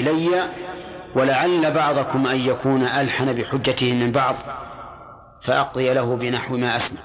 [0.00, 0.48] إلي
[1.14, 4.34] ولعل بعضكم أن يكون ألحن بحجته من بعض
[5.40, 7.00] فأقضي له بنحو ما أسمع.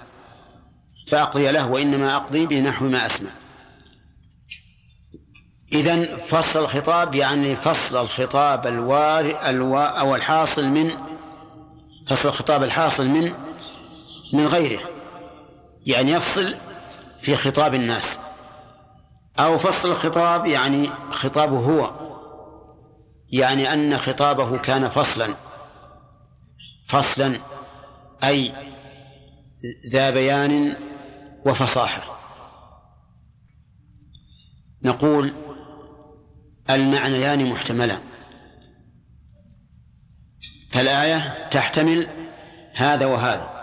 [1.07, 3.29] فأقضي له وإنما أقضي بنحو ما أسمع.
[5.73, 10.91] إذن فصل الخطاب يعني فصل الخطاب الوار الوا أو الحاصل من
[12.07, 13.33] فصل الخطاب الحاصل من
[14.33, 14.81] من غيره.
[15.85, 16.55] يعني يفصل
[17.21, 18.19] في خطاب الناس.
[19.39, 22.12] أو فصل الخطاب يعني خطابه هو.
[23.33, 25.35] يعني أن خطابه كان فصلا.
[26.87, 27.35] فصلا
[28.23, 28.53] أي
[29.91, 30.75] ذا بيان
[31.45, 32.19] وفصاحة.
[34.83, 35.33] نقول
[36.69, 38.01] المعنيان محتملان.
[40.71, 42.07] فالآية تحتمل
[42.73, 43.53] هذا وهذا.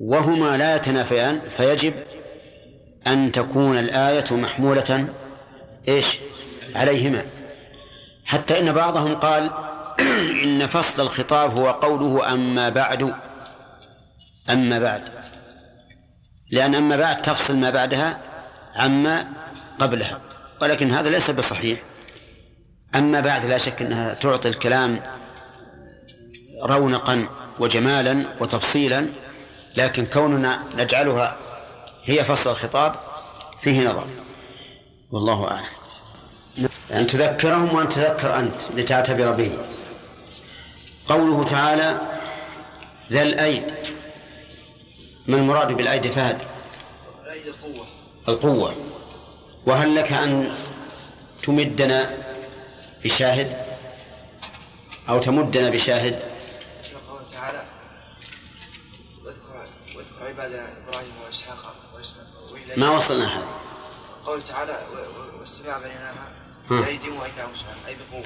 [0.00, 1.94] وهما لا يتنافيان فيجب
[3.06, 5.08] أن تكون الآية محمولة
[5.88, 6.18] إيش؟
[6.74, 7.24] عليهما.
[8.24, 9.50] حتى إن بعضهم قال
[10.44, 13.14] إن فصل الخطاب هو قوله أما بعد
[14.50, 15.08] أما بعد.
[16.50, 18.20] لأن أما بعد تفصل ما بعدها
[18.76, 19.28] عما
[19.78, 20.20] قبلها
[20.62, 21.78] ولكن هذا ليس بصحيح.
[22.96, 25.02] أما بعد لا شك أنها تعطي الكلام
[26.62, 29.06] رونقا وجمالا وتفصيلا
[29.76, 31.36] لكن كوننا نجعلها
[32.04, 32.94] هي فصل الخطاب
[33.60, 34.06] فيه نظر
[35.10, 35.81] والله أعلم.
[36.92, 39.58] أن تذكرهم وأن تذكر أنت لتعتبر به.
[41.08, 42.00] قوله تعالى
[43.10, 43.72] ذا الأيد.
[45.26, 46.42] ما المراد بالأيد فهد؟
[47.22, 47.86] الأيد القوة.
[48.28, 48.74] القوة.
[49.66, 50.54] وهل لك أن
[51.42, 52.16] تمدنا
[53.04, 53.56] بشاهد؟
[55.08, 56.22] أو تمدنا بشاهد؟
[57.08, 57.62] قوله تعالى
[59.24, 59.66] واذكر
[59.96, 61.74] واذكر عبادنا إبراهيم وإسحاق
[62.76, 63.46] ما وصلنا هذا؟
[64.26, 64.78] قوله تعالى
[65.40, 66.31] والسماء بنيناها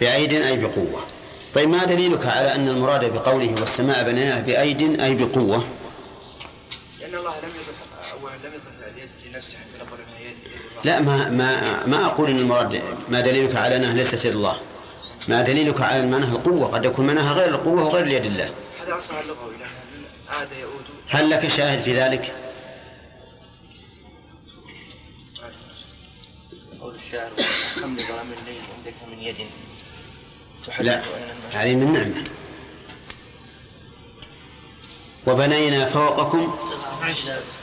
[0.01, 1.07] بأيد أي بقوة.
[1.55, 5.65] طيب ما دليلك على أن المراد بقوله والسماء بنيناها بأيد أي بقوة؟
[7.01, 8.67] لأن الله لم يضف أولا لم يضف
[8.97, 10.37] اليد لنفسه حتى نقول انها يد
[10.85, 14.57] لا ما ما ما أقول أن المراد ما دليلك على أنها ليست يد الله.
[15.29, 18.51] ما دليلك على معناها القوة قد يكون معناها غير القوة وغير يد الله
[18.85, 19.55] هذا أصلها اللغوي
[20.29, 22.33] عاد يعود هل لك شاهد في ذلك؟
[26.97, 27.31] الشاعر
[27.75, 29.37] كم لظلام الليل عندك من يد؟
[30.81, 31.03] لا
[31.53, 32.25] هذه من نعمة.
[35.27, 36.59] وبنينا فوقكم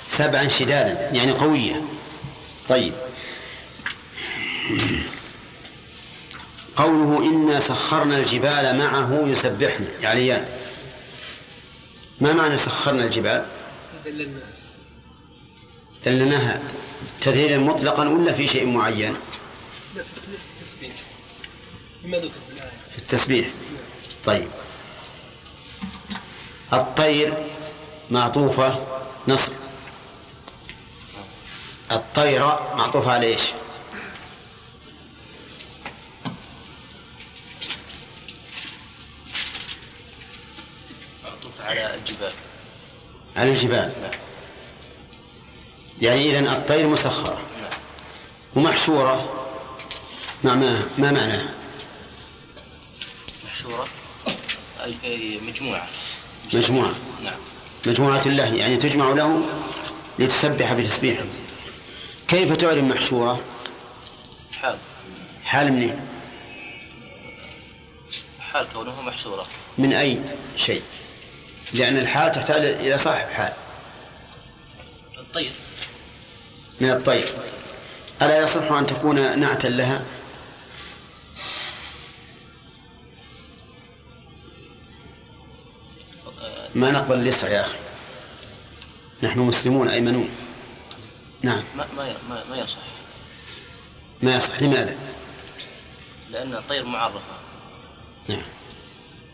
[0.10, 1.84] سبعا شدادا يعني قوية.
[2.70, 2.94] طيب.
[6.76, 10.38] قوله إنا سخرنا الجبال معه يسبحن يعني
[12.22, 13.46] ما معنى سخرنا الجبال؟
[16.06, 16.62] دللناها
[17.22, 19.16] تذليلا مطلقا ولا في شيء معين؟
[19.96, 20.28] لا في
[20.58, 20.92] التسبيح.
[22.02, 22.72] فيما ذكر في الآية.
[22.92, 23.48] في التسبيح.
[24.26, 24.48] طيب.
[26.74, 27.38] الطير
[28.12, 28.80] معطوفة
[29.28, 29.54] نصب.
[31.92, 33.42] الطيرة معطوفة على إيش؟
[41.24, 42.32] معطوف على الجبال.
[43.36, 43.92] على الجبال.
[46.04, 47.42] يعني إذن الطير مسخرة
[48.56, 49.40] ومحشورة.
[50.44, 51.54] مع ما, ما معناها
[53.46, 53.88] محشورة؟
[54.84, 55.88] أي أي مجموعة.
[56.54, 56.94] مجموعة.
[57.24, 57.36] نعم.
[57.86, 59.42] مجموعة الله يعني تجمع له
[60.20, 61.24] لتسبح بتسبيحه.
[62.28, 63.40] كيف تعلم محشورة؟
[64.62, 64.78] حال.
[65.44, 66.00] حال منين؟
[68.40, 69.46] حال كونه محشورة.
[69.78, 70.20] من أي
[70.58, 70.82] شيء؟
[71.74, 73.54] لأن الحال تحتاج إلى صاحب حال.
[75.20, 75.52] الطير.
[76.82, 77.34] من الطير.
[78.22, 80.06] ألا يصح أن تكون نعتا لها؟
[86.76, 87.78] ما نقبل اليسع يا أخي.
[89.24, 90.30] نحن مسلمون أيمنون.
[91.42, 91.64] نعم.
[91.76, 92.16] ما ما
[92.50, 92.78] ما, يصح.
[94.22, 94.62] ما يصح.
[94.62, 94.96] لماذا؟
[96.30, 97.20] لأن الطير معرفة.
[98.28, 98.42] نعم.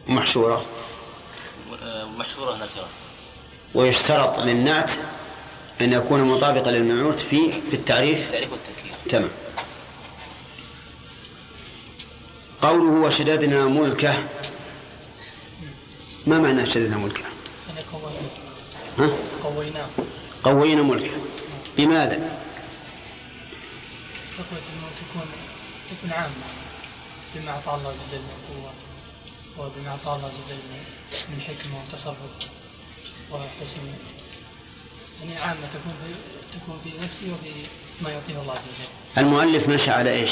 [0.08, 0.66] محشورة
[1.82, 2.90] آه، محشورة نكرة.
[3.76, 4.92] ويشترط للنعت
[5.82, 9.30] أن يكون مطابقا للمنعوت في في التعريف؟ التعريف والتركيب تمام.
[12.62, 14.14] قوله وشددنا ملكه.
[16.28, 17.24] ما معنى شددنا ملكه؟
[17.68, 18.30] يعني قويناه
[18.98, 19.10] ها؟
[19.44, 19.88] قويناه
[20.44, 21.12] قوينا ملكه.
[21.78, 22.16] بماذا
[24.38, 24.62] تقوية
[25.00, 25.26] تكون
[25.90, 26.34] تكون عامة.
[27.36, 28.74] بما أعطى الله عز وجل من قوة
[29.58, 32.18] وبما أعطى الله عز وجل من- من حكمة وتصرف
[33.32, 33.80] وحسن
[35.24, 36.16] يعني عامة تكون في
[36.60, 37.70] تكون في نفسي وفي
[38.02, 39.24] ما يعطيه الله عز وجل.
[39.26, 40.32] المؤلف مشى على إيش؟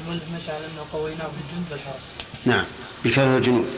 [0.00, 2.12] المؤلف مشى على أنه قويناه بالجند والحرس.
[2.44, 2.64] نعم
[3.04, 3.68] بكثرة الجنود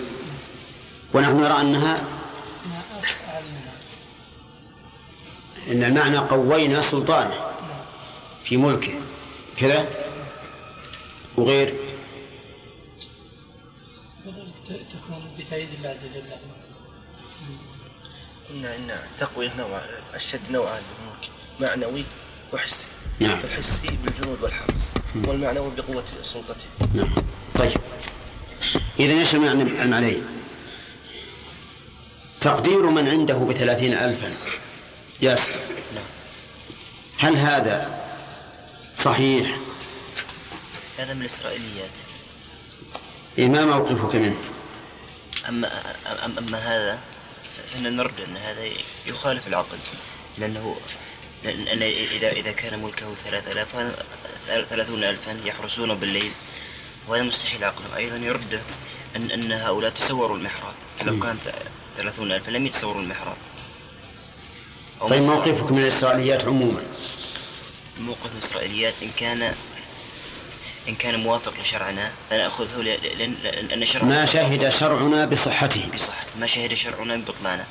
[1.15, 2.05] ونحن نرى أنها
[5.71, 7.35] إن المعنى قوينا سلطانه
[8.45, 8.93] في ملكه.
[9.57, 9.87] كذا؟
[11.37, 11.75] وغير؟
[14.67, 16.23] تكون بتأييد الله عز وجل.
[18.53, 18.69] له.
[18.69, 19.81] قلنا إن تقوية نوع
[20.15, 22.05] اشد نوعان بالملك معنوي
[22.53, 22.89] وحسي.
[23.21, 23.39] نعم.
[23.45, 24.93] الحسي بالجنود والحرس.
[25.27, 26.67] والمعنوي بقوة سلطته.
[26.95, 27.15] نعم.
[27.55, 27.81] طيب.
[28.99, 30.27] إذا إيش المعنى المعنيين؟
[32.41, 34.35] تقدير من عنده بثلاثين ألفا.
[35.21, 35.53] ياسر.
[37.19, 38.05] هل هذا
[38.97, 39.57] صحيح؟
[40.99, 41.99] هذا من الإسرائيليات.
[43.39, 44.37] إيه ما موقفك منه؟
[45.49, 45.71] أما,
[46.39, 46.99] أما هذا؟
[47.73, 48.65] فإن نرد أن هذا
[49.07, 49.79] يخالف العقل
[50.39, 50.77] لأنه
[51.45, 53.95] لأن إذا إذا كان ملكه ثلاثة آلاف
[54.71, 56.33] ثلاثون ألفا يحرسون بالليل
[57.09, 58.61] وهذا مستحيل عقله أيضا يرده
[59.17, 60.75] أن أن هؤلاء تسوروا المحراب.
[60.99, 61.39] فلو كان
[61.97, 63.37] ثلاثون ألفا لم يتسوروا المحراب.
[65.01, 66.83] طيب موقفك من الإسرائيليات عموما؟
[68.01, 69.55] موقف الإسرائيليات إن كان
[70.89, 75.91] إن كان موافق لشرعنا فنأخذه لأن لأن شرعنا ما شهد شرعنا بصحته.
[75.95, 77.65] بصحة ما شهد شرعنا ببطلانه.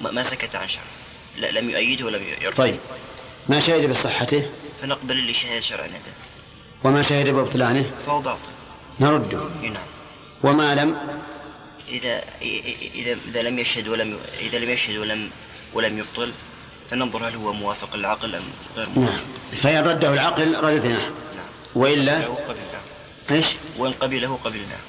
[0.00, 0.82] ما, سكت عن شرع
[1.38, 2.80] لا لم يؤيده ولم يرفض طيب.
[3.48, 4.50] ما شهد بصحته؟
[4.82, 6.12] فنقبل اللي شهد شرعنا به.
[6.84, 8.50] وما شهد ببطلانه؟ فهو باطل.
[9.00, 9.86] نرده نعم.
[10.44, 10.98] وما لم؟
[11.88, 12.24] إذا
[12.94, 15.30] إذا إذا لم يشهد ولم إذا لم يشهد ولم
[15.74, 16.32] ولم يبطل
[16.90, 18.42] فننظر هل هو موافق للعقل أم
[18.76, 19.12] غير موافق.
[19.12, 19.20] نعم.
[19.62, 21.10] فإن رده العقل رددناه.
[21.74, 22.82] وإلا؟ له قبلناه
[23.30, 23.46] إيش؟
[23.78, 24.80] وإن قبله قبلناه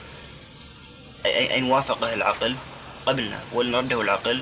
[1.24, 2.56] أي- أي إن وافقه العقل
[3.06, 3.40] قبلنا.
[3.54, 4.42] وإن رده العقل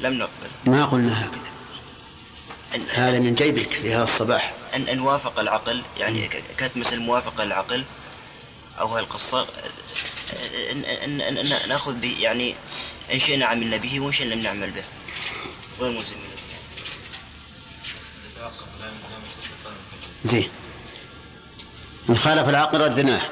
[0.00, 0.50] لم نقبل.
[0.66, 1.50] ما قلنا هكذا.
[2.74, 4.54] أن هذا من جيبك في هذا الصباح.
[4.74, 7.84] أن أن وافق العقل يعني كانت مثل موافقة العقل
[8.80, 9.46] أو هالقصة
[10.72, 12.54] أن أن أن أن نأخذ به يعني
[13.12, 14.84] إن شئنا عملنا به وإن شئنا لم نعمل به.
[15.80, 16.20] غير ملزمين
[20.24, 20.48] زين.
[22.10, 23.22] إن خالف العقل ردناه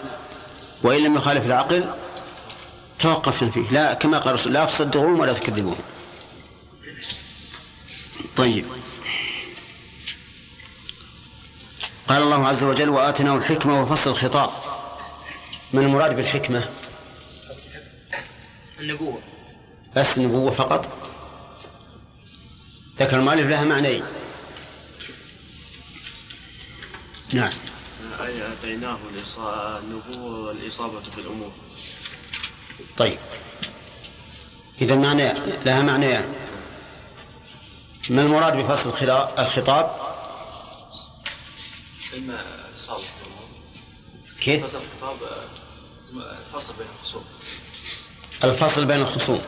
[0.82, 1.94] وإن لم يخالف العقل
[2.98, 3.70] توقفنا فيه.
[3.70, 5.82] لا كما قال لا تصدقوهم ولا تكذبوهم
[8.36, 8.64] طيب.
[12.08, 14.50] قال الله عز وجل وآتناه الحكمة وفصل الخطاب.
[15.72, 16.68] ما المراد بالحكمة؟
[18.80, 19.22] النبوة.
[19.96, 20.88] بس النبوة فقط؟
[22.98, 24.04] ذكر المؤلف لها معنيين.
[27.32, 27.52] نعم.
[28.20, 28.98] أي أتيناه
[29.78, 31.52] النبوة والإصابة في الأمور
[32.96, 33.18] طيب.
[34.80, 35.32] إذا معنى
[35.64, 36.34] لها معنيان
[38.10, 38.90] ما المراد بفصل
[39.38, 39.96] الخطاب؟
[42.16, 42.44] إما
[43.02, 43.48] في الأمور
[44.40, 45.16] كيف؟ فصل الخطاب
[46.16, 47.24] آه، فصل بين الخصوم.
[48.44, 49.42] الفصل بين الخصوم.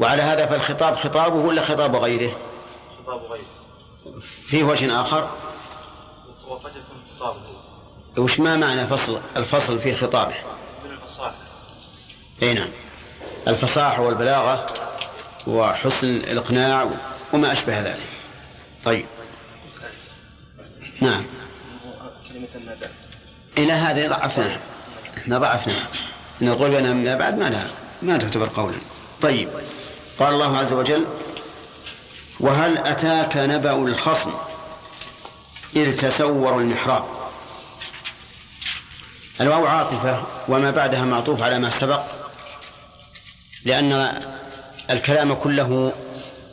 [0.00, 2.36] وعلى هذا فالخطاب خطابه ولا خطاب غيره؟
[2.98, 4.20] خطاب غيره.
[4.20, 5.30] فيه وجه آخر؟
[6.48, 7.61] وقد يكون خطابه.
[8.16, 10.34] وش ما معنى فصل الفصل في خطابه؟
[10.84, 11.34] من الفصاحة
[12.42, 12.68] أي نعم.
[13.48, 14.66] الفصاحة والبلاغة
[15.46, 16.90] وحسن الإقناع
[17.32, 18.06] وما أشبه ذلك.
[18.84, 19.06] طيب.
[21.00, 21.24] نعم.
[22.28, 22.90] كلمة ما بعد
[23.58, 24.58] إلى هذا ضعفناه
[25.18, 25.86] إحنا ضعفناه
[26.42, 27.70] نقول بأنها ما بعد ما لها
[28.02, 28.78] ما تعتبر قولا.
[29.22, 29.48] طيب.
[30.18, 31.06] قال الله عز وجل
[32.40, 34.30] وهل أتاك نبأ الخصم
[35.76, 37.21] إذ تسوروا المحراب؟
[39.42, 42.02] الواو عاطفة وما بعدها معطوف على ما سبق
[43.64, 44.20] لأن
[44.90, 45.92] الكلام كله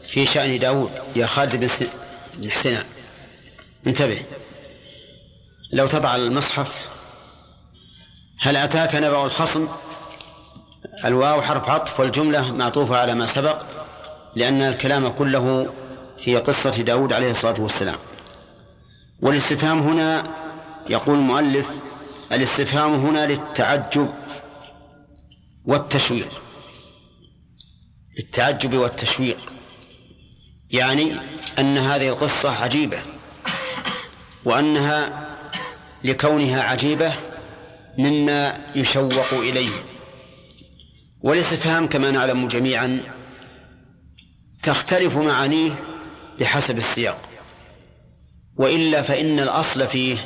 [0.07, 0.91] في شأن داود.
[1.15, 1.55] يا خالد
[2.37, 2.83] بن حسنان
[3.87, 4.21] انتبه.
[5.73, 6.89] لو تضع المصحف
[8.39, 9.67] هل أتاك نبأ الخصم؟
[11.05, 13.61] الواو حرف عطف والجملة معطوفة على ما سبق
[14.35, 15.73] لأن الكلام كله
[16.17, 17.97] في قصة داود عليه الصلاة والسلام.
[19.21, 20.23] والاستفهام هنا
[20.89, 21.88] يقول المؤلف
[22.31, 24.13] الاستفهام هنا للتعجب
[25.65, 26.43] والتشويق.
[28.19, 29.53] التعجب والتشويق.
[30.71, 31.15] يعني
[31.59, 32.97] أن هذه القصة عجيبة
[34.45, 35.27] وأنها
[36.03, 37.13] لكونها عجيبة
[37.97, 39.83] مما يشوق إليه.
[41.21, 43.03] والاستفهام كما نعلم جميعا
[44.63, 45.71] تختلف معانيه
[46.39, 47.29] بحسب السياق.
[48.55, 50.17] وإلا فإن الأصل فيه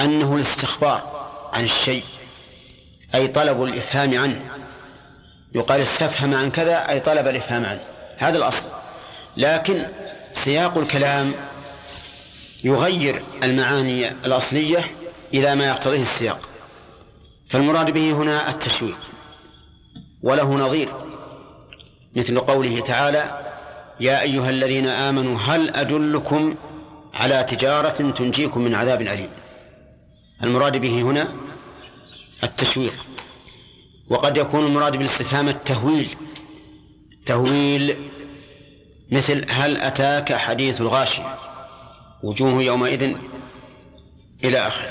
[0.00, 2.04] أنه الاستخبار عن الشيء
[3.14, 4.40] أي طلب الإفهام عنه.
[5.54, 7.80] يقال استفهم عن كذا أي طلب الإفهام عنه.
[8.16, 8.66] هذا الأصل.
[9.36, 9.86] لكن
[10.32, 11.34] سياق الكلام
[12.64, 14.84] يغير المعاني الأصلية
[15.34, 16.40] إلى ما يقتضيه السياق.
[17.48, 18.98] فالمراد به هنا التشويق
[20.22, 20.88] وله نظير.
[22.16, 23.40] مثل قوله تعالى
[24.00, 26.54] يا أيها الذين آمنوا هل أدلكم
[27.14, 29.30] على تجارة تنجيكم من عذاب أليم؟
[30.44, 31.28] المراد به هنا
[32.44, 33.06] التشويق.
[34.08, 36.16] وقد يكون المراد بالاستفهام التهويل.
[37.26, 37.96] تهويل
[39.10, 41.38] مثل هل أتاك حديث الغاشية
[42.22, 43.16] وجوه يومئذ
[44.44, 44.90] إلى آخره.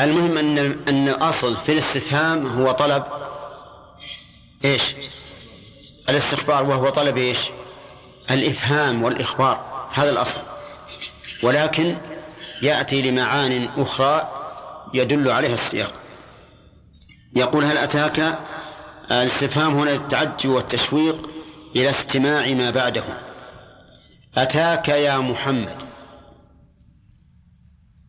[0.00, 3.04] المهم أن أن الأصل في الاستفهام هو طلب
[4.64, 4.82] إيش؟
[6.08, 7.38] الاستخبار وهو طلب إيش؟
[8.30, 9.88] الإفهام والإخبار.
[9.92, 10.40] هذا الأصل.
[11.42, 11.98] ولكن
[12.62, 14.39] يأتي لمعان أخرى
[14.94, 15.92] يدل عليها السياق.
[17.36, 18.38] يقول هل أتاك
[19.10, 21.30] الاستفهام هنا التعجي والتشويق
[21.76, 23.04] إلى استماع ما بعده؟
[24.36, 25.82] أتاك يا محمد.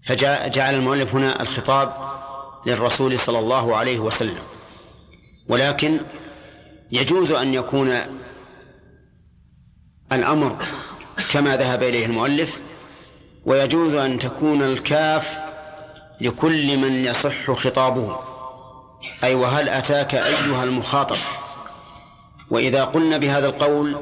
[0.04, 1.94] فجعل المؤلف هنا الخطاب
[2.66, 4.44] للرسول صلى الله عليه وسلم.
[5.48, 6.00] ولكن
[6.92, 7.92] يجوز أن يكون
[10.12, 10.66] الأمر
[11.34, 12.62] كما ذهب إليه المؤلف
[13.46, 15.51] ويجوز أن تكون الكاف
[16.22, 18.20] لكل من يصح خطابه.
[19.24, 21.18] أي وهل أتاك أيها المخاطب؟
[22.50, 23.98] وإذا قلنا بهذا القول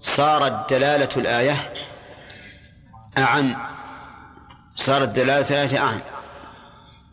[0.00, 1.72] صارت دلالة الآية
[3.18, 3.56] أعم.
[4.74, 6.00] صارت دلالة الآية أعم.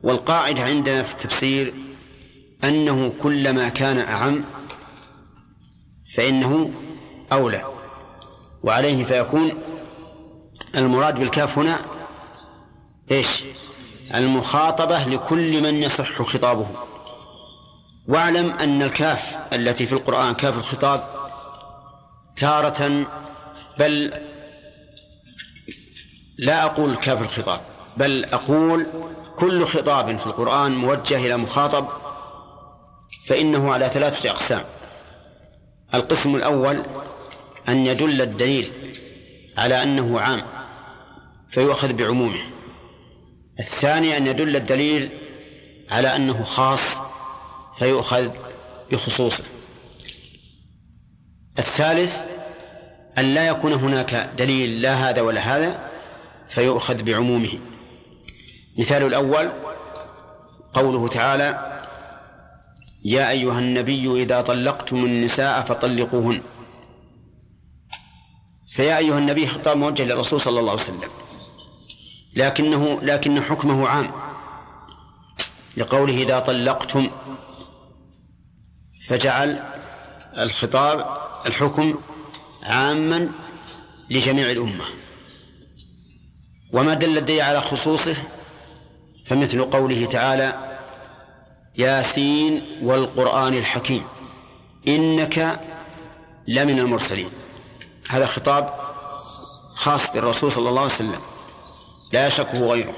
[0.04, 1.74] والقاعدة عندنا في التفسير
[2.64, 4.44] أنه كلما كان أعم
[6.16, 6.72] فإنه
[7.32, 7.66] أولى.
[8.64, 9.52] وعليه فيكون
[10.76, 11.78] المراد بالكاف هنا
[13.12, 13.44] إيش؟
[14.16, 16.68] المخاطبة لكل من يصح خطابه.
[18.08, 21.04] واعلم أن الكاف التي في القرآن كاف الخطاب
[22.36, 23.06] تارة
[23.80, 24.14] بل
[26.38, 27.60] لا أقول كاف الخطاب
[27.98, 28.88] بل أقول
[29.36, 31.88] كل خطاب في القرآن موجه إلى مخاطب
[33.26, 34.64] فإنه على ثلاثة أقسام.
[35.94, 36.84] القسم الأول
[37.70, 38.72] أن يدل الدليل
[39.58, 40.42] على أنه عام
[41.50, 42.42] فيؤخذ بعمومه.
[43.60, 45.10] الثاني أن يدل الدليل
[45.92, 47.02] على أنه خاص
[47.78, 48.30] فيؤخذ
[48.92, 49.44] بخصوصه.
[51.60, 52.22] الثالث
[53.18, 55.90] أن لا يكون هناك دليل لا هذا ولا هذا
[56.50, 57.60] فيؤخذ بعمومه.
[58.78, 59.52] مثال الأول
[60.74, 61.80] قوله تعالى
[63.06, 66.42] يا أيها النبي إذا طلقتم النساء فطلقوهن.
[68.66, 71.23] فيا أيها النبي خطاب موجه للرسول صلى الله عليه وسلم.
[72.36, 74.12] لكنه لكن حكمه عام.
[75.78, 77.10] لقوله إذا طلقتم
[79.08, 79.64] فجعل
[80.38, 82.00] الخطاب الحكم
[82.64, 83.30] عاما
[84.10, 84.86] لجميع الأمة.
[86.74, 88.16] وما دل الدليل على خصوصه
[89.26, 90.78] فمثل قوله تعالى
[91.78, 94.04] ياسين والقرآن الحكيم
[94.88, 95.60] إنك
[96.48, 97.30] لمن المرسلين.
[98.10, 98.74] هذا خطاب
[99.76, 101.33] خاص بالرسول صلى الله عليه وسلم.
[102.14, 102.94] لا يشكه غيره.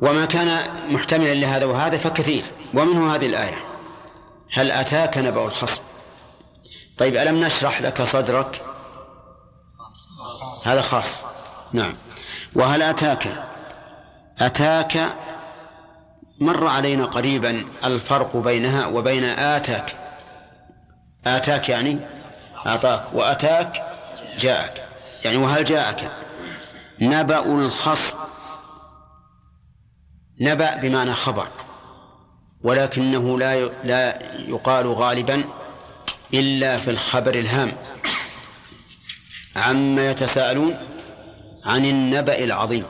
[0.00, 2.42] وما كان محتملا لهذا وهذا فكثير
[2.74, 3.64] ومنه هذه الآية
[4.52, 5.82] هل أتاك نبأ الخصم؟
[6.98, 8.62] طيب ألم نشرح لك صدرك؟
[10.64, 11.26] هذا خاص.
[11.72, 11.94] نعم.
[12.54, 13.44] وهل أتاك؟
[14.38, 15.16] أتاك
[16.40, 19.96] مر علينا قريبا الفرق بينها وبين آتاك.
[21.26, 21.98] آتاك يعني
[22.66, 23.96] أعطاك وأتاك
[24.38, 24.84] جاءك.
[25.24, 26.12] يعني وهل جاءك؟
[27.00, 28.16] نبأ الخصم.
[30.40, 31.48] نبأ بمعنى خبر.
[32.62, 35.44] ولكنه لا لا يقال غالبا
[36.34, 37.72] إلا في الخبر الهام.
[39.56, 40.76] عما يتساءلون
[41.64, 42.84] عن النبأ العظيم.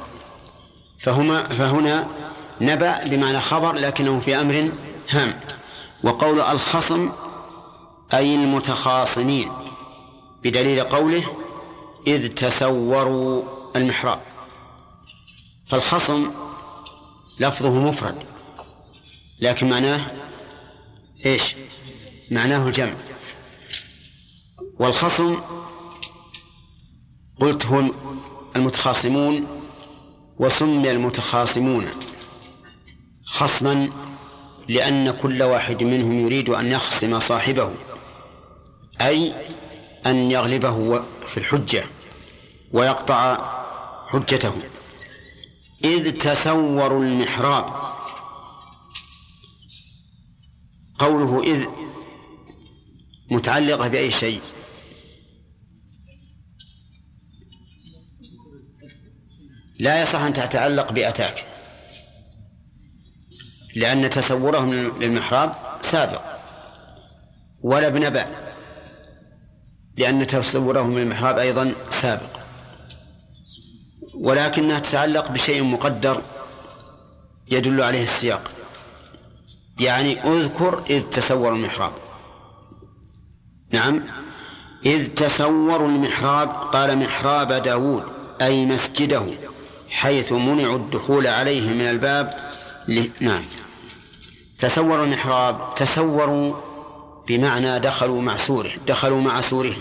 [0.98, 2.06] فهما فهنا
[2.60, 4.72] نبأ بمعنى خبر لكنه في أمر
[5.10, 5.40] هام.
[6.04, 7.12] وقول الخصم
[8.14, 9.52] أي المتخاصمين
[10.42, 11.24] بدليل قوله
[12.06, 13.59] إذ تسوروا.
[13.76, 14.20] المحراب.
[15.66, 16.30] فالخصم
[17.40, 18.24] لفظه مفرد
[19.40, 20.00] لكن معناه
[21.26, 21.54] إيش؟
[22.30, 22.94] معناه الجمع.
[24.78, 25.36] والخصم
[27.40, 27.92] قلت هم
[28.56, 29.46] المتخاصمون
[30.38, 31.86] وسمي المتخاصمون
[33.26, 33.90] خصما
[34.68, 37.72] لأن كل واحد منهم يريد أن يخصم صاحبه
[39.00, 39.32] أي
[40.06, 41.84] أن يغلبه في الحجة
[42.72, 43.59] ويقطع
[44.10, 44.52] حجته.
[45.84, 47.74] إذ تسوروا المحراب.
[50.98, 51.66] قوله إذ
[53.30, 54.40] متعلقة بأي شيء؟
[59.78, 61.46] لا يصح أن تتعلق بأتاك.
[63.76, 66.22] لأن تصورهم للمحراب سابق.
[67.62, 68.26] ولا بنبأ.
[69.96, 72.39] لأن تصورهم للمحراب أيضا سابق.
[74.20, 76.22] ولكنها تتعلق بشيء مقدر
[77.50, 78.50] يدل عليه السياق.
[79.80, 81.92] يعني اذكر إذ تسوروا المحراب.
[83.70, 84.02] نعم.
[84.86, 88.04] إذ تسوروا المحراب قال محراب داود
[88.42, 89.26] أي مسجده
[89.90, 92.34] حيث منعوا الدخول عليه من الباب
[92.88, 93.04] ل...
[93.20, 93.42] نعم.
[94.58, 96.56] تسوروا المحراب تسوروا
[97.28, 99.74] بمعنى دخلوا مع سوره دخلوا مع سوره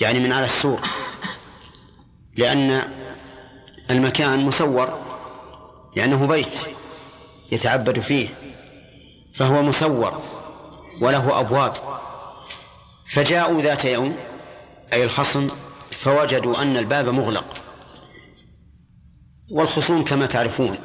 [0.00, 0.80] يعني من على السور.
[2.36, 2.88] لأن
[3.90, 4.98] المكان مسور
[5.96, 6.58] لأنه بيت
[7.52, 8.28] يتعبد فيه
[9.34, 10.22] فهو مسور
[11.02, 11.74] وله أبواب.
[13.06, 14.16] فجاءوا ذات يوم
[14.92, 15.46] أي الخصم
[15.90, 17.44] فوجدوا أن الباب مغلق.
[19.50, 20.78] والخصوم كما تعرفون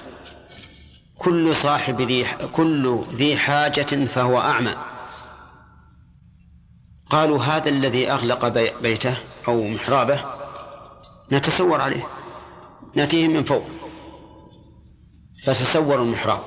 [1.18, 4.76] كل صاحب ذي كل ذي حاجة فهو أعمى.
[7.10, 8.48] قالوا هذا الذي أغلق
[8.82, 10.37] بيته أو محرابه
[11.32, 12.08] نتسور عليه.
[12.96, 13.68] نأتيه من فوق.
[15.44, 16.44] فتسوروا المحراب.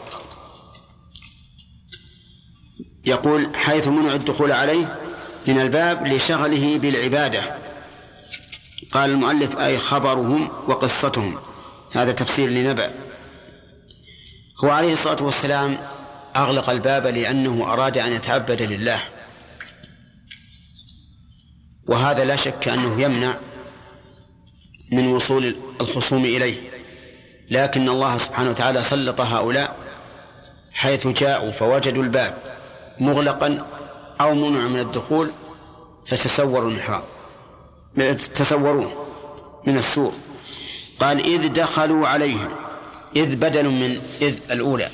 [3.05, 4.99] يقول حيث منع الدخول عليه
[5.49, 7.57] من الباب لشغله بالعبادة.
[8.93, 11.39] قال المؤلف أي خبرهم وقصتهم.
[11.93, 12.95] هذا تفسير لنبأ.
[14.65, 15.79] هو عليه الصلاة والسلام
[16.37, 19.03] أغلق الباب لأنه أراد أن يتعبد لله.
[21.87, 23.37] وهذا لا شك أنه يمنع
[24.91, 26.57] من وصول الخصوم إليه.
[27.51, 29.77] لكن الله سبحانه وتعالى سلط هؤلاء
[30.73, 32.35] حيث جاءوا فوجدوا الباب
[32.99, 33.67] مغلقا
[34.21, 35.31] أو منع من الدخول
[36.07, 37.03] فتسوروا المحراب.
[38.35, 39.07] تسوروه
[39.67, 40.13] من السور
[41.01, 42.49] قال إذ دخلوا عليه
[43.17, 44.91] إذ بدل من إذ الأولى.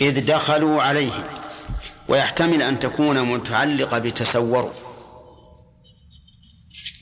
[0.00, 1.12] إذ دخلوا عليه
[2.08, 4.70] ويحتمل أن تكون متعلقة بتسوروا.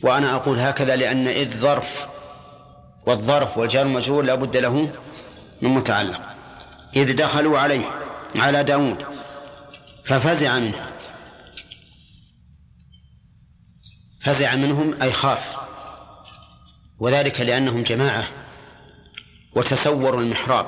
[0.03, 2.07] وأنا أقول هكذا لأن إذ ظرف
[3.07, 4.93] والظرف والجار المجرور لا بد له
[5.63, 6.21] من متعلق.
[6.97, 7.91] إذ دخلوا عليه
[8.37, 9.05] على داود
[10.05, 10.91] ففزع منه.
[14.21, 15.57] فزع منهم أي خاف.
[16.99, 18.29] وذلك لأنهم جماعة
[19.57, 20.67] وتسوروا المحراب.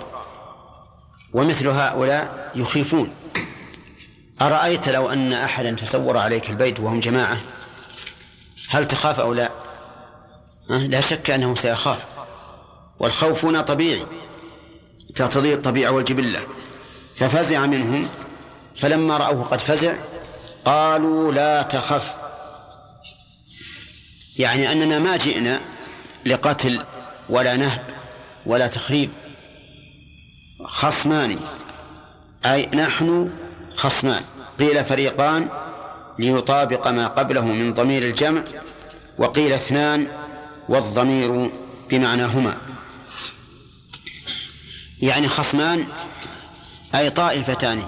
[1.32, 3.14] ومثل هؤلاء يخيفون.
[4.42, 7.38] أرأيت لو أن أحدا تسور عليك البيت وهم جماعة؟
[8.68, 9.50] هل تخاف أو لا؟
[10.68, 12.06] لا شك أنه سيخاف.
[12.98, 14.06] والخوف هنا طبيعي.
[15.16, 16.40] تقتضيه الطبيعة والجبلة.
[17.16, 18.08] ففزع منهم.
[18.76, 19.94] فلما رأوه قد فزع
[20.64, 22.16] قالوا لا تخف.
[24.38, 25.60] يعني أننا ما جئنا
[26.26, 26.84] لقتل
[27.28, 27.82] ولا نهب
[28.46, 29.10] ولا تخريب.
[30.64, 31.38] خصمان.
[32.46, 33.30] أي نحن
[33.76, 34.22] خصمان.
[34.58, 35.48] قيل فريقان
[36.18, 38.44] ليطابق ما قبله من ضمير الجمع
[39.18, 40.08] وقيل اثنان
[40.68, 41.50] والضمير
[41.90, 42.56] بمعناهما.
[44.98, 45.84] يعني خصمان
[46.94, 47.82] أي طائفتان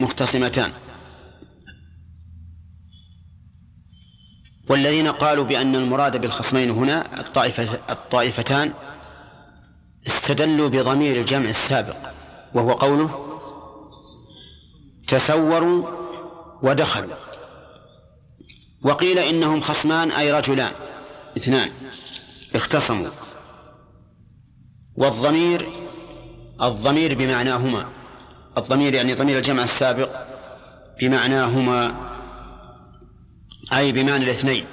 [0.00, 0.72] مختصمتان.
[4.68, 8.72] والذين قالوا بأن المراد بالخصمين هنا الطائفة الطائفتان
[10.06, 11.96] استدلوا بضمير الجمع السابق
[12.54, 13.38] وهو قوله
[15.08, 15.86] تسوروا
[16.62, 17.25] ودخلوا.
[18.82, 20.72] وقيل إنهم خصمان أي رجلان.
[21.36, 21.70] اثنان.
[22.54, 23.10] اختصموا.
[24.96, 25.68] والضمير
[26.62, 27.88] الضمير بمعناهما.
[28.58, 30.20] الضمير يعني ضمير الجمع السابق
[31.00, 31.94] بمعناهما
[33.72, 34.64] أي بمعنى الاثنين.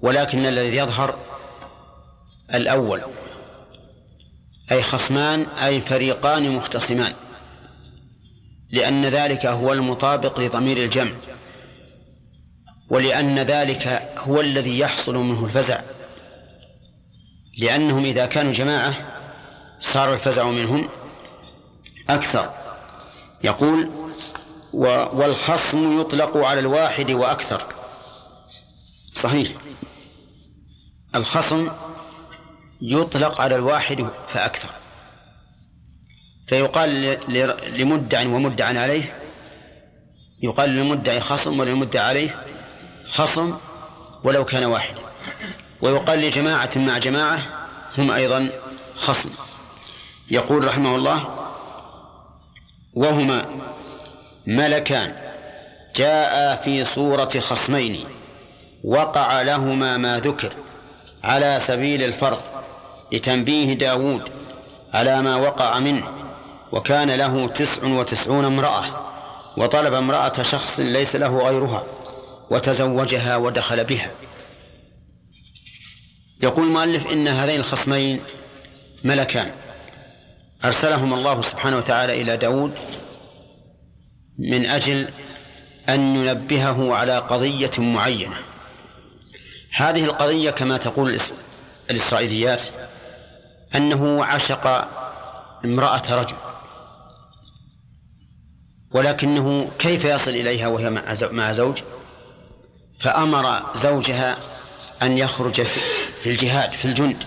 [0.00, 1.18] ولكن الذي يظهر
[2.54, 3.02] الأول
[4.72, 7.12] أي خصمان أي فريقان مختصمان.
[8.70, 11.12] لأن ذلك هو المطابق لضمير الجمع.
[12.90, 15.80] ولأن ذلك هو الذي يحصل منه الفزع.
[17.58, 18.94] لأنهم إذا كانوا جماعة
[19.80, 20.88] صار الفزع منهم
[22.10, 22.50] أكثر.
[23.44, 23.90] يقول
[24.72, 27.64] والخصم يطلق على الواحد وأكثر.
[29.14, 29.48] صحيح.
[31.14, 31.70] الخصم
[32.80, 34.68] يطلق على الواحد فأكثر.
[36.46, 37.18] فيقال
[37.78, 39.16] لمدع ومدع عليه
[40.42, 42.44] يقال للمدعي خصم وللمدع عليه
[43.12, 43.56] خصم
[44.24, 45.00] ولو كان واحدا
[45.82, 47.38] ويقال لجماعة مع جماعة
[47.98, 48.48] هم أيضا
[48.96, 49.30] خصم.
[50.30, 51.24] يقول رحمه الله
[52.94, 53.44] وهما
[54.46, 55.16] ملكان
[55.96, 58.04] جاء في صورة خصمين
[58.84, 60.52] وقع لهما ما ذكر
[61.24, 62.40] على سبيل الفرض
[63.12, 64.28] لتنبيه داود
[64.94, 66.12] على ما وقع منه
[66.72, 68.84] وكان له تسع وتسعون امرأة
[69.56, 71.84] وطلب امرأة شخص ليس له غيرها.
[72.50, 74.10] وتزوجها ودخل بها.
[76.42, 78.20] يقول المؤلف إن هذين الخصمين
[79.04, 79.52] ملكان.
[80.64, 82.78] أرسلهم الله سبحانه وتعالى إلى داود
[84.38, 85.08] من أجل
[85.88, 88.36] أن ينبهه على قضية معينة.
[89.72, 91.20] هذه القضية كما تقول
[91.90, 92.62] الإسرائيليات
[93.74, 94.66] أنه عشق
[95.64, 96.36] امرأة رجل
[98.90, 101.78] ولكنه كيف يصل إليها وهي مع زوج؟
[103.00, 104.36] فأمر زوجها
[105.02, 105.62] أن يخرج
[106.22, 107.24] في الجهاد في الجند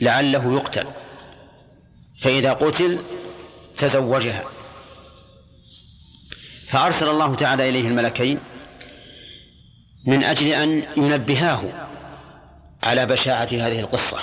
[0.00, 0.86] لعله يقتل.
[2.18, 3.02] فإذا قتل
[3.76, 4.44] تزوجها.
[6.66, 8.38] فأرسل الله تعالى إليه الملكين
[10.06, 11.88] من أجل أن ينبهاه
[12.82, 14.18] على بشاعة هذه القصة.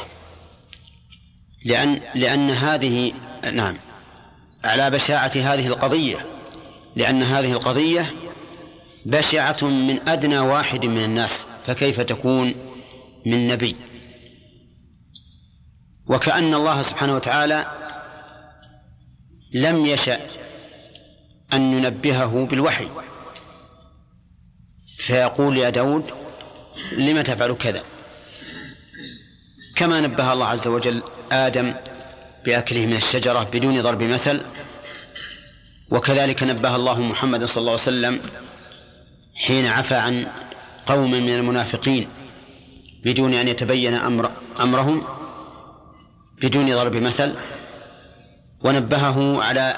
[1.66, 3.14] لأن لأن هذه
[3.54, 3.78] نعم
[4.64, 6.26] على بشاعة هذه القضية.
[6.96, 8.25] لأن هذه القضية
[9.06, 12.54] بشعة من أدنى واحد من الناس فكيف تكون
[13.26, 13.76] من نبي؟
[16.08, 17.66] وكأن الله سبحانه وتعالى
[19.54, 20.28] لم يشأ
[21.54, 22.88] أن ينبهه بالوحي.
[24.98, 26.12] فيقول يا داود
[26.92, 27.84] لم تفعل كذا؟
[29.76, 31.74] كما نبه الله عز وجل آدم
[32.46, 34.46] بأكله من الشجرة بدون ضرب مثل
[35.92, 38.22] وكذلك نبه الله محمد صلى الله عليه وسلم
[39.36, 40.28] حين عفى عن
[40.86, 42.08] قوم من المنافقين
[43.06, 45.04] بدون أن يتبين أمر أمرهم
[46.42, 47.36] بدون ضرب مثل
[48.62, 49.78] ونبهه على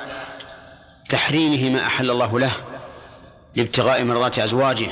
[1.10, 2.52] تحريمه ما أحل الله له
[3.56, 4.88] لابتغاء مرضات أزواجه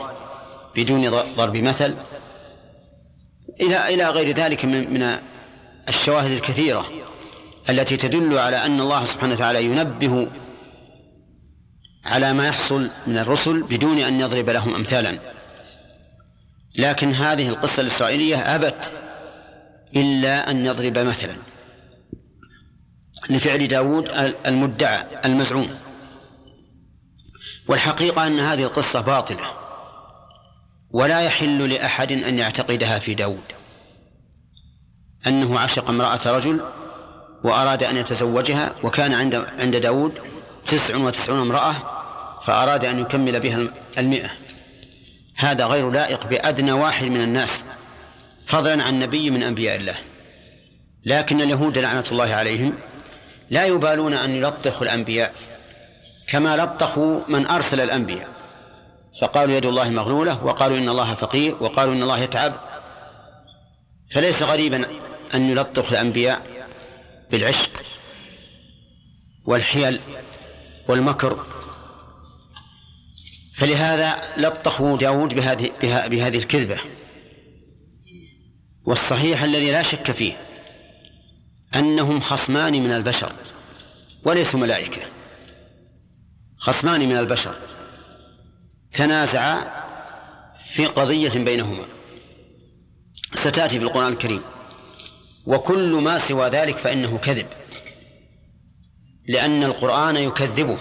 [0.75, 1.95] بدون ضرب مثل.
[3.62, 5.17] إلى إلى غير ذلك من من
[5.89, 6.86] الشواهد الكثيرة
[7.69, 10.28] التي تدل على أن الله سبحانه وتعالى ينبه
[12.06, 15.18] على ما يحصل من الرسل بدون أن يضرب لهم أمثالا.
[16.78, 18.91] لكن هذه القصة الإسرائيلية أبت
[19.96, 21.36] إلا أن يضرب مثلا.
[23.30, 24.10] لفعل داود
[24.46, 25.70] المدعى المزعوم.
[27.68, 29.46] والحقيقة أن هذه القصة باطلة.
[30.91, 33.44] ولا يحل لأحد أن يعتقدها في داود.
[35.28, 36.62] أنه عشق امرأة رجل
[37.44, 40.20] وأراد أن يتزوجها وكان عند عند داود
[40.65, 41.94] تسع وتسعون امرأة
[42.45, 43.60] فأراد أن يكمل بها
[43.97, 44.29] المئة.
[45.36, 47.63] هذا غير لائق بأدنى واحد من الناس
[48.45, 49.95] فضلا عن نبي من أنبياء الله.
[51.05, 52.73] لكن اليهود لعنة الله عليهم
[53.49, 55.34] لا يبالون أن يلطخوا الأنبياء
[56.27, 58.27] كما لطخوا من أرسل الأنبياء.
[59.21, 62.53] فقالوا يد الله مغلولة وقالوا إن الله فقير وقالوا إن الله يتعب.
[64.12, 64.86] فليس غريبا
[65.34, 66.41] أن يلطخ الأنبياء
[67.31, 67.84] بالعشق
[69.45, 69.99] والحيل
[70.88, 71.45] والمكر
[73.56, 76.80] فلهذا لطخوا داود بهذه, بهذه الكذبة.
[78.86, 80.38] والصحيح الذي لا شك فيه
[81.76, 83.32] أنهم خصمان من البشر
[84.26, 85.02] وليسوا ملائكة.
[86.58, 87.56] خصمان من البشر.
[88.94, 89.72] تنازعا
[90.65, 91.86] في قضية بينهما.
[93.34, 94.41] ستأتي في القرآن الكريم.
[95.46, 97.48] وكل ما سوى ذلك فإنه كذب.
[99.28, 100.78] لأن القرآن يكذبه.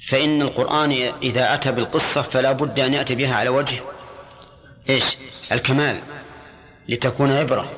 [0.00, 3.80] فإن القرآن إذا أتى بالقصة فلا بد أن يأتي بها على وجه
[4.90, 5.04] إيش؟
[5.52, 6.00] الكمال
[6.88, 7.70] لتكون عبرة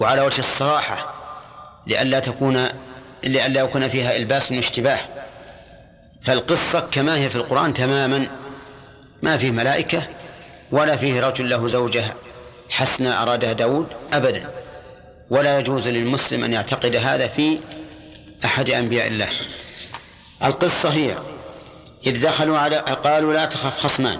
[0.00, 1.14] وعلى وجه الصراحة
[1.86, 2.68] لئلا تكون
[3.24, 4.98] لئلا يكون فيها إلباس واشتباه.
[6.22, 8.28] فالقصة كما هي في القرآن تماما
[9.22, 10.08] ما فيه ملائكة
[10.72, 12.04] ولا فيه رجل له زوجة
[12.70, 14.50] حسنة أرادها داود أبدا.
[15.30, 17.58] ولا يجوز للمسلم أن يعتقد هذا في
[18.44, 19.28] أحد أنبياء الله.
[20.44, 21.18] القصة هي
[22.06, 24.18] إذ دخلوا على قالوا لا تخف خصمان.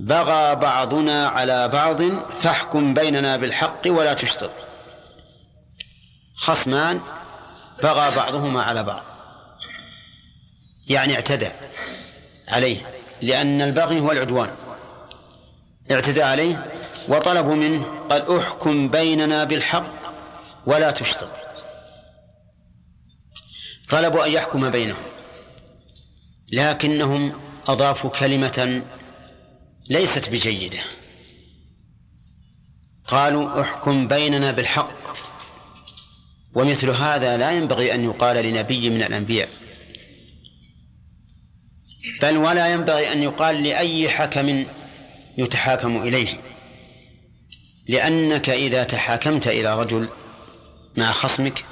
[0.00, 4.50] بغى بعضنا على بعض فاحكم بيننا بالحق ولا تشطط
[6.34, 7.00] خصمان
[7.82, 9.02] بغى بعضهما على بعض.
[10.88, 11.50] يعني اعتدى
[12.48, 12.78] عليه
[13.22, 14.50] لأن البغي هو العدوان.
[15.90, 16.66] اعتدى عليه
[17.08, 19.92] وطلبوا منه قال احكم بيننا بالحق
[20.66, 21.40] ولا تشطط
[23.90, 25.19] طلبوا أن يحكم بينهم.
[26.52, 27.32] لكنهم
[27.68, 28.82] أضافوا كلمة
[29.90, 30.80] ليست بجيدة.
[33.06, 35.16] قالوا احكم بيننا بالحق
[36.54, 39.48] ومثل هذا لا ينبغي أن يقال لنبي من الأنبياء.
[42.22, 44.64] بل ولا ينبغي أن يقال لأي حكم
[45.38, 46.28] يتحاكم إليه
[47.88, 50.08] لأنك إذا تحاكمت إلى رجل
[50.96, 51.64] مع خصمك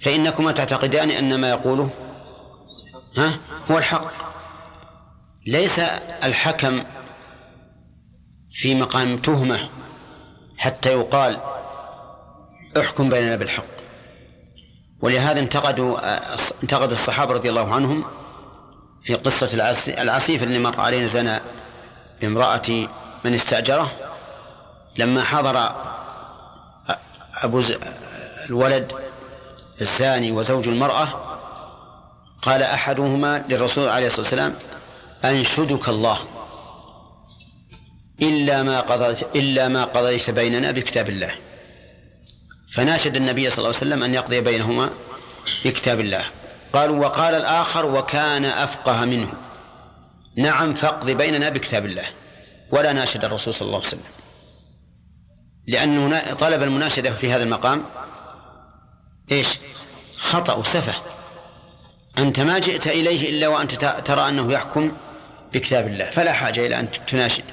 [0.00, 2.09] فإنكما تعتقدان أن ما يقوله
[3.20, 3.38] ها؟
[3.70, 4.06] هو الحق.
[5.46, 5.78] ليس
[6.24, 6.82] الحكم
[8.50, 9.68] في مقام تهمة
[10.58, 11.40] حتى يقال
[12.78, 13.64] احكم بيننا بالحق.
[15.02, 15.98] ولهذا انتقدوا
[16.62, 18.04] انتقد الصحابة رضي الله عنهم
[19.02, 21.40] في قصة العصيف اللي مر علينا زنى
[22.20, 22.88] بامرأة
[23.24, 23.90] من استأجره.
[24.98, 25.72] لما حضر
[27.42, 27.62] أبو
[28.48, 28.92] الولد
[29.80, 31.29] الزاني وزوج المرأة
[32.42, 34.54] قال أحدهما للرسول عليه الصلاة والسلام
[35.24, 36.18] أنشدك الله
[38.22, 41.30] إلا ما قضيت إلا ما قضيت بيننا بكتاب الله.
[42.72, 44.90] فناشد النبي صلى الله عليه وسلم أن يقضي بينهما
[45.64, 46.24] بكتاب الله.
[46.72, 49.32] قالوا وقال الآخر وكان أفقه منه.
[50.36, 52.04] نعم فاقض بيننا بكتاب الله.
[52.72, 54.02] ولا ناشد الرسول صلى الله عليه وسلم.
[55.66, 57.84] لأن طلب المناشدة في هذا المقام
[59.32, 59.48] إيش؟
[60.16, 60.94] خطأ وسفه
[62.20, 64.92] أنت ما جئت إليه إلا وأنت ترى أنه يحكم
[65.52, 67.44] بكتاب الله فلا حاجة إلى أن تناشد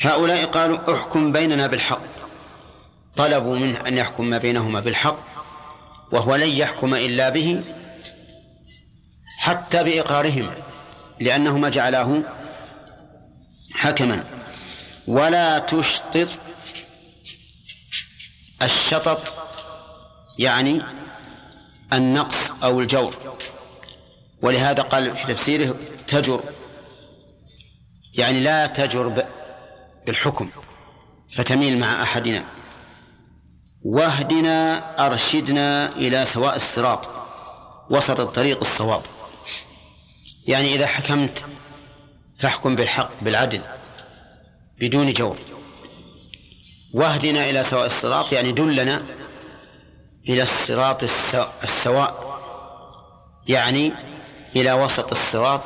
[0.00, 2.00] هؤلاء قالوا احكم بيننا بالحق.
[3.16, 5.18] طلبوا منه أن يحكم ما بينهما بالحق
[6.12, 7.62] وهو لن يحكم إلا به
[9.38, 10.54] حتى بإقرارهما
[11.20, 12.22] لأنهما جعلاه
[13.74, 14.24] حكما.
[15.06, 16.28] ولا تشطط
[18.62, 19.34] الشطط
[20.38, 20.82] يعني
[21.92, 23.29] النقص أو الجور.
[24.42, 25.76] ولهذا قال في تفسيره
[26.06, 26.40] تجر
[28.14, 29.24] يعني لا تجر
[30.06, 30.50] بالحكم
[31.32, 32.44] فتميل مع أحدنا.
[33.84, 37.08] واهدنا أرشدنا إلى سواء الصراط
[37.90, 39.02] وسط الطريق الصواب.
[40.46, 41.44] يعني إذا حكمت
[42.38, 43.60] فاحكم بالحق بالعدل
[44.80, 45.38] بدون جور.
[46.94, 49.02] واهدنا إلى سواء الصراط يعني دلنا
[50.28, 51.02] إلى الصراط
[51.62, 52.40] السواء.
[53.48, 53.92] يعني
[54.56, 55.60] إلى وسط الصراط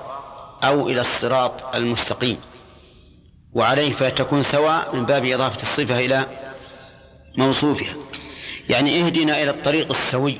[0.64, 2.40] أو إلى الصراط المستقيم.
[3.52, 6.26] وعليه فتكون سواء من باب إضافة الصفة إلى
[7.36, 7.96] موصوفها.
[8.68, 10.36] يعني اهدنا إلى الطريق السوي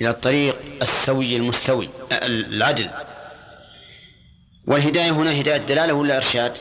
[0.00, 2.90] إلى الطريق السوي المستوي العدل.
[4.66, 6.56] والهداية هنا هداية دلالة ولا إرشاد؟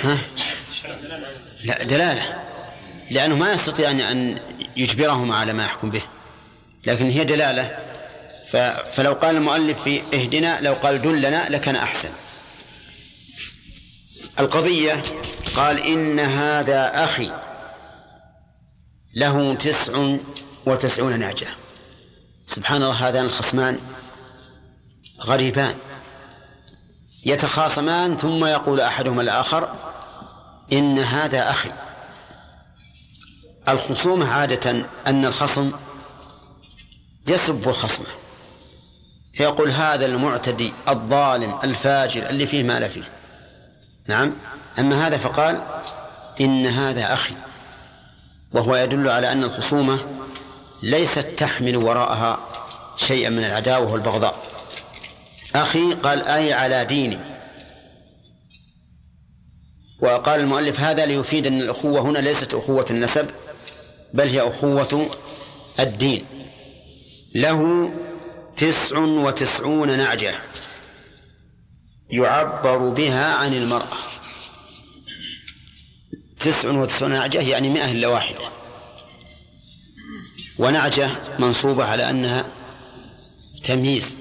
[0.00, 0.18] ها؟
[1.64, 2.42] لا دلالة.
[3.10, 4.38] لأنه ما يستطيع أن أن
[4.76, 6.02] يجبرهم على ما يحكم به.
[6.86, 7.78] لكن هي دلالة.
[8.90, 12.10] فلو قال المؤلف في اهدنا لو قال دلنا لكان أحسن.
[14.40, 15.02] القضية
[15.56, 17.32] قال إن هذا أخي
[19.16, 20.16] له تسع
[20.66, 21.46] وتسعون نعجة
[22.46, 23.80] سبحان الله هذان الخصمان
[25.20, 25.74] غريبان.
[27.26, 29.74] يتخاصمان ثم يقول أحدهما الآخر
[30.72, 31.70] إن هذا أخي.
[33.68, 35.72] الخصومة عادة أن الخصم
[37.28, 38.06] يسب خصمه
[39.32, 43.02] فيقول هذا المعتدي الظالم الفاجر اللي فيه ما لا فيه.
[44.06, 44.32] نعم.
[44.78, 45.62] أما هذا فقال
[46.40, 47.34] إن هذا أخي.
[48.52, 49.98] وهو يدل على أن الخصومة
[50.82, 52.38] ليست تحمل وراءها
[52.96, 54.36] شيئا من العداوة والبغضاء.
[55.54, 57.18] أخي قال أي على ديني.
[60.00, 63.30] وقال المؤلف هذا ليفيد أن الأخوة هنا ليست أخوة النسب
[64.14, 65.10] بل هي أخوة
[65.80, 66.33] الدين.
[67.34, 67.92] له
[68.56, 70.34] تسع وتسعون نعجة
[72.10, 73.96] يعبر بها عن المرأة.
[76.40, 78.48] تسع وتسعون نعجة يعني مئة إلا واحدة.
[80.58, 82.44] ونعجة منصوبة على أنها
[83.64, 84.20] تمييز.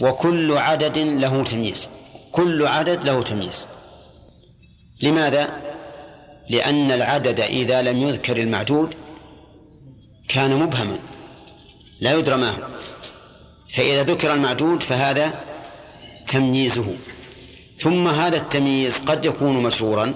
[0.00, 1.88] وكل عدد له تمييز.
[2.32, 3.66] كل عدد له تمييز.
[5.02, 5.62] لماذا؟
[6.48, 8.94] لأن العدد إذا لم يذكر المعدود
[10.28, 10.98] كان مبهما.
[12.00, 12.62] لا يدرى ما هو.
[13.70, 15.44] فإذا ذكر المعدود فهذا
[16.28, 16.96] تمييزه.
[17.76, 20.14] ثم هذا التمييز قد يكون مشهورا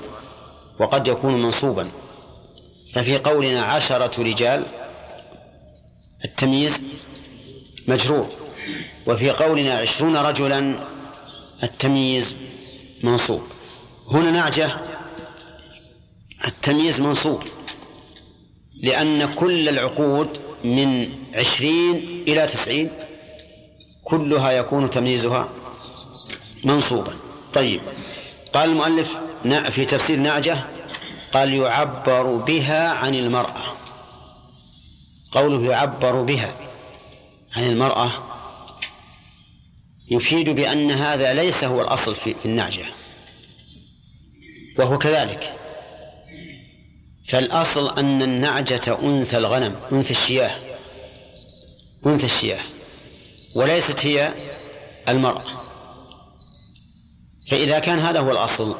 [0.80, 1.90] وقد يكون منصوبا.
[2.92, 4.64] ففي قولنا عشرة رجال
[6.24, 6.82] التمييز
[7.88, 8.28] مجرور.
[9.06, 10.74] وفي قولنا عشرون رجلا
[11.62, 12.36] التمييز
[13.02, 13.42] منصوب.
[14.10, 14.76] هنا نعجة
[16.48, 17.42] التمييز منصوب.
[18.82, 22.90] لأن كل العقود من عشرين إلى تسعين
[24.04, 25.48] كلها يكون تمييزها
[26.64, 27.12] منصوبا.
[27.52, 27.80] طيب
[28.52, 29.18] قال المؤلف
[29.70, 30.58] في تفسير نعجة
[31.32, 33.62] قال يعبر بها عن المرأة.
[35.32, 36.54] قوله يعبر بها
[37.56, 38.10] عن المرأة
[40.10, 42.84] يفيد بأن هذا ليس هو الأصل في, النعجة
[44.78, 45.61] وهو كذلك.
[47.28, 50.50] فالأصل أن النعجة أنثى الغنم أنثى الشياه.
[52.06, 52.60] أنثى الشياه.
[53.56, 54.32] وليست هي
[55.08, 55.42] المرأة.
[57.50, 58.76] فإذا كان هذا هو الأصل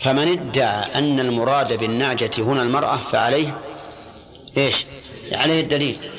[0.00, 3.58] فمن ادعى أن المراد بالنعجة هنا المرأة فعليه
[4.56, 4.86] إيش؟
[5.32, 6.10] عليه الدليل.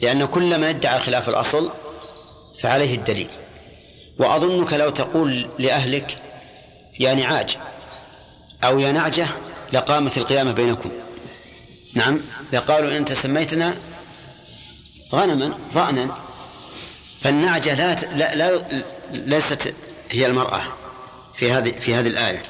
[0.00, 1.70] لأن كل من ادعى خلاف الأصل
[2.60, 3.28] فعليه الدليل.
[4.18, 6.18] وأظنك لو تقول لأهلك
[7.00, 7.56] يا نعاج
[8.64, 9.26] أو يا نعجة
[9.72, 10.90] لقامت القيامة بينكم.
[11.94, 12.20] نعم؟
[12.52, 13.74] لقالوا أنت سميتنا
[15.12, 16.18] غنما ضأنا
[17.20, 18.62] فالنعجة لا, لا, لا
[19.10, 19.74] ليست
[20.10, 20.62] هي المرأة
[21.34, 22.42] في هذه في هذه الآية.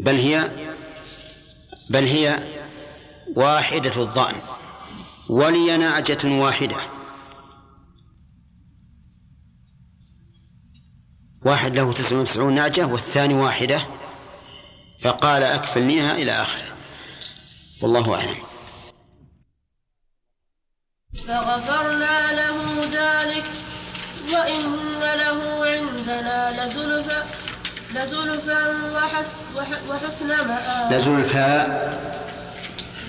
[0.00, 0.50] بل هي
[1.90, 2.38] بل هي
[3.36, 4.34] واحدة الضأن
[5.28, 6.76] ولي نعجة واحدة.
[11.44, 13.97] واحد له تسعة وتسعون نعجة والثاني واحدة.
[15.00, 16.66] فقال أكفلنيها إلى آخره.
[17.82, 18.36] والله أعلم.
[21.28, 22.58] فغفرنا له
[22.92, 23.44] ذلك
[24.32, 27.22] وإن له عندنا لزلفى
[27.94, 29.34] لزلفى وحس
[29.88, 30.92] وحسن مآب.
[30.92, 31.66] لزلفى.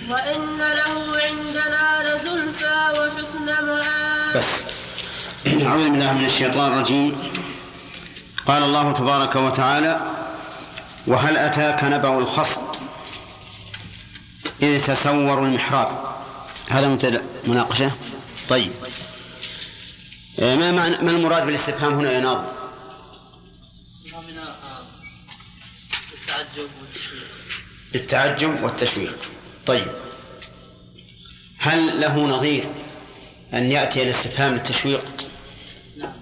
[0.10, 4.38] وإن له عندنا لزلفى وحسن مآب.
[4.38, 4.64] بس.
[5.66, 7.34] أعوذ بالله من الشيطان الرجيم.
[8.46, 10.02] قال الله تبارك وتعالى
[11.08, 12.62] وهل أتاك نبأ الخصم؟
[14.62, 16.16] إذ تسوروا المحراب.
[16.70, 16.98] هذا
[17.48, 17.92] مناقشة؟
[18.50, 18.72] طيب.
[20.40, 22.48] ما معنى ما المراد بالاستفهام هنا يا ناظم؟
[23.92, 24.56] استفهامنا
[26.14, 27.28] التعجب والتشويق
[27.94, 29.18] للتعجب والتشويق
[29.66, 29.88] طيب.
[31.58, 32.66] هل له نظير
[33.54, 35.06] أن يأتي الاستفهام للتشويق؟
[35.98, 36.14] نعم.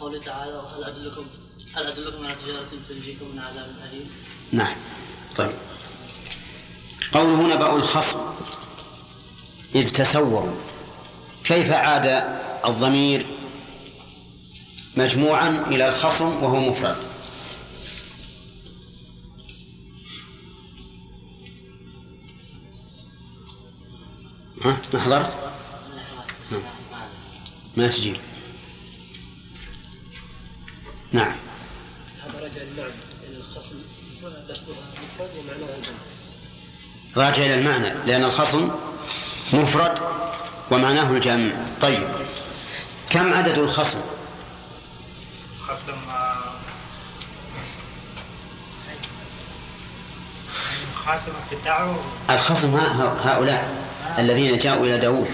[0.00, 1.26] قوله تعالى وهل أدلكم
[1.74, 4.10] هل أدلكم على تجارة تنجيكم من عذاب أليم؟
[4.52, 4.76] نعم.
[5.36, 5.52] طيب.
[7.12, 8.20] قوله نبأ الخصم.
[9.74, 10.56] إذ تسوروا.
[11.44, 12.06] كيف عاد
[12.64, 13.26] الضمير
[14.96, 16.96] مجموعا إلى الخصم وهو مفرد؟
[24.64, 25.38] ها؟ ما حضرت؟
[27.76, 28.16] ما تجيب.
[31.12, 31.43] نعم.
[33.28, 33.76] الخصم.
[34.22, 35.96] مفرد ومعناها الجمع
[37.16, 37.94] راجع إلى المعنى.
[38.06, 38.70] لأن الخصم
[39.52, 39.98] مفرد
[40.70, 41.52] ومعناه الجمع.
[41.80, 42.08] طيب.
[43.10, 44.00] كم عدد الخصم؟
[45.60, 45.94] خصم
[51.04, 52.04] خاصم في الدعوة.
[52.30, 52.76] الخصم
[53.24, 53.86] هؤلاء
[54.18, 55.28] الذين جاءوا إلى داود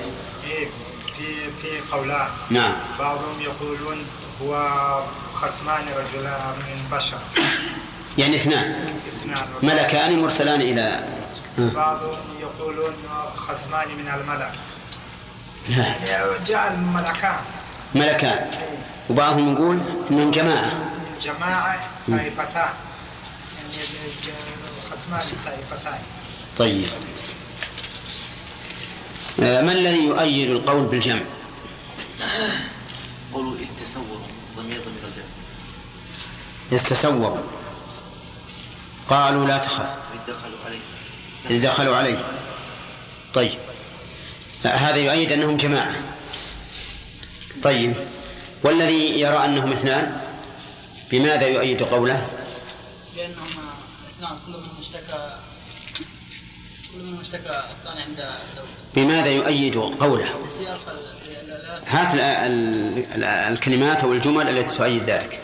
[0.44, 0.68] إيه
[1.16, 2.29] في في قولان.
[2.50, 2.72] نعم.
[2.98, 4.05] بعضهم يقولون
[4.42, 4.55] هو
[5.40, 7.18] خصمان رجلان من بشر.
[8.18, 8.87] يعني اثنان.
[9.09, 9.48] اثنان.
[9.62, 11.07] ملكان مرسلان إلى
[11.59, 12.94] بعضهم يقولون
[13.37, 14.53] خصمان من الملك.
[15.68, 17.40] يعني جاء الملكان
[17.94, 18.50] ملكان.
[19.11, 19.79] وبعضهم يقول
[20.11, 20.72] انهم جماعة.
[21.22, 22.72] جماعة طائفتان.
[24.26, 25.98] يعني خصمان طائفتان.
[26.59, 26.87] طيب.
[29.42, 31.22] آه، ما الذي يؤيد القول بالجمع؟
[33.33, 34.81] قولوا إذ تسوروا ضمير
[39.09, 39.96] قالوا لا تخف.
[40.14, 40.81] إذ دخلوا عليه.
[41.51, 42.25] إذ دخلوا عليه.
[43.35, 43.59] طيب.
[44.64, 45.92] لا، هذا يؤيد أنهم جماعة.
[47.62, 47.94] طيب.
[48.62, 50.20] والذي يرى أنهم اثنان
[51.11, 52.27] بماذا يؤيد قوله؟
[53.16, 53.46] لأنهم
[54.16, 55.38] اثنان كل منهم اشتكى
[56.94, 58.16] كل منهم اشتكى الثاني عند
[58.57, 58.68] داود.
[58.94, 60.29] بماذا يؤيد قوله؟
[61.87, 65.40] هات ال- ال- ال- الكلمات أو الجمل التي تؤيد ذلك.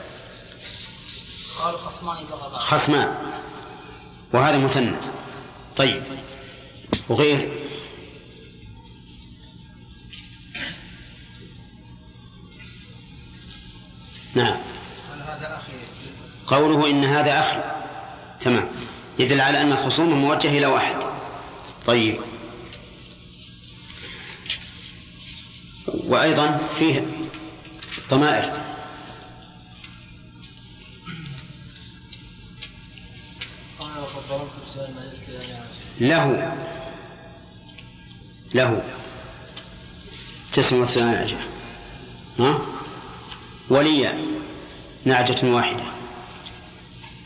[1.59, 3.09] قالوا خصمان بغضاء خصمان.
[4.33, 4.97] وهذا مثنى.
[5.77, 6.03] طيب.
[7.09, 7.51] وغير.
[14.35, 14.57] نعم.
[15.27, 15.73] هذا أخي.
[16.47, 17.61] قوله إن هذا أخي.
[18.41, 18.69] تمام.
[19.19, 20.97] يدل على أن الخصوم موجه إلى واحد.
[21.87, 22.21] طيب.
[26.07, 27.03] وأيضا فيه
[28.11, 28.53] ضمائر.
[36.01, 36.53] له.
[38.55, 38.83] له.
[40.53, 41.37] تسع وتسعون نعجة
[42.39, 42.59] ها؟
[43.71, 44.13] ولي
[45.05, 45.85] نعجة واحدة.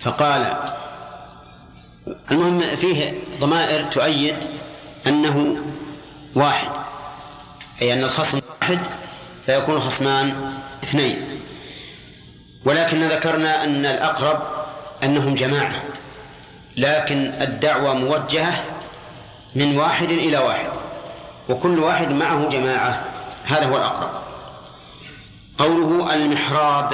[0.00, 0.74] فقال
[2.30, 4.36] المهم فيه ضمائر تؤيد
[5.06, 5.56] أنه
[6.34, 6.70] واحد
[7.82, 8.78] أي أن الخصم واحد
[9.46, 11.40] فيكون الخصمان اثنين.
[12.64, 14.42] ولكن ذكرنا أن الأقرب
[15.02, 15.82] أنهم جماعة
[16.76, 18.64] لكن الدعوة موجهة
[19.54, 20.70] من واحد إلى واحد
[21.48, 23.04] وكل واحد معه جماعة
[23.44, 24.10] هذا هو الأقرب.
[25.58, 26.92] قوله المحراب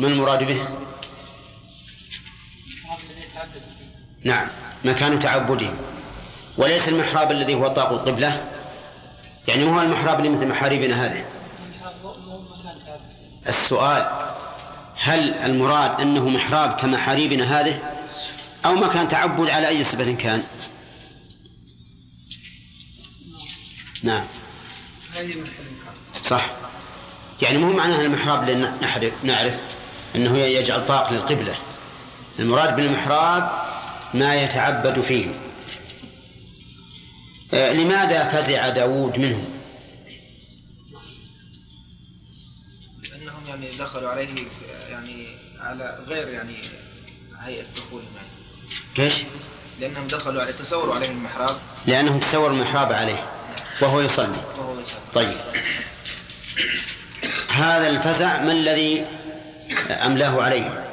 [0.00, 0.58] ما المراد به؟
[4.24, 4.48] نعم
[4.84, 5.76] مكان تعبدهم
[6.58, 8.55] وليس المحراب الذي هو طاق القبلة؟
[9.48, 11.24] يعني ما هو المحراب اللي مثل محاريبنا هذه؟
[13.48, 14.06] السؤال
[14.96, 17.78] هل المراد أنه محراب كمحاريبنا هذه؟
[18.66, 20.42] أو مكان تعبد على أي صفة كان؟
[24.02, 24.24] نعم.
[26.22, 26.50] صح.
[27.42, 29.60] يعني مو معناها المحراب اللي نحرف نعرف
[30.14, 31.54] أنه يجعل طاق للقبلة.
[32.38, 33.66] المراد بالمحراب
[34.14, 35.45] ما يتعبد فيه.
[37.52, 39.48] لماذا فزع داود منهم؟
[43.10, 44.28] لأنهم يعني دخلوا عليه
[44.90, 46.56] يعني على غير يعني
[47.38, 48.28] هيئة دخولهم يعني.
[48.94, 49.24] كيش
[49.80, 51.56] لأنهم دخلوا عليه تصوروا عليه المحراب.
[51.86, 53.30] لأنهم تصوروا المحراب عليه
[53.82, 54.36] وهو يصلي.
[54.58, 55.00] وهو يصلي.
[55.14, 55.36] طيب.
[57.54, 59.04] هذا الفزع ما الذي
[60.04, 60.92] أملاه عليه؟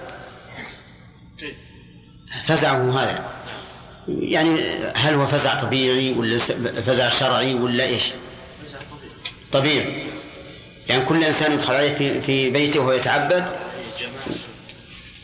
[2.43, 3.42] فزعه هذا.
[4.07, 4.61] يعني
[4.95, 6.37] هل هو فزع طبيعي ولا
[6.81, 8.13] فزع شرعي ولا إيش؟
[9.51, 10.07] طبيعي.
[10.87, 13.45] يعني كل إنسان يدخل عليه في في بيته وهو يتعبد.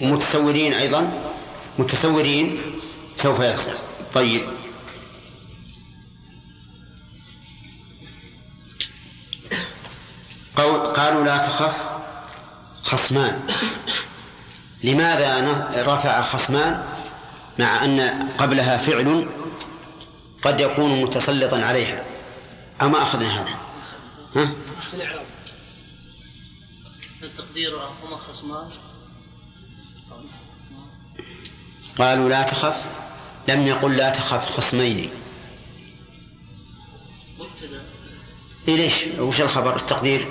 [0.01, 1.11] ومتسورين أيضا.
[1.79, 2.61] متسورين
[3.15, 3.73] سوف يفزع.
[4.13, 4.41] طيب.
[10.95, 11.83] قالوا لا تخف
[12.83, 13.41] خصمان.
[14.83, 16.83] لماذا رفع خصمان؟
[17.59, 17.99] مع أن
[18.37, 19.29] قبلها فعل
[20.41, 22.05] قد يكون متسلطا عليها.
[22.81, 23.59] أما أخذنا هذا.
[24.35, 24.51] ها؟
[27.23, 28.69] التقدير هما خصمان؟
[31.97, 32.89] قالوا لا تخف.
[33.47, 35.11] لم يقل لا تخف خصمين.
[38.67, 40.27] إيه ليش؟ وش الخبر؟ التقدير؟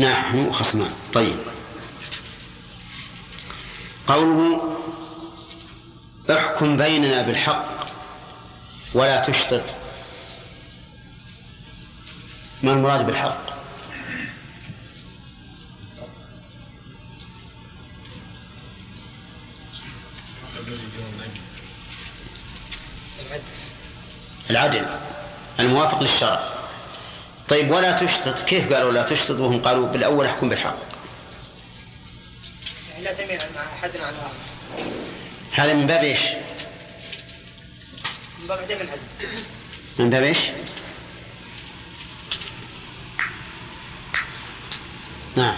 [0.00, 0.92] نحن خصمان.
[1.12, 1.38] طيب.
[4.06, 4.76] قوله
[6.30, 7.86] احكم بيننا بالحق
[8.94, 9.62] ولا تشطط
[12.62, 13.54] ما المراد بالحق؟
[24.50, 24.86] العدل.
[25.60, 26.63] الموافق للشرع.
[27.48, 30.78] طيب ولا تشطط كيف قالوا لا تشطط وهم قالوا بالأول احكم بالحق.
[32.92, 34.90] يعني لا تميل مع أحد عن الآخر
[35.52, 36.20] هذا من باب إيش؟
[38.40, 39.42] من باب عدم العدل.
[39.98, 40.38] من باب إيش؟
[45.36, 45.56] نعم.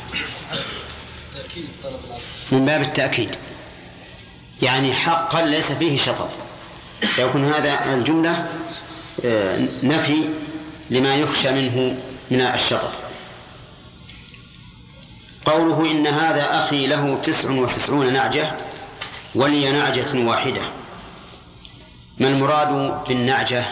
[1.34, 2.22] تأكيد طلب العدل.
[2.53, 3.37] من باب التأكيد.
[4.62, 6.30] يعني حقا ليس فيه شطط.
[7.18, 8.47] يكون هذا الجملة
[9.24, 10.28] آه، نفي
[10.91, 11.99] لما يخشى منه
[12.30, 12.99] من الشطط.
[15.45, 18.57] قوله إن هذا أخي له تسع وتسعون نعجة
[19.34, 20.62] ولي نعجة واحدة.
[22.18, 23.64] ما المراد بالنعجة؟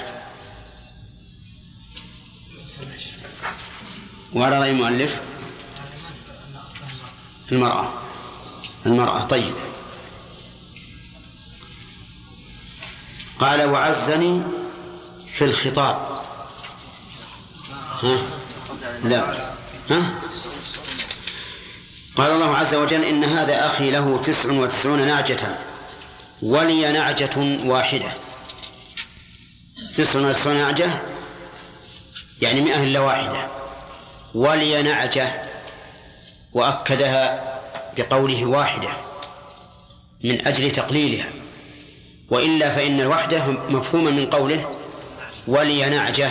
[4.34, 5.20] وعلى رأي المؤلف؟
[7.52, 7.92] المرأة.
[8.86, 9.54] المرأة طيب.
[13.38, 14.42] قال وعزني
[15.30, 16.13] في الخطاب.
[18.04, 18.18] ها؟
[19.04, 19.32] لا.
[19.90, 20.14] ها؟
[22.16, 25.58] قال الله عز وجل إن هذا أخي له تسع وتسعون نعجة
[26.42, 28.12] ولي نعجة واحدة.
[29.94, 31.02] تسع وتسعون نعجة
[32.42, 33.48] يعني مئة إلا واحدة.
[34.34, 35.42] ولي نعجة
[36.52, 37.54] وأكدها
[37.96, 38.88] بقوله واحدة
[40.24, 41.28] من أجل تقليلها.
[42.30, 44.70] وإلا فإن الوحدة مفهوما من قوله
[45.46, 46.30] ولي نعجة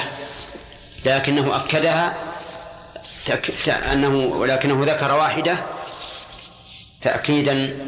[1.06, 2.14] لكنه أكدها.
[3.94, 5.58] أنه ولكنه ذكر واحدة
[7.02, 7.80] تأكيدا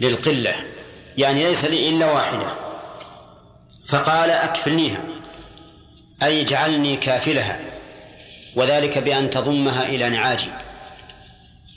[0.00, 0.54] للقلة
[1.16, 2.52] يعني ليس لي إلا واحدة
[3.88, 5.00] فقال أكفلنيها
[6.22, 7.60] أي اجعلني كافلها
[8.56, 10.50] وذلك بأن تضمها إلى نعاجي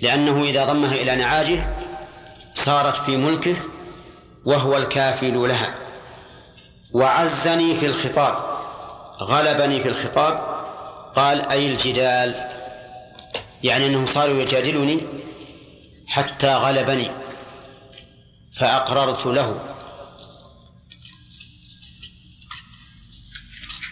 [0.02, 1.68] لأنه إذا ضمها إلى نعاجه
[2.54, 3.56] صارت في ملكه
[4.46, 5.74] وهو الكافل لها
[6.94, 8.36] وعزني في الخطاب
[9.22, 10.53] غلبني في الخطاب
[11.16, 12.50] قال أي الجدال؟
[13.64, 15.00] يعني أنهم صاروا يجادلني
[16.08, 17.12] حتى غلبني
[18.56, 19.60] فأقررت له.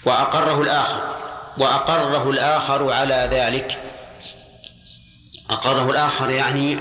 [0.05, 1.15] وأقره الآخر
[1.57, 3.79] وأقره الآخر على ذلك.
[5.49, 6.79] أقره الآخر يعني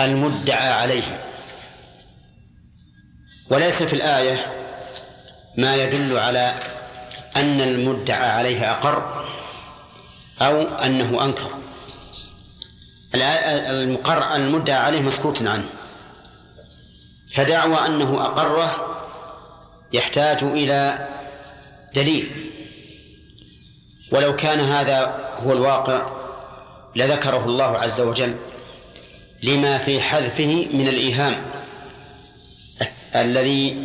[0.00, 1.26] المدعى عليه.
[3.50, 4.52] وليس في الآية
[5.56, 6.54] ما يدل على
[7.36, 9.21] أن المدعى عليه أقر.
[10.42, 11.50] أو أنه أنكر.
[13.14, 15.68] المقر المدعى عليه مسكوت عنه.
[17.28, 18.98] فدعوى أنه أقره
[19.92, 21.08] يحتاج إلى
[21.94, 22.30] دليل.
[24.12, 26.06] ولو كان هذا هو الواقع
[26.96, 28.36] لذكره الله عز وجل
[29.42, 31.42] لما في حذفه من الإيهام
[33.16, 33.76] الذي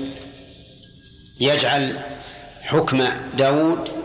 [1.39, 1.99] يجعل
[2.61, 3.96] حكم داود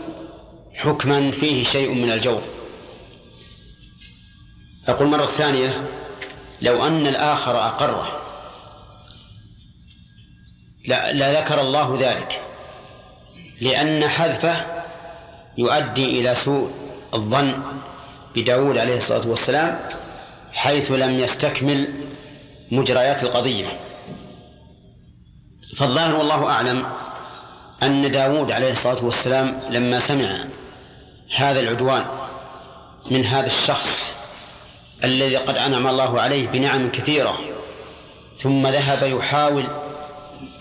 [0.75, 2.41] حكما فيه شيء من الجور.
[4.87, 5.89] أقول مرة ثانية
[6.61, 8.19] لو أن الآخر أقره
[11.13, 12.41] لذكر الله ذلك
[13.61, 14.83] لأن حذفه
[15.57, 16.71] يؤدي إلى سوء
[17.13, 17.53] الظن
[18.35, 19.79] بداود عليه الصلاة والسلام
[20.53, 21.93] حيث لم يستكمل
[22.71, 23.65] مجريات القضية.
[25.77, 26.85] فالظاهر والله أعلم
[27.83, 30.45] أن داود عليه الصلاة والسلام لما سمع
[31.35, 32.05] هذا العدوان
[33.11, 34.13] من هذا الشخص
[35.03, 37.39] الذي قد أنعم الله عليه بنعم كثيرة
[38.37, 39.63] ثم ذهب يحاول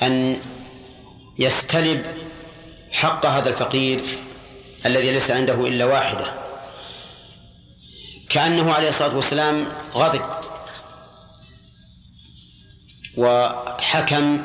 [0.02, 0.36] أن
[1.38, 2.06] يستلب
[2.92, 4.00] حق هذا الفقير
[4.86, 6.26] الذي ليس عنده إلا واحدة.
[8.30, 10.22] كأنه عليه الصلاة والسلام غضب
[13.16, 14.42] وحكم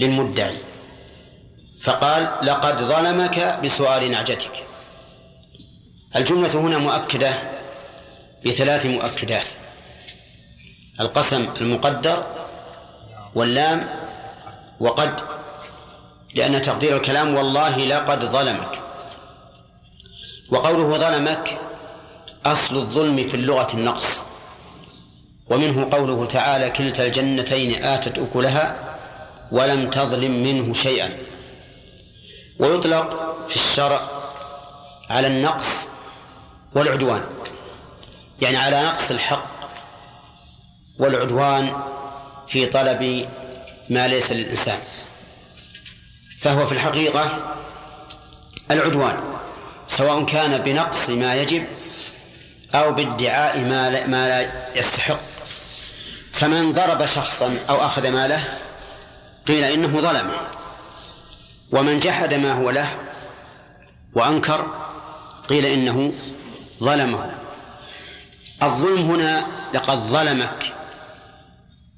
[0.00, 0.56] للمدعي
[1.82, 4.69] فقال لقد ظلمك بسؤال نعجتك.
[6.16, 7.32] الجملة هنا مؤكدة
[8.46, 9.44] بثلاث مؤكدات.
[11.00, 12.24] القسم المقدر
[13.34, 13.88] واللام
[14.80, 15.20] وقد
[16.34, 18.82] لأن تقدير الكلام والله لقد ظلمك.
[20.50, 21.58] وقوله ظلمك
[22.46, 24.22] أصل الظلم في اللغة النقص.
[25.50, 28.76] ومنه قوله تعالى كلتا الجنتين آتت أكلها
[29.52, 31.10] ولم تظلم منه شيئا.
[32.58, 34.00] ويطلق في الشرع
[35.10, 35.88] على النقص
[36.74, 37.24] والعدوان.
[38.42, 39.50] يعني على نقص الحق
[40.98, 41.82] والعدوان
[42.48, 43.28] في طلب
[43.90, 44.78] ما ليس للإنسان.
[46.40, 47.54] فهو في الحقيقة
[48.70, 49.20] العدوان
[49.86, 51.66] سواء كان بنقص ما يجب
[52.74, 55.20] أو بادعاء ما لا, ما لا يستحق.
[56.32, 58.44] فمن ضرب شخصا أو أخذ ماله
[59.48, 60.34] قيل إنه ظلمه.
[61.72, 62.88] ومن جحد ما هو له
[64.14, 64.66] وأنكر
[65.48, 66.12] قيل إنه
[66.80, 67.30] ظلمه
[68.62, 70.74] الظلم هنا لقد ظلمك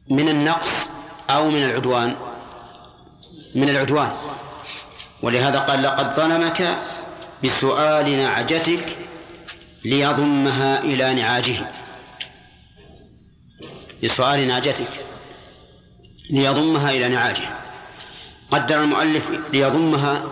[0.08, 0.90] من النقص
[1.30, 2.16] أو من العدوان.
[3.54, 4.12] من العدوان.
[5.22, 6.76] ولهذا قال لقد ظلمك
[7.44, 8.96] بسؤال نعجتك
[9.84, 11.70] ليضمها إلى نعاجه.
[14.04, 15.06] بسؤال نعجتك
[16.30, 17.50] ليضمها إلى نعاجه.
[18.50, 20.22] قدر المؤلف ليضمها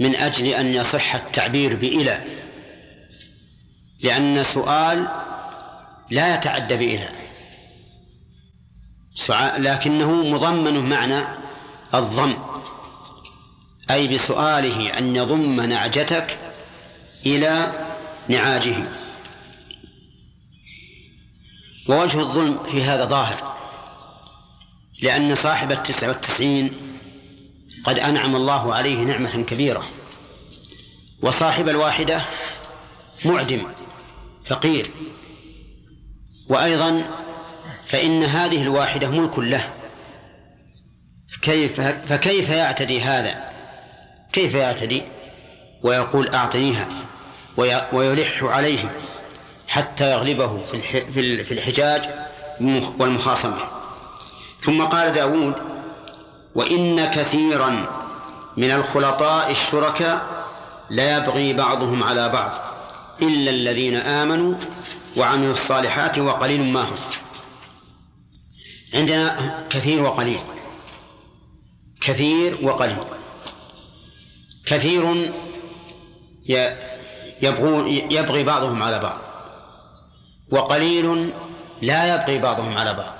[0.00, 2.41] من أجل أن يصح التعبير بإلى.
[4.02, 5.08] لأن سؤال
[6.10, 7.08] لا يتعدى بإلى
[9.58, 11.24] لكنه مضمن معنى
[11.94, 12.34] الضم.
[13.90, 16.38] أي بسؤاله أن يضم نعجتك
[17.26, 17.72] إلى
[18.28, 18.76] نعاجه.
[21.88, 23.56] ووجه الظلم في هذا ظاهر.
[25.02, 26.72] لأن صاحب التسعة والتسعين
[27.84, 29.88] قد أنعم الله عليه نعمة كبيرة.
[31.22, 32.22] وصاحب الواحدة
[33.24, 33.62] معدم.
[34.44, 34.90] فقير.
[36.48, 37.08] وأيضا
[37.84, 39.64] فإن هذه الواحدة ملك له.
[41.42, 43.46] كيف فكيف يعتدي هذا؟
[44.32, 45.02] كيف يعتدي؟
[45.82, 46.88] ويقول أعطنيها
[47.92, 48.78] ويلح عليه
[49.68, 50.80] حتى يغلبه في
[51.44, 52.10] في الحجاج
[52.98, 53.58] والمخاصمة.
[54.60, 55.54] ثم قال داود
[56.54, 57.86] وإن كثيرا
[58.56, 60.44] من الخلطاء الشركاء
[60.90, 62.52] لا يبغي بعضهم على بعض.
[63.22, 64.54] إلا الذين آمنوا
[65.16, 66.96] وعملوا الصالحات وقليل ما هم.
[68.94, 70.40] عندنا كثير وقليل.
[72.00, 72.96] كثير وقليل.
[74.66, 75.32] كثير
[77.42, 79.18] يبغون يبغي بعضهم على بعض.
[80.50, 81.32] وقليل
[81.82, 83.14] لا يبغي بعضهم على بعض.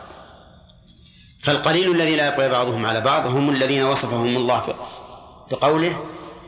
[1.40, 4.74] فالقليل الذي لا يبغي بعضهم على بعض هم الذين وصفهم الله
[5.51, 6.05] بقوله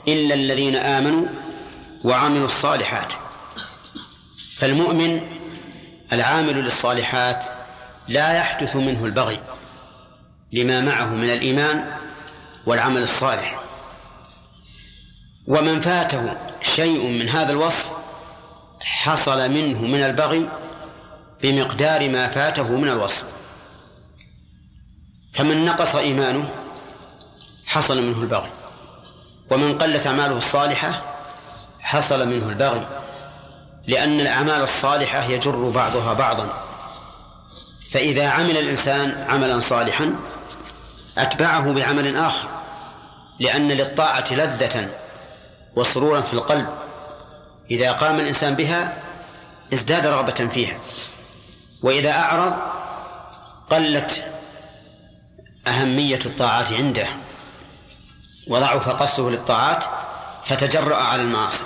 [0.09, 1.27] إلا الذين آمنوا
[2.05, 3.13] وعملوا الصالحات.
[4.57, 5.23] فالمؤمن
[6.13, 7.45] العامل للصالحات
[8.09, 9.41] لا يحدث منه البغي
[10.53, 11.97] لما معه من الإيمان
[12.67, 13.61] والعمل الصالح.
[15.47, 17.91] ومن فاته شيء من هذا الوصف
[18.81, 20.49] حصل منه من البغي
[21.43, 23.25] بمقدار ما فاته من الوصف.
[25.33, 26.51] فمن نقص إيمانه
[27.67, 28.51] حصل منه البغي
[29.51, 31.03] ومن قلت أعماله الصالحة
[31.81, 33.04] حصل منه البغي.
[33.87, 36.64] لأن الأعمال الصالحة يجر بعضها بعضا.
[37.91, 40.16] فإذا عمل الإنسان عملا صالحا
[41.18, 42.49] أتبعه بعمل آخر
[43.41, 44.91] لأن للطاعة لذة
[45.76, 46.66] وسرورا في القلب.
[47.70, 48.97] إذا قام الإنسان بها
[49.72, 50.78] ازداد رغبة فيها.
[51.82, 52.55] وإذا أعرض
[53.70, 54.24] قلت
[55.66, 57.07] أهمية الطاعات عنده
[58.49, 59.85] وضعف قصده للطاعات
[60.45, 61.64] فتجرأ على المعاصي.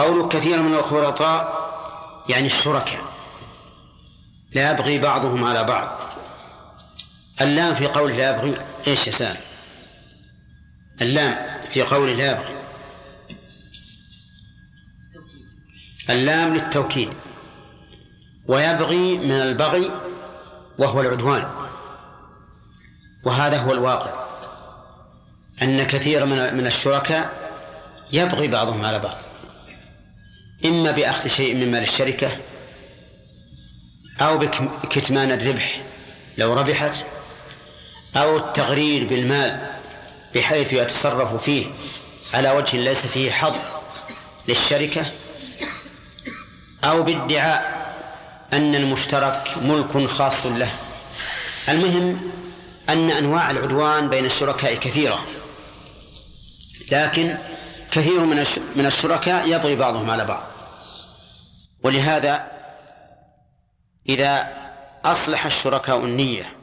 [0.00, 1.60] قول كثير من الخلطاء
[2.28, 3.00] يعني الشركاء.
[4.54, 5.98] لا يبغي بعضهم على بعض.
[7.40, 8.54] اللام في قوله لا يبغي
[8.86, 9.36] إيش يا سام
[11.00, 12.56] اللام في قوله لا يبغي.
[16.10, 17.14] اللام للتوكيد.
[18.46, 19.90] ويبغي من البغي
[20.78, 21.50] وهو العدوان.
[23.24, 24.12] وهذا هو الواقع.
[25.62, 27.50] أن كثير من الشركاء
[28.12, 29.16] يبغي بعضهم على بعض.
[30.64, 32.30] إما بأخذ شيء من مال الشركة
[34.20, 35.80] أو بكتمان الربح
[36.38, 37.06] لو ربحت
[38.16, 39.70] أو التغرير بالمال
[40.34, 41.66] بحيث يتصرف فيه
[42.34, 43.56] على وجه ليس فيه حظ
[44.48, 45.12] للشركة
[46.84, 47.80] أو بادعاء
[48.52, 50.70] أن المشترك ملك خاص له.
[51.68, 52.30] المهم
[52.88, 55.24] أن أنواع العدوان بين الشركاء كثيرة.
[56.92, 57.36] لكن
[57.92, 58.20] كثير
[58.76, 60.49] من الشركاء يبغي بعضهم على بعض.
[61.82, 62.50] ولهذا
[64.08, 64.48] إذا
[65.04, 66.56] أصلح الشركاء النية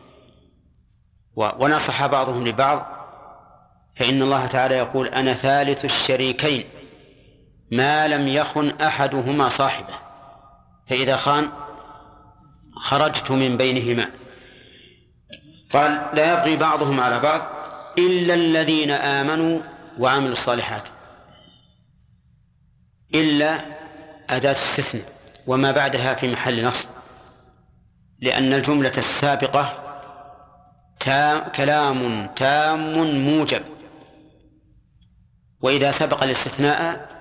[1.36, 2.98] ونصح بعضهم لبعض
[3.96, 6.64] فإن الله تعالى يقول أنا ثالث الشريكين
[7.72, 9.94] ما لم يخن أحدهما صاحبه.
[10.90, 11.52] فإذا خان
[12.76, 14.10] خرجت من بينهما.
[15.74, 17.42] قال لا يبغي بعضهم على بعض
[17.98, 19.60] إلا الذين آمنوا
[20.00, 20.88] وعملوا الصالحات
[23.16, 23.77] إلا
[24.30, 25.06] أداة استثناء
[25.48, 26.88] وما بعدها في محل نصب.
[28.20, 29.84] لأن الجملة السابقة
[31.00, 32.94] تام كلام تام
[33.26, 33.64] موجب.
[35.62, 37.18] وإذا سبق الاستثناء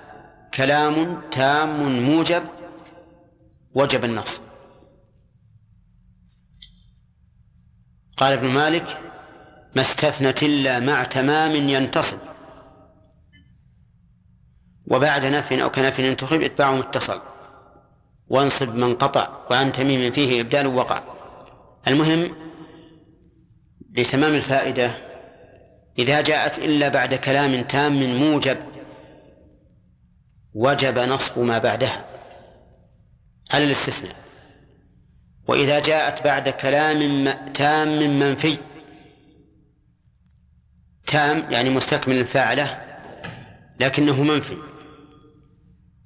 [0.55, 2.45] كلام تام موجب
[3.75, 4.41] وجب النص
[8.17, 8.99] قال ابن مالك
[9.77, 12.19] ما استثنت إلا مع تمام ينتصب.
[14.87, 17.21] وبعد نفي أو كنفي ينتخب اتباع متصل.
[18.29, 21.03] وانصب من قطع وعن تميم فيه إبدال وقع.
[21.89, 22.37] المهم
[23.93, 24.91] لتمام الفائدة
[25.99, 28.59] إذا جاءت إلا بعد كلام تام موجب
[30.55, 32.05] وجب نصب ما بعدها.
[33.53, 34.17] على الاستثناء.
[35.49, 38.59] وإذا جاءت بعد كلام تام منفي
[41.07, 42.83] تام يعني مستكمل الفاعلة
[43.81, 44.57] لكنه منفي.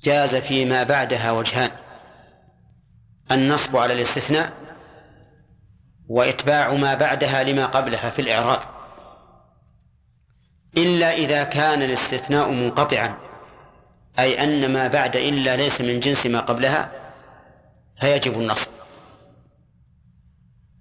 [0.03, 1.71] جاز فيما بعدها وجهان.
[3.33, 4.53] النصب على الاستثناء
[6.09, 8.61] وإتباع ما بعدها لما قبلها في الإعراب.
[10.77, 13.19] إلا إذا كان الاستثناء منقطعا
[14.19, 16.91] أي أن ما بعد إلا ليس من جنس ما قبلها
[18.01, 18.71] فيجب النصب.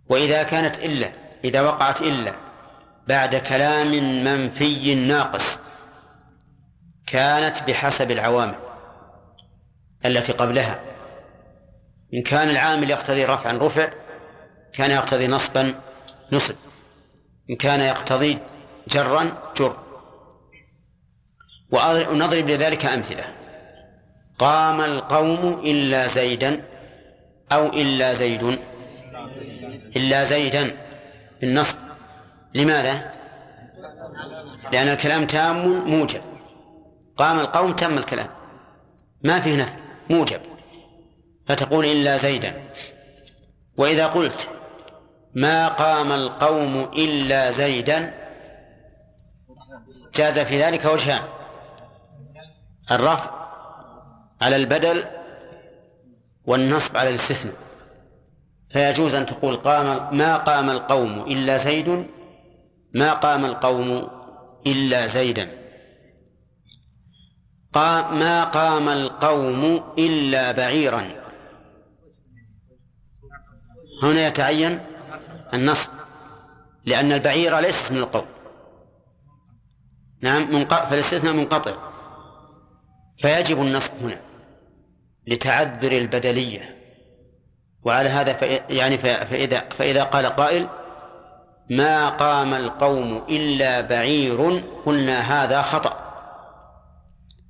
[0.09, 1.11] وإذا كانت إلا
[1.43, 2.33] إذا وقعت إلا
[3.07, 3.91] بعد كلام
[4.23, 5.59] منفي ناقص
[7.07, 8.68] كانت بحسب العوامل.
[10.05, 10.79] التي قبلها.
[12.13, 13.89] إن كان العامل يقتضي رفعا رفع
[14.73, 15.73] كان يقتضي نصبا
[16.31, 16.55] نصب.
[17.49, 18.37] إن كان يقتضي
[18.87, 19.77] جرا جر.
[21.71, 23.23] ونضرب لذلك أمثلة.
[24.39, 26.63] قام القوم إلا زيدا
[27.51, 28.59] أو إلا زيد.
[29.95, 30.71] إلا زيدا
[31.41, 31.77] بالنصب.
[32.53, 33.11] لماذا؟
[34.71, 36.21] لأن الكلام تام موجب.
[37.17, 38.29] قام القوم تم الكلام.
[39.23, 39.88] ما فيه نفي.
[40.09, 40.41] موجب.
[41.47, 42.63] فتقول إلا زيدا.
[43.77, 44.49] وإذا قلت
[45.33, 48.13] ما قام القوم إلا زيدا
[50.15, 51.21] جاز في ذلك وجهان.
[52.91, 53.31] الرفع
[54.41, 55.03] على البدل
[56.45, 57.55] والنصب على الاستثناء.
[58.69, 62.07] فيجوز أن تقول قام ما قام القوم إلا زيد
[62.93, 64.09] ما قام القوم
[64.67, 65.58] إلا زيدا.
[67.73, 71.03] قام ما قام القوم إلا بعيرا.
[74.03, 74.79] هنا يتعين
[75.53, 75.89] النصب
[76.85, 78.25] لأن البعير ليست من القوم.
[80.21, 80.85] نعم منق...
[80.85, 81.73] فالاستثناء منقطع.
[83.17, 84.21] فيجب النصب هنا
[85.27, 86.75] لتعذر البدلية.
[87.83, 88.37] وعلى هذا
[88.69, 90.67] يعني فإذا فإذا قال قائل
[91.69, 96.08] ما قام القوم إلا بعير قلنا هذا خطأ.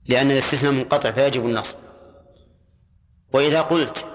[0.10, 1.76] لأن الاستثناء منقطع فيجب النصب.
[3.34, 4.06] وإذا قلت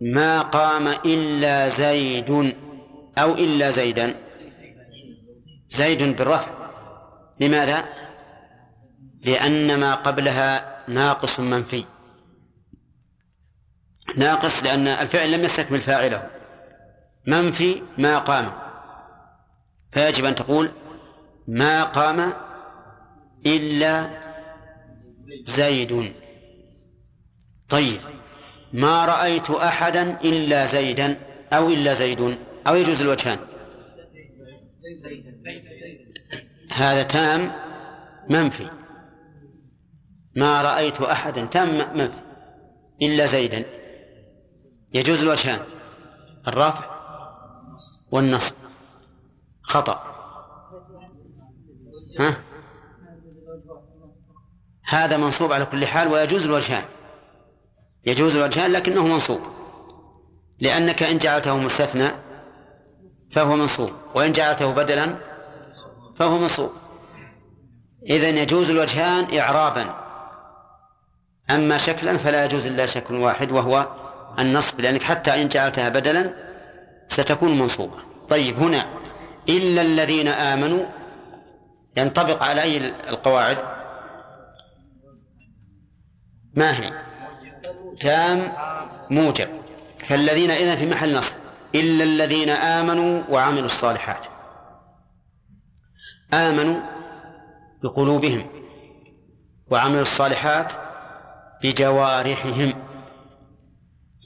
[0.00, 2.56] ما قام إلا زيد
[3.18, 4.14] أو إلا زيدا
[5.68, 6.50] زيد بالرفع.
[7.40, 7.84] لماذا؟
[9.24, 11.84] لأن ما قبلها ناقص منفي.
[14.16, 16.30] ناقص لأن الفعل لم يستكمل فاعله
[17.26, 18.52] منفي ما قام.
[19.92, 20.70] فيجب أن تقول
[21.48, 22.32] ما قام
[23.46, 24.10] إلا
[25.44, 26.12] زيد
[27.68, 28.00] طيب
[28.72, 31.18] ما رأيت أحدا إلا زيدا
[31.52, 33.38] أو إلا زيد أو يجوز الوجهان.
[36.72, 37.52] هذا تام
[38.30, 38.70] منفي.
[40.36, 42.22] ما رأيت أحدا تام منفي.
[43.02, 43.64] إلا زيدا.
[44.94, 45.60] يجوز الوجهان.
[46.48, 46.90] الرفع
[48.12, 48.54] والنصب.
[49.62, 50.12] خطأ.
[52.20, 52.51] ها؟
[54.92, 56.84] هذا منصوب على كل حال ويجوز الوجهان.
[58.06, 59.40] يجوز الوجهان لكنه منصوب.
[60.60, 62.08] لأنك إن جعلته مستثنى
[63.30, 65.16] فهو منصوب وإن جعلته بدلا
[66.18, 66.70] فهو منصوب.
[68.10, 69.94] إذن يجوز الوجهان إعرابا.
[71.50, 73.86] أما شكلا فلا يجوز إلا شكل واحد وهو
[74.38, 76.34] النصب لأنك حتى إن جعلتها بدلا
[77.08, 77.96] ستكون منصوبة.
[78.28, 78.86] طيب هنا
[79.48, 80.84] إلا الذين آمنوا
[81.96, 82.76] ينطبق على أي
[83.08, 83.81] القواعد؟
[86.54, 86.92] ما هي؟
[88.00, 88.52] تام
[89.10, 89.48] موجب.
[90.08, 91.34] فالذين إذن في محل نصب.
[91.74, 94.26] إلا الذين آمنوا وعملوا الصالحات.
[96.34, 96.80] آمنوا
[97.82, 98.46] بقلوبهم
[99.70, 100.72] وعملوا الصالحات
[101.62, 102.72] بجوارحهم.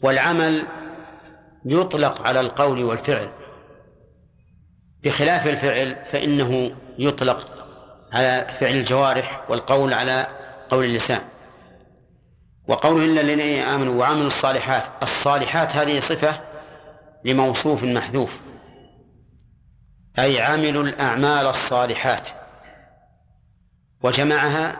[0.03, 0.63] والعمل
[1.65, 3.29] يطلق على القول والفعل.
[5.05, 7.51] بخلاف الفعل فإنه يطلق
[8.13, 10.27] على فعل الجوارح والقول على
[10.71, 11.21] قول اللسان.
[12.69, 16.41] وقوله إلا الذين آمنوا وعملوا الصالحات الصالحات هذه صفة
[17.25, 18.39] لموصوف محذوف
[20.19, 22.29] أي عملوا الأعمال الصالحات
[24.03, 24.77] وجمعها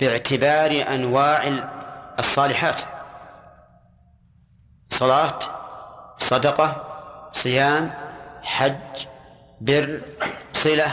[0.00, 1.48] باعتبار أنواع
[2.18, 2.76] الصالحات
[4.90, 5.38] صلاة
[6.18, 6.84] صدقة
[7.32, 7.94] صيام
[8.42, 9.06] حج
[9.60, 10.00] بر
[10.52, 10.92] صلة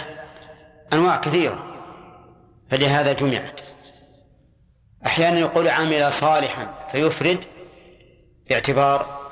[0.93, 1.65] أنواع كثيرة
[2.71, 3.61] فلهذا جمعت.
[5.05, 7.43] أحيانا يقول عمل صالحا فيفرد
[8.49, 9.25] باعتبار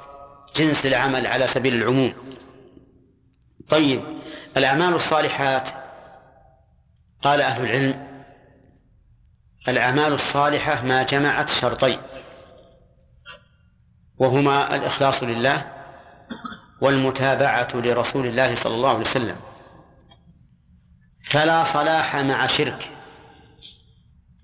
[0.56, 2.14] جنس العمل على سبيل العموم.
[3.70, 4.04] طيب
[4.58, 5.70] الأعمال الصالحات
[7.22, 8.08] قال أهل العلم
[9.68, 12.00] الأعمال الصالحة ما جمعت شرطين
[14.18, 15.72] وهما الإخلاص لله
[16.82, 19.36] والمتابعة لرسول الله صلى الله عليه وسلم.
[21.30, 22.90] فلا صلاح مع شرك.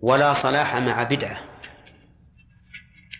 [0.02, 1.38] ولا صلاح مع بدعة.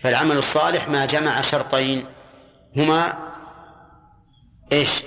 [0.04, 2.06] فالعمل الصالح ما جمع شرطين.
[2.78, 3.14] هما
[4.72, 5.04] إيش؟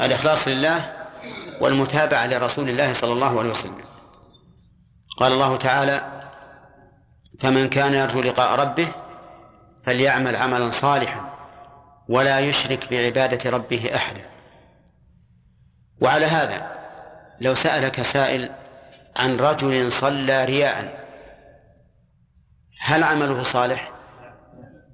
[0.00, 0.92] الإخلاص لله
[1.60, 3.84] والمتابعة لرسول الله صلى الله عليه وسلم.
[5.18, 6.22] قال الله تعالى
[7.40, 8.88] فمن كان يرجو لقاء ربه
[9.86, 11.34] فليعمل عملا صالحا
[12.08, 14.30] ولا يشرك بعبادة ربه أحدا.
[16.00, 16.78] وعلى هذا
[17.40, 18.50] لو سألك سائل
[19.18, 21.08] عن رجل صلى رياء
[22.80, 23.92] هل عمله صالح؟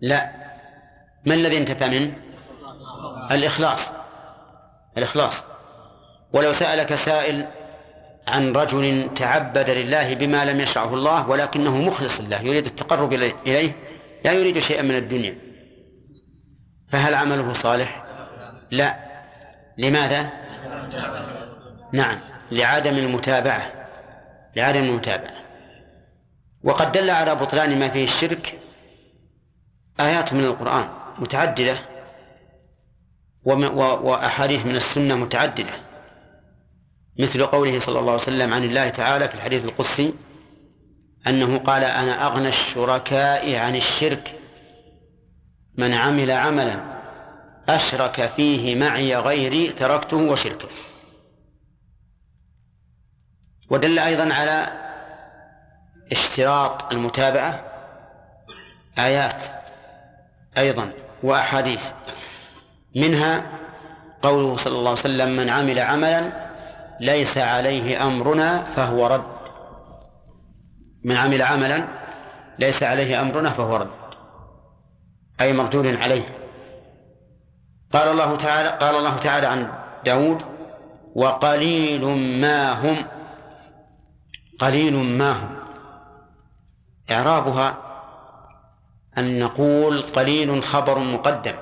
[0.01, 0.31] لا
[1.27, 2.14] ما الذي انتفى منه؟
[3.31, 3.89] الإخلاص
[4.99, 5.45] الإخلاص
[6.33, 7.47] ولو سألك سائل
[8.29, 13.72] عن رجل تعبد لله بما لم يشرعه الله ولكنه مخلص لله يريد التقرب إليه
[14.25, 15.39] لا يريد شيئا من الدنيا
[16.89, 18.05] فهل عمله صالح؟
[18.72, 18.97] لا
[19.79, 20.31] لماذا؟
[21.93, 22.18] نعم
[22.51, 23.84] لعدم المتابعة
[24.57, 25.34] لعدم المتابعة.
[26.64, 28.59] وقد دل على بطلان ما فيه الشرك
[30.00, 30.88] آيات من القرآن
[31.18, 31.76] متعددة
[33.44, 35.72] وأحاديث من السنة متعددة.
[37.18, 40.14] مثل قوله صلى الله عليه وسلم عن الله تعالى في الحديث القدسي
[41.26, 44.40] أنه قال أنا أغنى الشركاء عن الشرك
[45.78, 46.80] من عمل عملا
[47.68, 50.68] أشرك فيه معي غيري تركته وشركه.
[53.75, 54.66] ودل أيضا على
[56.12, 57.61] اشتراط المتابعة
[58.99, 59.43] آيات
[60.59, 61.91] أيضا وأحاديث.
[62.97, 63.47] منها
[64.22, 66.33] قوله صلى الله عليه وسلم من عمل عملا
[67.01, 69.25] ليس عليه أمرنا فهو رد.
[71.05, 71.85] من عمل عملا
[72.59, 73.91] ليس عليه أمرنا فهو رد.
[75.41, 76.39] أي مردود عليه.
[77.93, 79.72] قال الله تعالى قال الله تعالى عن
[80.05, 80.43] داود
[81.14, 82.05] وقليل
[82.41, 82.97] ما هم
[84.59, 85.64] قليل ما هم.
[87.11, 87.78] إعرابها
[89.18, 91.57] أن نقول قليل خبر مقدم.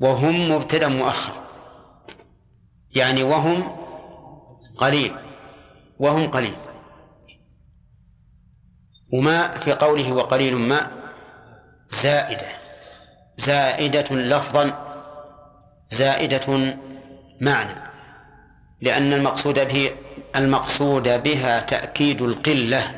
[0.00, 1.32] وهم مبتدأ مؤخر.
[2.96, 3.76] يعني وهم
[4.76, 5.16] قليل.
[5.98, 6.56] وهم قليل.
[9.12, 10.90] وما في قوله وقليل ما
[11.90, 12.48] زائدة.
[13.38, 14.92] زائدة لفظا
[15.90, 16.76] زائدة
[17.40, 17.82] معنى.
[18.80, 19.90] لأن المقصود به
[20.36, 22.94] المقصود بها تأكيد القلة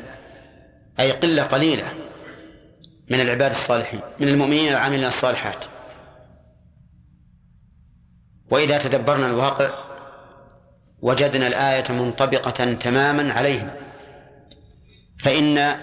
[0.99, 1.93] أي قلة قليلة
[3.09, 5.65] من العباد الصالحين من المؤمنين العاملين الصالحات.
[8.51, 9.69] وإذا تدبرنا الواقع
[11.01, 13.69] وجدنا الآية منطبقة تماما عليهم.
[15.23, 15.77] فإن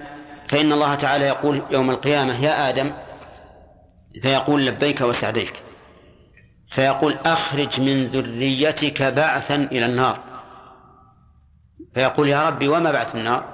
[0.48, 2.92] فإن الله تعالى يقول يوم القيامة يا آدم
[4.22, 5.52] فيقول لبيك وسعديك
[6.68, 10.31] فيقول أخرج من ذريتك بعثا إلى النار.
[11.94, 13.44] فيقول يا ربي وما بعث النار؟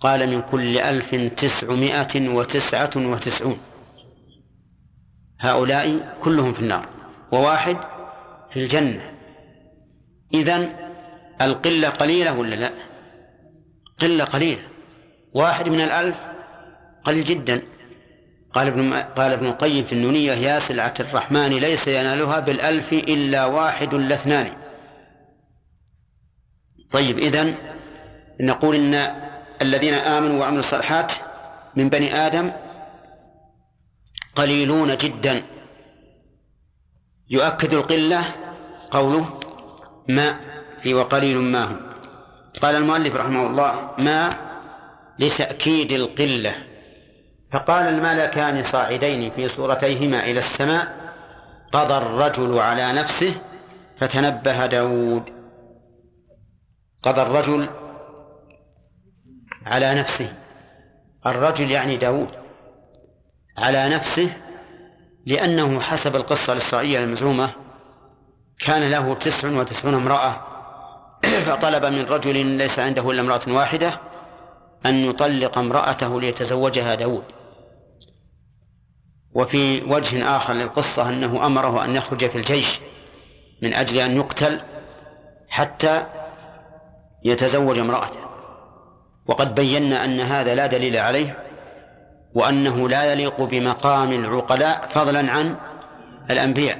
[0.00, 3.58] قال من كل ألف تسعمائة وتسعة وتسعون.
[5.40, 6.88] هؤلاء كلهم في النار
[7.32, 7.76] وواحد
[8.50, 9.12] في الجنة.
[10.34, 10.72] إذن
[11.40, 12.70] القلة قليلة ولا لا؟
[13.98, 14.62] قلة قليلة.
[15.34, 16.20] واحد من الألف
[17.04, 17.62] قليل جدا.
[18.52, 23.94] قال ابن قال ابن القيم في النونية يا سلعة الرحمن ليس ينالها بالألف إلا واحد
[23.94, 24.65] لاثنان.
[26.90, 27.54] طيب إذن
[28.40, 29.14] نقول إن
[29.62, 31.12] الذين آمنوا وعملوا الصالحات
[31.76, 32.52] من بني آدم
[34.34, 35.42] قليلون جدا.
[37.30, 38.24] يؤكد القلة
[38.90, 39.40] قوله
[40.08, 40.36] ما
[40.80, 41.80] في وقليل ما هم.
[42.62, 44.30] قال المؤلف رحمه الله ما
[45.18, 46.54] لتأكيد القلة.
[47.52, 51.12] فقال الملكان صاعدين في صورتيهما إلى السماء
[51.72, 53.34] قضى الرجل على نفسه
[53.96, 55.35] فتنبه داود.
[57.02, 57.66] قضى الرجل
[59.66, 60.32] على نفسه.
[61.26, 62.28] الرجل يعني داود
[63.58, 64.28] على نفسه
[65.26, 67.50] لأنه حسب القصة الإسرائيلية المزعومة
[68.58, 70.46] كان له تسع وتسعون امرأة.
[71.46, 74.00] فطلب من رجل ليس عنده إلا امرأة واحدة
[74.86, 77.24] أن يطلق امرأته ليتزوجها داود
[79.32, 82.80] وفي وجه آخر للقصة أنه أمره أن يخرج في الجيش
[83.62, 84.60] من أجل أن يقتل
[85.48, 86.06] حتى
[87.26, 88.20] يتزوج امرأته.
[89.26, 91.38] وقد بينا أن هذا لا دليل عليه
[92.34, 95.56] وأنه لا يليق بمقام العقلاء فضلا عن
[96.30, 96.78] الأنبياء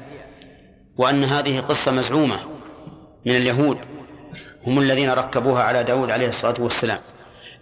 [0.96, 2.36] وأن هذه قصة مزعومة
[3.26, 3.78] من اليهود
[4.66, 6.98] هم الذين ركبوها على داود عليه الصلاة والسلام.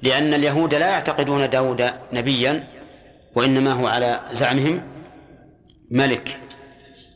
[0.02, 2.68] لأن اليهود لا يعتقدون داود نبيا
[3.34, 4.82] وإنما هو على زعمهم
[5.90, 6.38] ملك.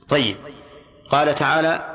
[0.09, 0.37] طيب
[1.09, 1.93] قال تعالى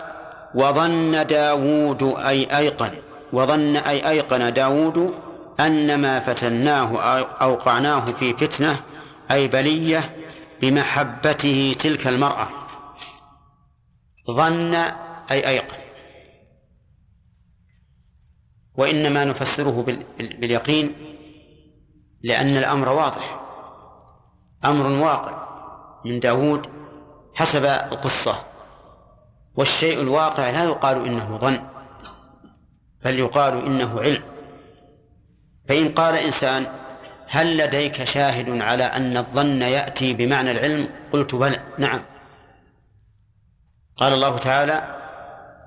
[0.55, 2.91] وظن داود أي أيقن
[3.33, 5.13] وظن أي أيقن داود
[5.59, 6.97] أن ما فتناه
[7.41, 8.79] أوقعناه في فتنة
[9.31, 10.17] أي بلية
[10.61, 12.47] بمحبته تلك المرأة.
[14.31, 14.75] ظن
[15.31, 15.77] أي أيقن.
[18.75, 19.85] وإنما نفسره
[20.19, 20.95] باليقين
[22.21, 23.39] لأن الأمر واضح.
[24.65, 25.47] أمر واقع
[26.05, 26.67] من داود
[27.33, 28.39] حسب القصة.
[29.55, 31.72] والشيء الواقع لا يقال إنه ظن.
[33.05, 34.23] بل يقال إنه علم.
[35.67, 36.65] فإن قال إنسان
[37.27, 41.59] هل لديك شاهد على أن الظن يأتي بمعنى العلم؟ قلت بلى.
[41.77, 42.01] نعم.
[43.97, 44.83] قال الله تعالى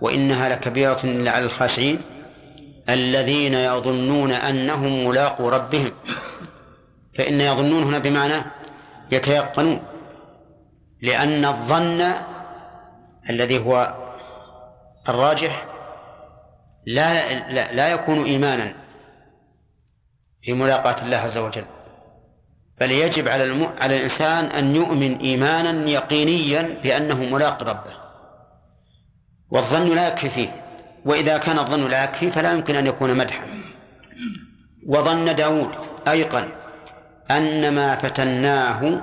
[0.01, 2.01] وإنها لكبيرة إلا على الخاشعين
[2.89, 5.93] الذين يظنون أنهم ملاقو ربهم.
[7.18, 8.45] فإن يظنون هنا بمعنى
[9.12, 9.82] يتيقنون.
[11.03, 12.12] لأن الظن
[13.30, 13.95] الذي هو
[15.09, 15.76] الراجح
[16.87, 18.74] لا لا, لا يكون إيمانا
[20.43, 21.64] في ملاقاة الله عز وجل
[22.80, 23.68] بل يجب على الم...
[23.80, 27.97] على الإنسان أن يؤمن إيمانا يقينيا بأنه ملاق ربه
[29.51, 30.62] والظن لا يكفي فيه
[31.05, 33.47] وإذا كان الظن لا يكفي فلا يمكن أن يكون مدحا.
[34.87, 35.70] وظن داود
[36.09, 36.49] أيقن
[37.30, 39.03] أن ما فتناه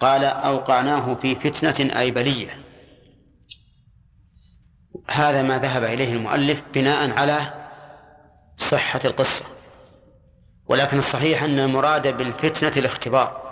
[0.00, 2.65] قال أوقعناه في فتنة أي بلية
[5.10, 7.38] هذا ما ذهب إليه المؤلف بناء على
[8.56, 9.44] صحة القصة.
[10.68, 13.46] ولكن الصحيح أن المراد بالفتنة الاختبار.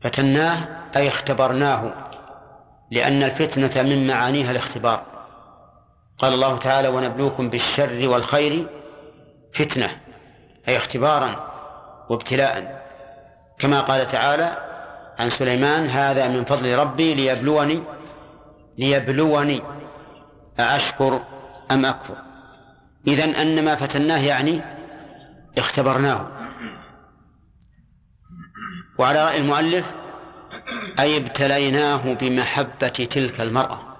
[0.00, 0.58] فتناه
[0.96, 1.92] أي اختبرناه
[2.90, 5.02] لأن الفتنة من معانيها الاختبار.
[6.18, 8.66] قال الله تعالى ونبلوكم بالشر والخير
[9.52, 10.00] فتنة
[10.68, 11.52] أي اختبارا
[12.10, 12.82] وابتلاء.
[13.58, 14.56] كما قال تعالى
[15.18, 17.82] عن سليمان هذا من فضل ربي ليبلوني
[18.78, 19.62] ليبلوني.
[20.60, 21.24] أأشكر
[21.70, 22.16] أم أكفر؟
[23.06, 24.60] إذن أن ما فتناه يعني
[25.58, 26.30] اختبرناه.
[28.98, 29.94] وعلى رأي المؤلف
[30.98, 33.96] أي ابتليناه بمحبة تلك المرأة.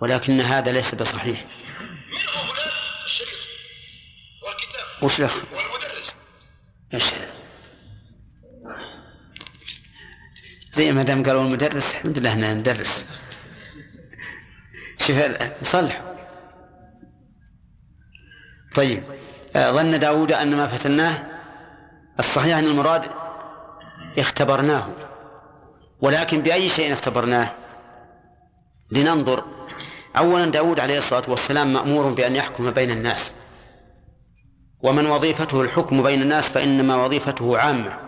[0.00, 1.44] ولكن هذا ليس بصحيح.
[5.02, 5.30] وش لك
[6.94, 7.04] إيش؟
[10.70, 13.04] زي ما دام قالوا المدرس الحمد لله إحنا ندرس.
[15.06, 15.16] شوف
[15.62, 16.02] صلح
[18.74, 19.02] طيب
[19.56, 21.14] آه، ظن داود أن ما فتناه
[22.18, 23.06] الصحيح أن المراد
[24.18, 24.88] اختبرناه
[26.00, 27.52] ولكن بأي شيء اختبرناه؟
[28.92, 29.44] لننظر.
[30.18, 33.32] أولا داود عليه الصلاة والسلام مأمور بأن يحكم بين الناس
[34.82, 37.98] ومن وظيفته الحكم بين الناس فإنما وظيفته عامة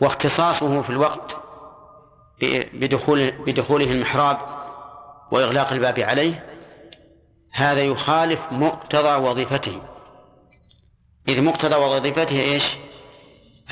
[0.00, 1.38] واختصاصه في الوقت
[2.72, 4.63] بدخول بدخوله المحراب
[5.34, 6.46] وإغلاق الباب عليه
[7.54, 9.82] هذا يخالف مقتضى وظيفته.
[11.28, 12.64] إذ مقتضى وظيفته إيش؟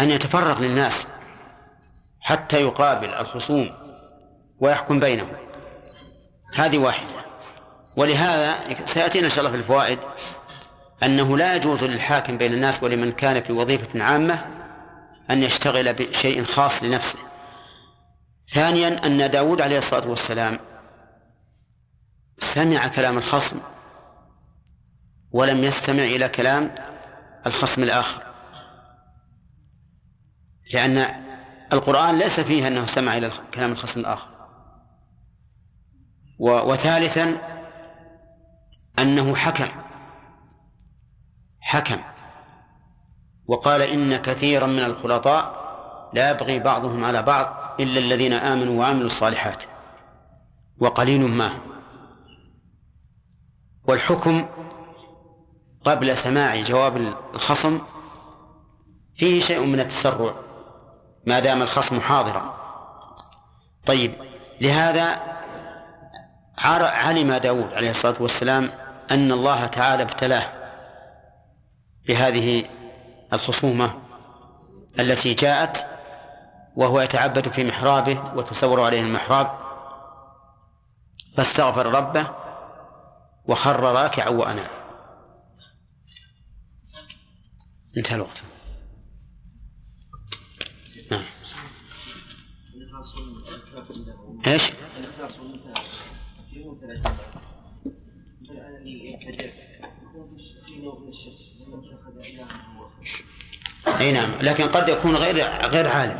[0.00, 1.08] أن يتفرغ للناس
[2.20, 3.70] حتى يقابل الخصوم
[4.60, 5.32] ويحكم بينهم.
[6.54, 7.24] هذه واحدة.
[7.96, 8.54] ولهذا
[8.84, 9.98] سيأتينا إن شاء الله في الفوائد
[11.02, 14.38] أنه لا يجوز للحاكم بين الناس ولمن كان في وظيفة عامة
[15.30, 17.18] أن يشتغل بشيء خاص لنفسه.
[18.48, 20.71] ثانيا أن داود عليه الصلاة والسلام
[22.42, 23.56] سمع كلام الخصم
[25.32, 26.74] ولم يستمع إلى كلام
[27.46, 28.22] الخصم الآخر.
[30.72, 31.06] لأن
[31.72, 34.28] القرآن ليس فيه أنه سمع إلى كلام الخصم الآخر.
[36.38, 37.38] وثالثا
[38.98, 39.68] أنه حكم.
[41.60, 42.00] حكم.
[43.46, 45.62] وقال إن كثيرا من الخلطاء
[46.14, 49.62] لا يبغي بعضهم على بعض إلا الذين آمنوا وعملوا الصالحات.
[50.78, 51.71] وقليل ما
[53.84, 54.46] والحكم
[55.84, 56.96] قبل سماع جواب
[57.34, 57.80] الخصم
[59.16, 60.34] فيه شيء من التسرع
[61.26, 62.54] ما دام الخصم حاضرا.
[63.86, 64.14] طيب
[64.60, 65.20] لهذا
[66.58, 68.70] علم داود عليه الصلاة والسلام
[69.10, 70.52] أن الله تعالى ابتلاه
[72.08, 72.64] بهذه
[73.32, 73.90] الخصومة
[74.98, 75.86] التي جاءت
[76.76, 79.50] وهو يتعبد في محرابه وتصور عليه المحراب
[81.36, 82.41] فاستغفر ربه
[83.44, 84.70] وخر راكعا وأنام.
[87.96, 88.42] انتهى الوقت.
[91.10, 91.24] نعم.
[94.46, 94.62] إيش؟
[104.00, 104.30] إي نعم.
[104.40, 105.36] لكن قد يكون غير
[105.66, 106.18] غير عالم.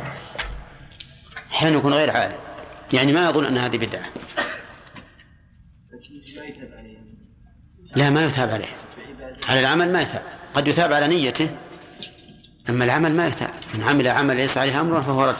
[1.51, 2.39] أحيانا يكون غير عالم.
[2.93, 4.09] يعني ما يظن أن هذه بدعة.
[7.95, 8.75] لا ما يثاب عليه.
[9.49, 10.23] على العمل ما يثاب
[10.53, 11.49] قد يثاب على نيته
[12.69, 15.35] أما العمل ما يثاب من عمل عمل ليس عليه أمر فهو رد.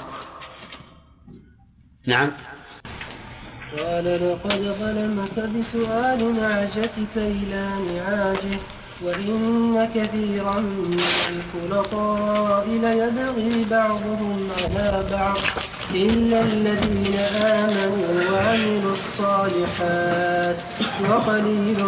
[2.08, 2.32] نعم.
[3.78, 8.60] قال لقد ظلمك بسؤال نعجتك إلى نعاجه
[9.02, 11.00] وإن كثيرا من
[11.30, 15.38] الخلطاء ليبغي بعضهم على بعض.
[15.96, 20.56] إلا الذين آمنوا وعملوا الصالحات
[21.10, 21.84] وقليل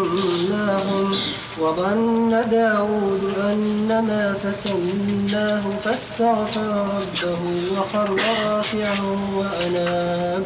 [0.49, 1.15] ما هم
[1.59, 7.39] وظن داود أنما فتناه فاستغفر ربه
[7.71, 9.01] وخر راكعا
[9.35, 10.45] وأناب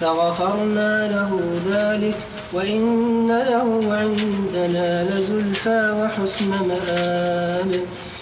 [0.00, 2.16] فغفرنا له ذلك
[2.52, 7.80] وإن له عندنا لزلفى وحسن مآب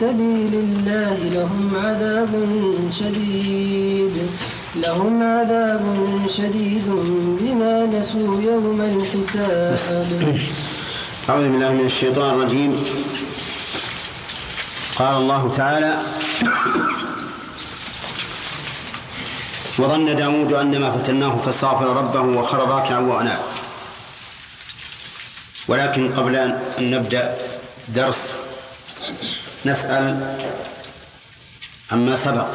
[0.00, 2.32] سبيل الله لهم عذاب
[2.92, 4.16] شديد.
[4.76, 5.84] لهم عذاب
[6.28, 6.88] شديد
[7.40, 9.78] بما نسوا يوم الحساب.
[11.28, 12.72] أعوذ بالله من الشيطان الرجيم.
[14.96, 15.92] قال الله تعالى
[19.78, 23.42] وظن داود أن ما فتناه فاستغفر ربه وخر راكعا وأناب.
[25.68, 27.34] ولكن قبل أن نبدأ
[27.88, 28.34] درس
[29.66, 30.36] نسأل
[31.92, 32.48] عما سبق.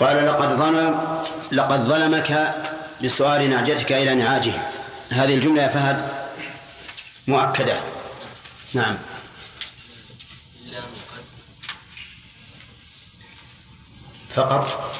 [0.00, 1.20] قال لقد ظلم
[1.52, 2.54] لقد ظلمك
[3.04, 4.52] بسؤال نعجتك إلى نعاجه.
[5.10, 6.08] هذه الجملة يا فهد
[7.26, 7.80] مؤكدة.
[8.74, 8.96] نعم.
[14.30, 14.94] فقط.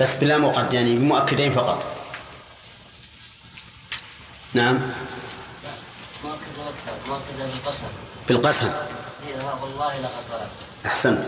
[0.00, 1.96] بس بلا مقد يعني بمؤكدين فقط.
[4.54, 4.80] نعم.
[6.24, 7.84] مؤكد أكثر مؤكد بالقسم
[8.28, 8.70] بالقسم
[9.28, 10.48] إذا والله لقد ضرب
[10.86, 11.24] أحسنت.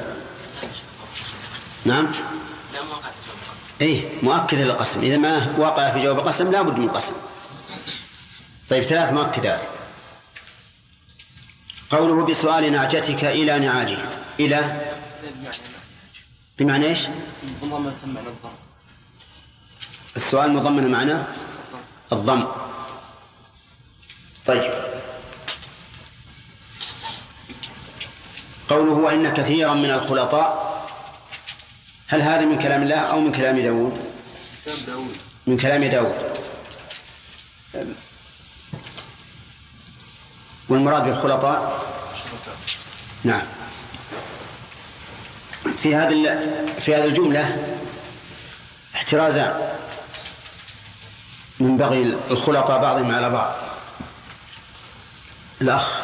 [1.84, 2.12] نعم.
[2.74, 3.66] لا ما وقع في جواب القسم.
[3.80, 5.00] اي مؤكد للقسم.
[5.00, 7.12] إذا ما وقع في جواب القسم لا بد من القسم
[8.70, 9.60] طيب ثلاث مؤكدات.
[11.90, 13.98] قوله بسؤال نعجتك إلى نعاجه.
[14.40, 14.90] إلى؟
[16.58, 16.96] بمعنى
[17.62, 18.50] معنى الضم.
[20.16, 21.24] السؤال مضمن معناه
[22.12, 22.46] الضم.
[24.46, 24.72] طيب.
[28.68, 30.70] قوله وإن كثيرا من الخلطاء
[32.08, 33.98] هل هذا من كلام الله أو من كلام داود
[35.46, 36.14] من كلام داود
[40.68, 41.82] والمراد بالخلطاء؟
[43.24, 43.42] نعم.
[45.82, 46.38] في هذه
[46.78, 47.76] في هذه الجملة
[48.94, 49.70] احترازان
[51.60, 53.69] من بغي الخلطاء بعضهم على بعض.
[55.62, 56.00] الأخ.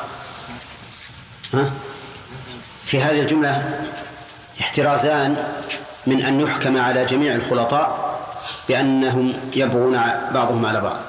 [1.54, 1.70] ها؟
[2.86, 3.80] في هذه الجملة
[4.60, 5.36] احترازان
[6.06, 8.16] من أن يحكم على جميع الخلطاء
[8.68, 9.92] بأنهم يبغون
[10.34, 11.00] بعضهم على بعض.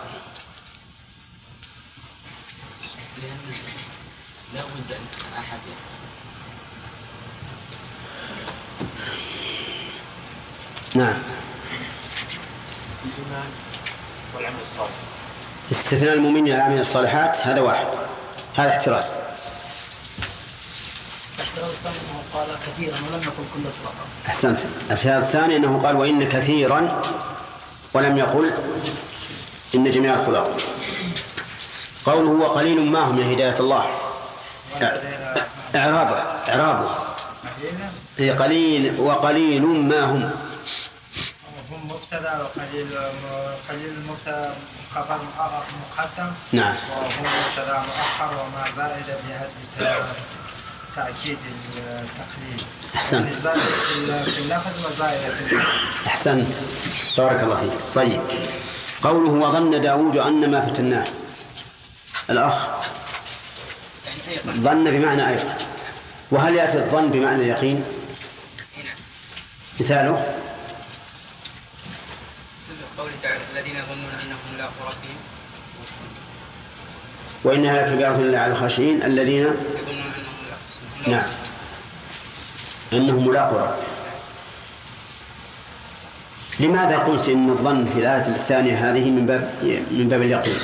[10.96, 11.18] نعم.
[15.72, 18.07] استثناء المؤمنين العاملين الصالحات هذا واحد.
[18.58, 19.14] هذا احتراز
[21.38, 24.60] الاحتراز الثاني أنه قال كثيرا ولم يقل كل الخلطاء أحسنت.
[24.88, 27.02] الاحتراز الثاني أنه قال وإن كثيرا
[27.94, 28.54] ولم يقل
[29.76, 30.58] إن جميع الخلطاء
[32.06, 33.90] قوله وقليل ما هم من هداية الله.
[35.76, 36.16] إعرابه
[36.50, 36.90] إعرابه.
[38.18, 40.32] هي قليل وقليل ما هم.
[41.72, 42.88] هم مبتدأ وقليل
[43.70, 44.54] قليل مبتدا
[45.04, 45.64] خبر
[45.98, 46.32] مقدم.
[46.54, 46.76] نعم.
[46.92, 50.06] وهو مبتدا مؤخر وما زائد بهذه
[50.96, 51.38] تأكيد
[51.78, 52.62] التقليد
[52.96, 53.34] أحسنت.
[53.34, 55.32] في- اللفظ وزائد.
[56.08, 56.56] أحسنت.
[57.18, 57.80] بارك الله فيك.
[57.96, 58.22] طيب.
[59.04, 61.06] قوله وظن داود أن ما فتناه.
[62.30, 62.68] الأخ.
[64.06, 65.58] يعني أيضا ظن بمعنى أيضا.
[66.32, 67.84] وهل يأتي الظن بمعنى اليقين؟
[69.80, 70.14] مثاله.
[70.14, 70.47] مثل
[73.08, 75.18] قوله تعالى الذين يظنون أنهم ملاقو ربهم
[77.44, 81.30] وإنها لكبيرة إلا على الخاشعين الذين يظنون أنهم ملاقو نعم.
[82.94, 83.76] أنهم ملاقوا رب
[86.60, 89.54] لماذا قلت إن الظن في الآية الثانية هذه من باب
[89.92, 90.60] من باب اليقين؟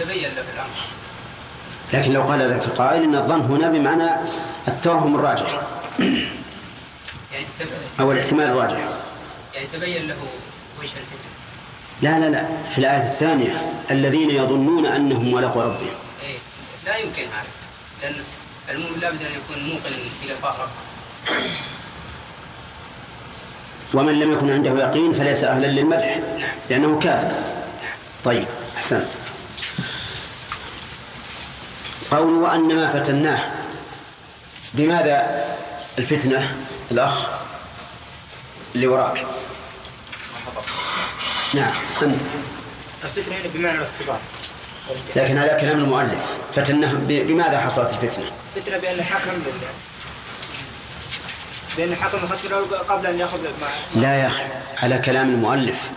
[0.00, 0.80] تبين له الامر
[1.92, 4.10] لكن لو قال لك قائل إن الظن هنا بمعنى
[4.68, 5.60] التوهم الراجح.
[7.34, 7.46] يعني.
[8.00, 8.88] أو الاحتمال الراجح
[9.54, 10.16] يعني تبين له
[10.80, 10.90] وجه
[12.02, 12.48] لا لا لا.
[12.70, 15.94] في الآية الثانية الذين يظنون أنهم ملاقوا ربهم.
[16.22, 16.36] إيه
[16.86, 17.46] لا يمكن هذا.
[18.02, 18.14] لأن
[18.70, 19.92] المؤمن لابد أن يكون موقن
[20.22, 21.44] بلقاء ربه.
[23.94, 26.56] ومن لم يكن عنده يقين فليس أهلا للمدح نعم.
[26.70, 27.28] لأنه كافر.
[27.28, 27.96] نعم.
[28.24, 28.46] طيب
[28.76, 29.06] أحسنت.
[32.10, 33.52] قول وأن ما فتناه
[34.74, 35.44] بماذا
[35.98, 36.56] الفتنة
[36.90, 37.28] الأخ
[38.74, 39.26] اللي وراك.
[41.54, 41.72] نعم
[42.02, 42.22] أنت.
[43.04, 44.20] الفتنة هنا بمعنى الاختبار.
[45.16, 46.38] لكن على كلام المؤلف.
[46.54, 49.52] فتنة بماذا حصلت الفتنة؟ الفتنة بأن حكم بال
[51.76, 53.38] بأن حكم الختم قبل أن يأخذ
[53.94, 54.42] لا يا أخي
[54.82, 55.90] على كلام المؤلف.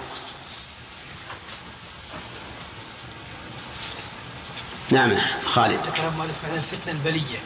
[4.91, 5.11] نعم
[5.45, 5.80] خالد.
[5.98, 7.38] كلام مؤلف معناه الفتنة البلية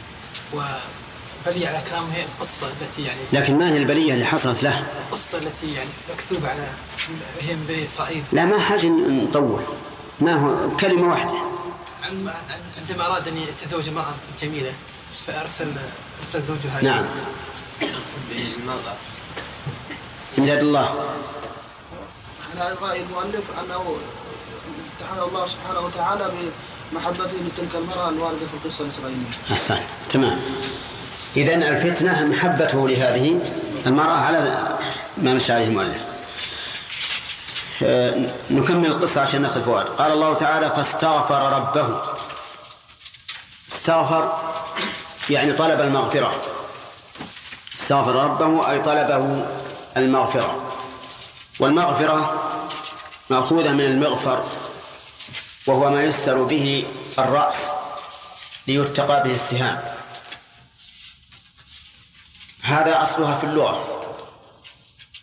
[1.47, 5.37] وبلية على كلامه هي القصة التي يعني لكن ما هي البلية اللي حصلت له؟ القصة
[5.37, 6.67] التي يعني مكتوبة على
[7.41, 8.23] هي من بني إسرائيل.
[8.31, 9.61] لا ما حاجة نطول.
[10.19, 11.33] ما هو؟ كلمة واحدة.
[12.03, 14.73] عن عن- عندما أراد أن يتزوج امرأة جميلة
[15.27, 15.71] فأرسل
[16.19, 17.05] أرسل زوجها نعم.
[18.29, 18.95] بالمرأة
[20.39, 21.05] إمداد الله.
[22.59, 23.95] على رأي المؤلف أنه
[25.01, 26.31] امتحن الله سبحانه وتعالى
[26.91, 29.25] بمحبته لتلك المرأة الواردة في القصة الإسرائيلية.
[29.51, 29.77] أحسن.
[30.09, 30.39] تمام.
[31.37, 33.39] إذا الفتنة محبته لهذه
[33.85, 34.77] المرأة على
[35.17, 36.05] ما مشى عليه المؤلف.
[37.83, 38.13] آه،
[38.49, 39.89] نكمل القصة عشان نأخذ فوائد.
[39.89, 42.01] قال الله تعالى فاستغفر ربه.
[43.71, 44.33] استغفر
[45.29, 46.35] يعني طلب المغفرة.
[47.75, 49.45] استغفر ربه أي طلبه
[49.97, 50.73] المغفرة.
[51.59, 52.43] والمغفرة
[53.29, 54.43] مأخوذة من المغفر
[55.67, 56.85] وهو ما يستر به
[57.19, 57.55] الرأس
[58.67, 60.00] ليتقى به السهام.
[62.63, 63.87] هذا أصلها في اللغة.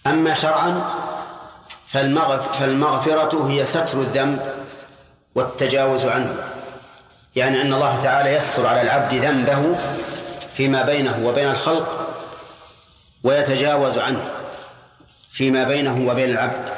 [0.06, 0.90] أما شرعا
[2.52, 4.54] فالمغفرة هي ستر الذنب
[5.34, 6.34] والتجاوز عنه.
[7.36, 9.76] يعني أن الله تعالى يستر على العبد ذنبه
[10.54, 12.14] فيما بينه وبين الخلق
[13.22, 14.30] ويتجاوز عنه
[15.30, 16.68] فيما بينه وبين العبد.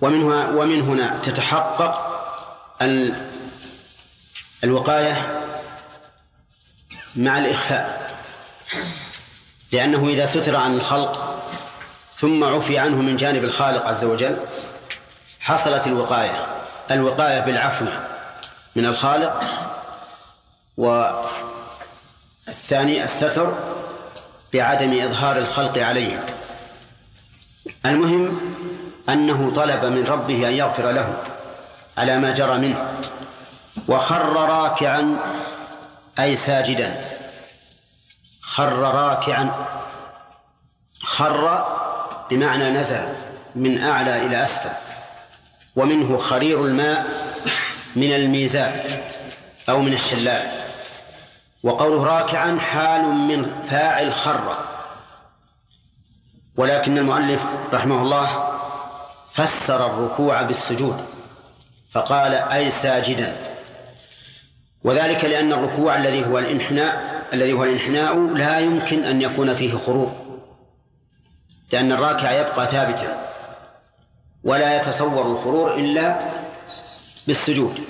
[0.00, 2.12] ومن ومن هنا تتحقق
[4.64, 5.42] الوقاية
[7.16, 8.01] مع الإخفاء.
[9.72, 11.42] لأنه إذا ستر عن الخلق
[12.14, 14.36] ثم عفي عنه من جانب الخالق عز وجل
[15.40, 16.46] حصلت الوقاية.
[16.90, 17.84] الوقاية بالعفو
[18.76, 19.40] من الخالق.
[20.76, 21.24] والثاني
[23.04, 23.54] الستر
[24.52, 26.24] بعدم إظهار الخلق عليه.
[27.86, 28.40] المهم
[29.08, 31.14] أنه طلب من ربه أن يغفر له
[31.98, 32.94] على ما جرى منه
[33.88, 35.16] وخر راكعا
[36.18, 37.21] أي ساجدا.
[38.52, 39.66] خر راكعا.
[41.02, 41.66] خر
[42.30, 43.08] بمعنى نزل
[43.54, 44.70] من أعلى إلى أسفل.
[45.76, 47.06] ومنه خرير الماء
[47.96, 49.00] من الميزان
[49.68, 50.50] أو من الشلال
[51.62, 54.56] وقوله راكعا حال من فاعل خر.
[56.56, 58.58] ولكن المؤلف رحمه الله
[59.32, 61.04] فسر الركوع بالسجود
[61.90, 63.51] فقال أي ساجدا.
[64.84, 70.08] وذلك لأن الركوع الذي هو الانحناء الذي هو الانحناء لا يمكن أن يكون فيه خروج.
[71.72, 73.30] لأن الراكع يبقى ثابتا.
[74.44, 76.20] ولا يتصور الخرور إلا
[77.26, 77.80] بالسجود.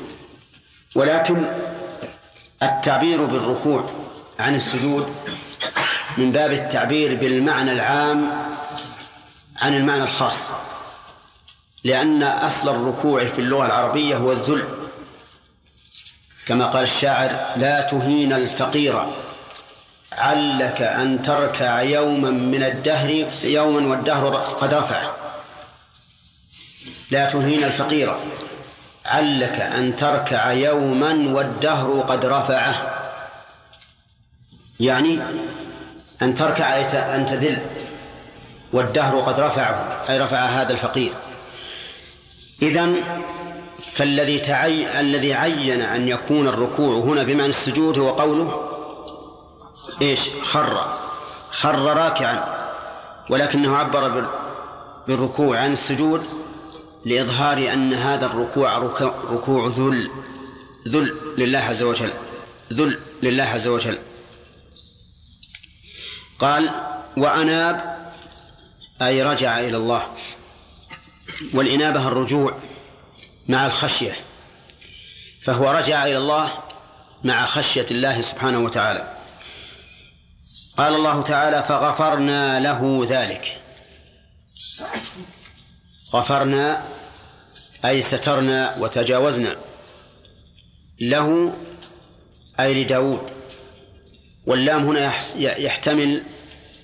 [0.97, 1.51] ولكن
[2.63, 3.87] التعبير بالركوع
[4.41, 5.07] عن السجود
[6.19, 8.31] من باب التعبير بالمعنى العام
[9.63, 10.53] عن المعنى الخاص.
[11.85, 14.82] لأن أصل الركوع في اللغة العربية هو الذل.
[16.53, 19.07] كما قال الشاعر لا تهين الفقير
[20.13, 25.17] علك أن تركع يوما من الدهر يوما والدهر قد رفعه
[27.11, 28.15] لا تهين الفقير
[29.07, 32.75] علك أن تركع يوما والدهر قد رفعه
[34.81, 35.21] يعني
[36.23, 36.81] أن تركع
[37.17, 37.59] أن تذل
[38.73, 41.13] والدهر قد رفعه أي رفع هذا الفقير.
[42.63, 42.97] إذن
[43.81, 48.69] فالذي تعي الذي عين أن يكون الركوع هنا بمعنى السجود هو قوله
[50.03, 50.99] إيش؟ خر.
[51.51, 52.63] خر راكعا.
[53.31, 54.29] ولكنه عبر
[55.09, 56.25] بالركوع عن السجود
[57.05, 58.79] لإظهار أن هذا الركوع
[59.31, 60.11] ركوع ذل.
[60.89, 62.11] ذل لله عز وجل.
[62.73, 63.99] ذل لله عز وجل.
[66.39, 66.71] قال
[67.17, 68.03] وأناب
[69.03, 70.03] أي رجع إلى الله.
[71.55, 72.55] والإنابة الرجوع.
[73.49, 74.17] مع الخشية
[75.43, 76.51] فهو رجع إلى الله
[77.25, 79.17] مع خشية الله سبحانه وتعالى.
[80.77, 83.61] قال الله تعالى فغفرنا له ذلك.
[86.13, 86.85] غفرنا
[87.85, 89.57] أي سترنا وتجاوزنا.
[91.01, 91.53] له
[92.61, 93.31] أي لداود.
[94.47, 96.23] واللام هنا يحتمل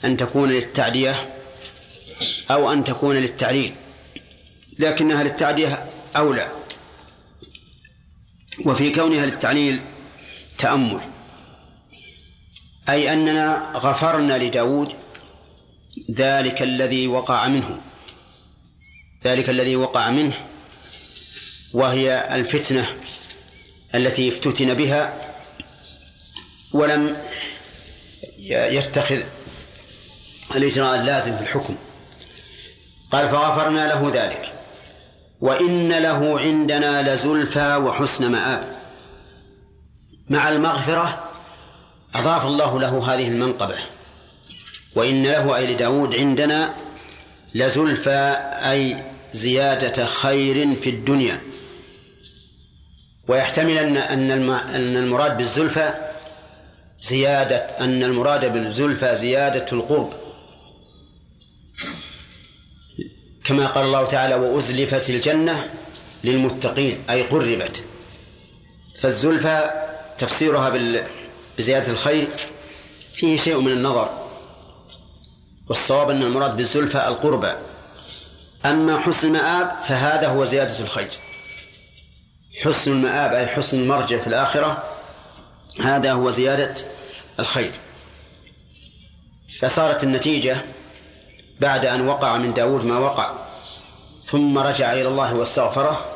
[0.05, 1.35] أن تكون للتعدية
[2.51, 3.75] أو أن تكون للتعليل.
[4.79, 6.53] لكنها للتعدية أولى
[8.67, 9.81] وفي كونها للتعليل
[10.59, 11.01] تأمل.
[12.89, 14.93] أي أننا غفرنا لداود
[16.11, 17.81] ذلك الذي وقع منه.
[19.25, 20.47] ذلك الذي وقع منه
[21.75, 22.87] وهي الفتنة
[23.95, 25.35] التي افتتن بها
[26.73, 27.17] ولم
[28.49, 29.23] يتخذ
[30.57, 31.77] الإجراء اللازم في الحكم.
[33.11, 34.58] قال فغفرنا له ذلك.
[35.41, 38.65] وإن له عندنا لزلفى وحسن مآب.
[40.29, 41.31] مع المغفرة
[42.15, 43.77] أضاف الله له هذه المنقبة.
[44.95, 46.75] وإن له أي لداود عندنا
[47.55, 48.37] لزلفى
[48.71, 51.41] أي زيادة خير في الدنيا.
[53.29, 55.91] ويحتمل أن أن أن المراد بالزلفى
[57.01, 60.28] زيادة أن المراد بالزلفى زيادة القرب.
[63.49, 65.71] كما قال الله تعالى وأزلفت الجنة
[66.25, 67.85] للمتقين أي قربت.
[69.01, 69.71] فالزلفى
[70.19, 70.69] تفسيرها
[71.59, 72.29] بزيادة الخير
[73.13, 74.29] فيه شيء من النظر.
[75.69, 77.53] والصواب أن المراد بالزلفى القربى.
[78.65, 81.11] أما حسن المآب فهذا هو زيادة الخير.
[82.63, 84.85] حسن المآب أي حسن المرجع في الآخرة
[85.81, 86.75] هذا هو زيادة
[87.41, 87.73] الخير.
[89.59, 90.57] فصارت النتيجة
[91.61, 93.31] بعد أن وقع من داود ما وقع.
[94.25, 96.07] ثم رجع إلى الله واستغفره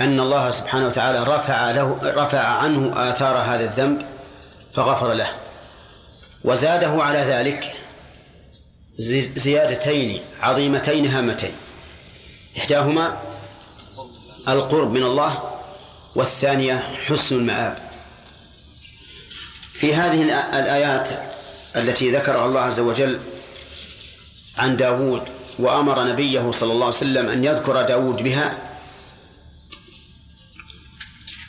[0.00, 4.06] أن الله سبحانه وتعالى رفع له رفع عنه آثار هذا الذنب
[4.74, 5.28] فغفر له.
[6.44, 7.72] وزاده على ذلك
[9.36, 11.52] زيادتين عظيمتين هامتين.
[12.58, 13.16] إحداهما
[14.48, 15.42] القرب من الله
[16.14, 16.76] والثانية
[17.06, 17.78] حسن المآب.
[19.72, 20.22] في هذه
[20.58, 21.08] الآيات
[21.76, 23.20] التي ذكرها الله عز وجل
[24.58, 25.22] عن داود
[25.58, 28.58] وأمر نبيه صلى الله عليه وسلم أن يذكر داود بها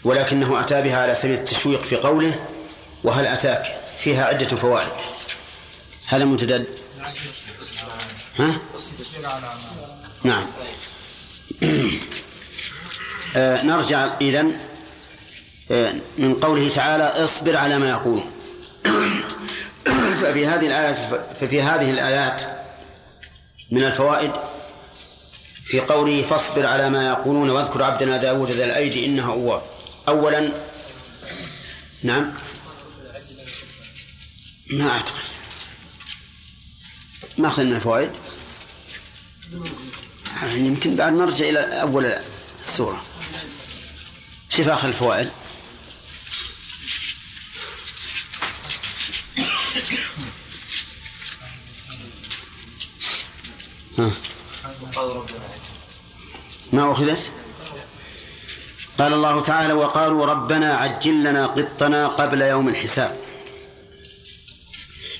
[0.03, 2.39] ولكنه أتى بها على سبيل التشويق في قوله
[3.03, 3.65] وهل أتاك؟
[3.97, 4.89] فيها عدة فوائد.
[6.07, 6.65] هذا ممتدد
[8.39, 8.57] ها؟
[10.23, 10.45] نعم.
[13.35, 14.57] آه نرجع إذن
[15.71, 18.31] آه من قوله تعالى اصبر على ما يقولون
[20.21, 20.95] ففي هذه الآيات
[21.39, 22.58] ففي هذه الآيات
[23.71, 24.31] من الفوائد
[25.63, 29.61] في قوله فاصبر على ما يقولون واذكر عبدنا داود ذا الأيدي إنه أواب
[30.07, 30.51] أولا
[32.03, 32.33] نعم.
[34.71, 35.23] ما أعتقد.
[37.37, 38.11] ما أخذنا الفوائد؟
[40.41, 42.13] يعني يمكن بعد نرجع إلى أول
[42.61, 43.03] السورة.
[44.49, 45.29] شوف آخر الفوائد.
[56.73, 57.31] ما أخذت؟
[58.99, 63.17] قال الله تعالى وقالوا ربنا عجل لنا قطنا قبل يوم الحساب.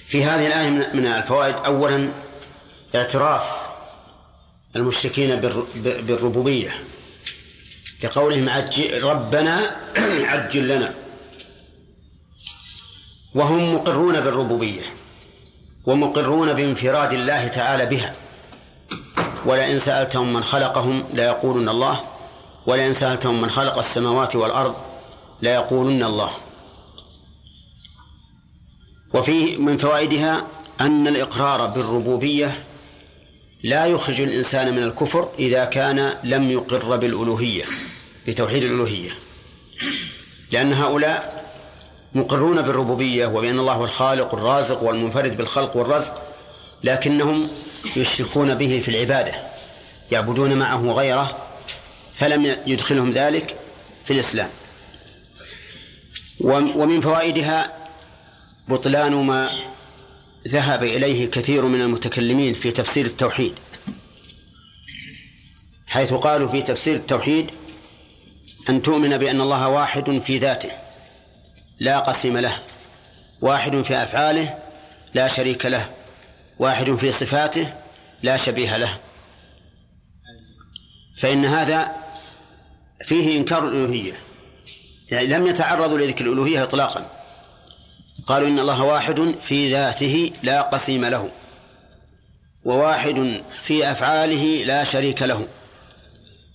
[0.06, 2.10] في هذه الآية من الفوائد أولا
[2.96, 3.68] اعتراف
[4.76, 5.36] المشركين
[5.76, 6.84] بالربوبية
[8.04, 9.80] لقولهم عجل ربنا
[10.32, 10.94] عجل لنا.
[13.36, 14.82] وهم مقرون بالربوبية
[15.86, 18.16] ومقرون بانفراد الله تعالى بها.
[19.46, 22.02] ولئن سألتهم من خلقهم ليقولن الله
[22.68, 24.76] ولئن سألتهم من خلق السماوات والأرض
[25.42, 26.30] ليقولن الله.
[29.14, 30.48] وفيه من فوائدها
[30.82, 32.64] أن الإقرار بالربوبية
[33.64, 37.66] لا يخرج الإنسان من الكفر إذا كان لم يقر بالألوهية
[38.28, 39.12] بتوحيد الألوهية.
[40.52, 41.46] لأن هؤلاء
[42.16, 46.22] مقرون بالربوبية وبأن الله هو الخالق الرازق والمنفرد بالخلق والرزق
[46.84, 47.50] لكنهم
[47.96, 49.34] يشركون به في العبادة
[50.12, 51.48] يعبدون معه غيره
[52.14, 53.56] فلم يدخلهم ذلك
[54.06, 54.50] في الإسلام.
[56.42, 57.74] ومن فوائدها
[58.68, 59.50] بطلان ما
[60.48, 63.54] ذهب إليه كثير من المتكلمين في تفسير التوحيد.
[65.88, 67.52] حيث قالوا في تفسير التوحيد
[68.70, 70.70] أن تؤمن بأن الله واحد في ذاته
[71.80, 72.54] لا قسم له
[73.42, 74.58] واحد في أفعاله
[75.14, 75.90] لا شريك له.
[76.60, 77.74] واحد في صفاته
[78.24, 78.98] لا شبيه له.
[81.18, 81.92] فإن هذا
[83.02, 84.20] فيه إنكار الألوهية.
[85.12, 87.12] يعني لم يتعرضوا لذكر الألوهية إطلاقا.
[88.28, 91.30] قالوا إن الله واحد في ذاته لا قسيم له
[92.66, 95.48] وواحد في أفعاله لا شريك له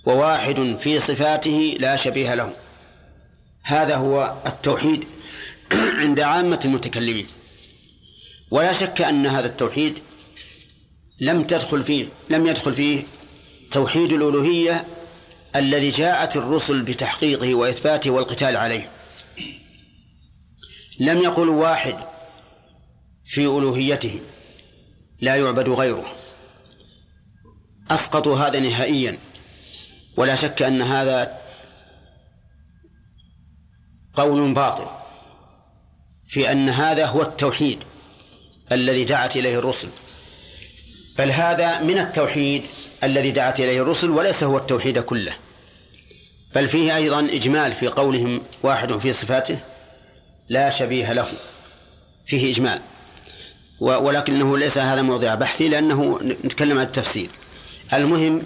[0.07, 2.53] وواحد في صفاته لا شبيه له.
[3.63, 5.05] هذا هو التوحيد
[5.73, 7.27] عند عامة المتكلمين.
[8.55, 9.99] ولا شك أن هذا التوحيد
[11.21, 13.05] لم تدخل فيه لم يدخل فيه
[13.71, 14.87] توحيد الألوهية
[15.57, 18.91] الذي جاءت الرسل بتحقيقه وإثباته والقتال عليه.
[21.01, 21.97] لم يقل واحد
[23.25, 24.21] في ألوهيته
[25.21, 26.07] لا يعبد غيره.
[27.91, 29.19] أسقطوا هذا نهائيا.
[30.17, 31.39] ولا شك أن هذا
[34.15, 34.87] قول باطل
[36.27, 37.85] في أن هذا هو التوحيد.
[38.73, 39.89] الذي دعت إليه الرسل.
[41.19, 42.63] بل هذا من التوحيد
[43.05, 45.33] الذي دعت إليه الرسل وليس هو التوحيد كله.
[46.55, 49.59] بل فيه أيضا إجمال في قولهم واحد في صفاته
[50.49, 51.29] لا شبيه له.
[52.27, 52.81] فيه إجمال.
[53.81, 57.29] ولكنه ليس هذا موضع بحثي لأنه نتكلم عن التفسير.
[57.93, 58.43] المهم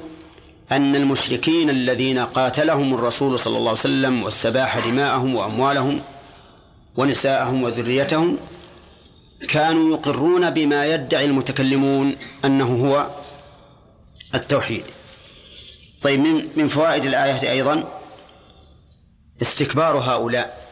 [0.72, 6.00] أن المشركين الذين قاتلهم الرسول صلى الله عليه وسلم واستباح دماءهم وأموالهم
[6.96, 8.38] ونساءهم وذريتهم
[9.48, 13.10] كانوا يقرون بما يدعي المتكلمون أنه هو
[14.34, 14.84] التوحيد.
[16.02, 17.84] طيب من من فوائد الآية أيضا
[19.42, 20.68] استكبار هؤلاء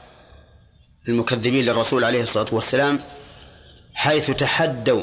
[1.08, 3.00] المكذبين للرسول عليه الصلاة والسلام
[3.94, 5.02] حيث تحدوا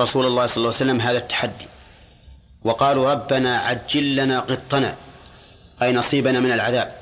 [0.00, 1.66] رسول الله صلى الله عليه وسلم هذا التحدي
[2.64, 4.96] وقالوا ربنا عجل لنا قطنا
[5.82, 6.96] أي نصيبنا من العذاب.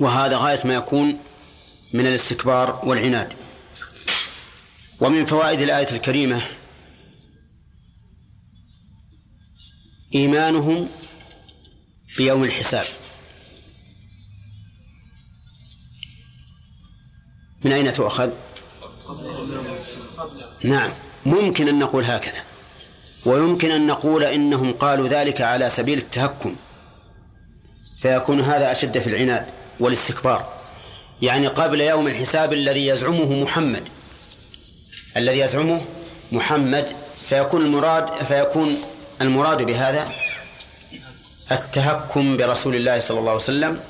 [0.00, 1.18] وهذا غاية ما يكون
[1.94, 3.32] من الاستكبار والعناد.
[5.00, 6.42] ومن فوائد الآية الكريمة
[10.14, 10.88] إيمانهم
[12.16, 12.84] بيوم الحساب
[17.64, 18.30] من أين تؤخذ؟
[20.64, 20.90] نعم
[21.26, 22.42] ممكن أن نقول هكذا
[23.26, 26.56] ويمكن أن نقول إنهم قالوا ذلك على سبيل التهكم
[27.98, 29.50] فيكون هذا أشد في العناد
[29.80, 30.52] والاستكبار
[31.22, 33.88] يعني قبل يوم الحساب الذي يزعمه محمد
[35.16, 35.80] الذي يزعمه
[36.32, 36.92] محمد
[37.28, 38.80] فيكون المراد فيكون
[39.22, 40.08] المراد بهذا
[41.52, 43.80] التهكم برسول الله صلى الله عليه وسلم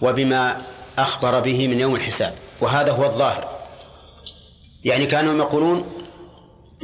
[0.00, 0.62] وبما
[0.98, 2.34] أخبر به من يوم الحساب.
[2.60, 3.58] وهذا هو الظاهر.
[4.84, 5.84] يعني كانوا يقولون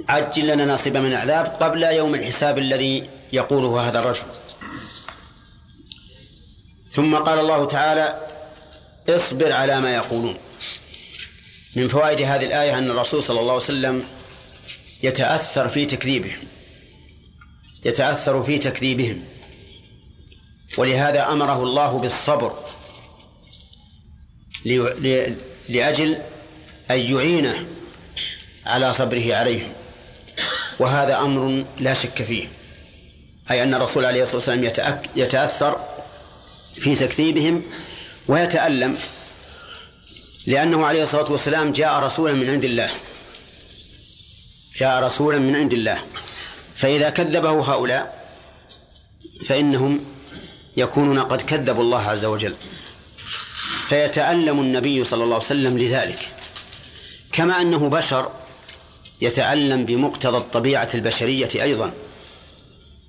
[0.09, 4.27] عجل لنا نصيبا من العذاب قبل يوم الحساب الذي يقوله هذا الرجل.
[6.85, 8.27] ثم قال الله تعالى
[9.09, 10.37] اصبر على ما يقولون.
[11.77, 14.05] من فوائد هذه الآية أن الرسول صلى الله عليه وسلم
[15.03, 16.39] يتأثر في تكذيبهم.
[17.85, 19.25] يتأثر في تكذيبهم.
[20.79, 22.59] ولهذا أمره الله بالصبر
[25.69, 26.19] لأجل
[26.91, 27.67] أن يعينه
[28.67, 29.73] على صبره عليهم.
[30.79, 32.49] وهذا أمر لا شك فيه.
[33.51, 34.65] أي أن الرسول عليه الصلاة والسلام
[35.17, 35.81] يتأثر
[36.75, 37.63] في تكذيبهم
[38.29, 38.99] ويتألم
[40.47, 42.91] لأنه عليه الصلاة والسلام جاء رسولا من عند الله.
[44.77, 45.99] جاء رسولا من عند الله.
[46.75, 48.29] فإذا كذبه هؤلاء
[49.47, 50.05] فإنهم
[50.77, 52.55] يكونون قد كذبوا الله عز وجل.
[53.89, 56.29] فيتألم النبي صلى الله عليه وسلم لذلك.
[57.33, 58.33] كما أنه بشر
[59.21, 61.93] يتألم بمقتضى الطبيعة البشرية أيضا.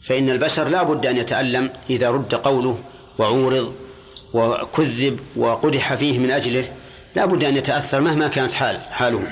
[0.01, 2.83] فإن البشر لا بد أن يتألم إذا رد قوله
[3.17, 3.75] وعورض
[4.33, 6.73] وكذب وقدح فيه من أجله.
[7.15, 9.31] لا بد أن يتأثر مهما كانت حال حاله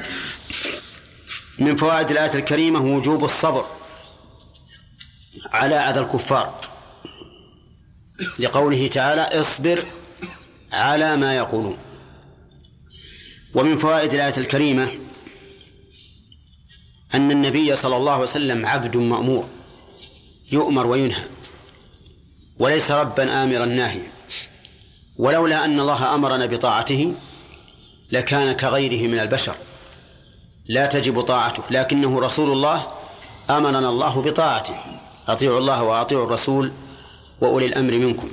[1.60, 3.66] من فوائد الآية الكريمة وجوب الصبر
[5.52, 6.68] على أذى الكفار.
[8.40, 9.84] لقوله تعالى اصبر
[10.72, 11.78] على ما يقولون.
[13.53, 14.91] ومن فوائد الآية الكريمة
[17.14, 19.49] أن النبي صلى الله عليه وسلم عبد مأمور
[20.52, 21.26] يؤمر وينهى
[22.60, 24.12] وليس ربا آمرا ناهيا
[25.20, 27.16] ولولا أن الله أمرنا بطاعته
[28.12, 29.56] لكان كغيره من البشر.
[30.66, 32.88] لا تجب طاعته لكنه رسول الله
[33.50, 34.76] أمرنا الله بطاعته.
[35.28, 36.72] أطيعوا الله وأطيعوا الرسول
[37.42, 38.32] وأولي الأمر منكم.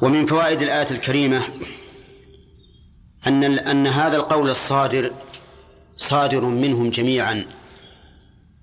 [0.00, 1.42] ومن فوائد الآية الكريمة
[3.26, 5.10] أن أن هذا القول الصادر
[5.96, 7.46] صادر منهم جميعا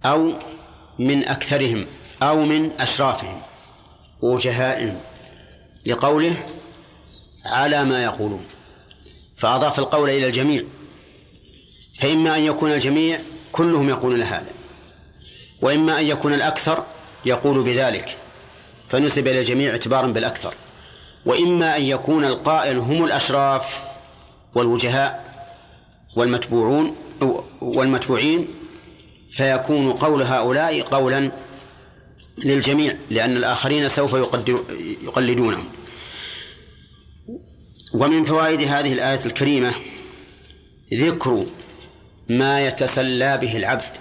[0.06, 0.34] أو
[1.00, 1.86] من أكثرهم
[2.24, 3.42] أو من أشرافهم
[4.22, 5.00] وجهائهم
[5.86, 6.36] لقوله
[7.46, 8.46] على ما يقولون.
[9.42, 10.62] فأضاف القول إلى الجميع.
[12.00, 13.20] فإما أن يكون الجميع
[13.52, 14.52] كلهم يقولون هذا
[15.62, 16.84] وإما أن يكون الأكثر
[17.26, 18.18] يقول بذلك
[18.90, 20.54] فنسب إلى الجميع اعتبارا بالأكثر.
[21.26, 23.80] وإما أن يكون القائل هم الأشراف
[24.56, 25.32] والوجهاء
[26.16, 26.96] والمتبوعون
[27.62, 28.48] والمتبوعين
[29.30, 31.32] فيكون قول هؤلاء قولا
[32.46, 34.14] للجميع لأن الآخرين سوف
[35.04, 35.66] يقلدونهم.
[37.94, 39.74] ومن فوائد هذه الآية الكريمة
[40.94, 41.46] ذكر
[42.30, 43.98] ما يتسلى به العبد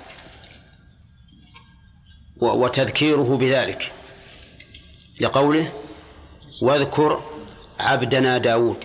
[2.41, 3.93] وتذكيره بذلك.
[5.21, 5.73] لقوله
[6.62, 7.23] واذكر
[7.79, 8.85] عبدنا داود.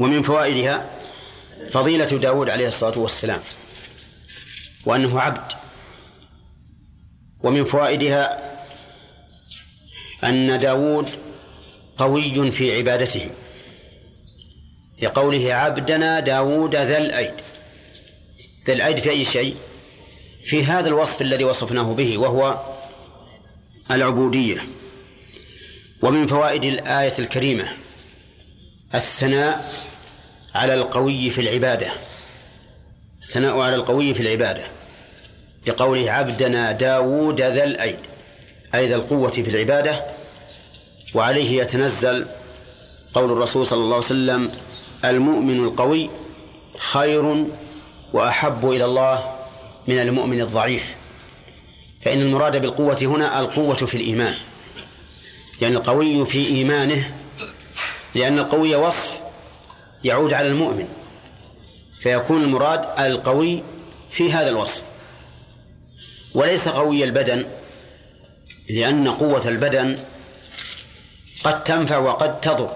[0.00, 0.90] ومن فوائدها
[1.70, 3.40] فضيلة داود عليه الصلاة والسلام
[4.86, 5.52] وأنه عبد.
[7.42, 8.38] ومن فوائدها
[10.24, 11.23] أن داود
[11.98, 13.30] قوي في عبادته
[15.02, 17.34] لقوله عبدنا داود ذا الأيد.
[18.66, 19.56] ذا الأيد في أي شيء؟
[20.44, 22.60] في هذا الوصف الذي وصفناه به وهو
[23.90, 24.60] العبودية.
[26.02, 27.68] ومن فوائد الآية الكريمة
[28.94, 29.64] الثناء
[30.54, 31.92] على القوي في العبادة.
[33.22, 34.62] الثناء على القوي في العبادة.
[35.66, 37.98] لقوله عبدنا داود ذا الأيد.
[38.74, 40.13] أي ذا القوة في العبادة
[41.14, 42.26] وعليه يتنزل
[43.14, 44.52] قول الرسول صلى الله عليه وسلم
[45.04, 46.10] المؤمن القوي
[46.78, 47.46] خير
[48.12, 49.34] وأحب إلى الله
[49.88, 50.94] من المؤمن الضعيف.
[52.00, 54.34] فإن المراد بالقوة هنا القوة في الإيمان.
[55.60, 57.14] يعني القوي في إيمانه
[58.14, 59.20] لأن القوي وصف
[60.04, 60.88] يعود على المؤمن.
[62.00, 63.62] فيكون المراد القوي
[64.10, 64.82] في هذا الوصف.
[66.34, 67.46] وليس قوي البدن
[68.70, 69.98] لأن قوة البدن
[71.44, 72.70] قد تنفع وقد تضر.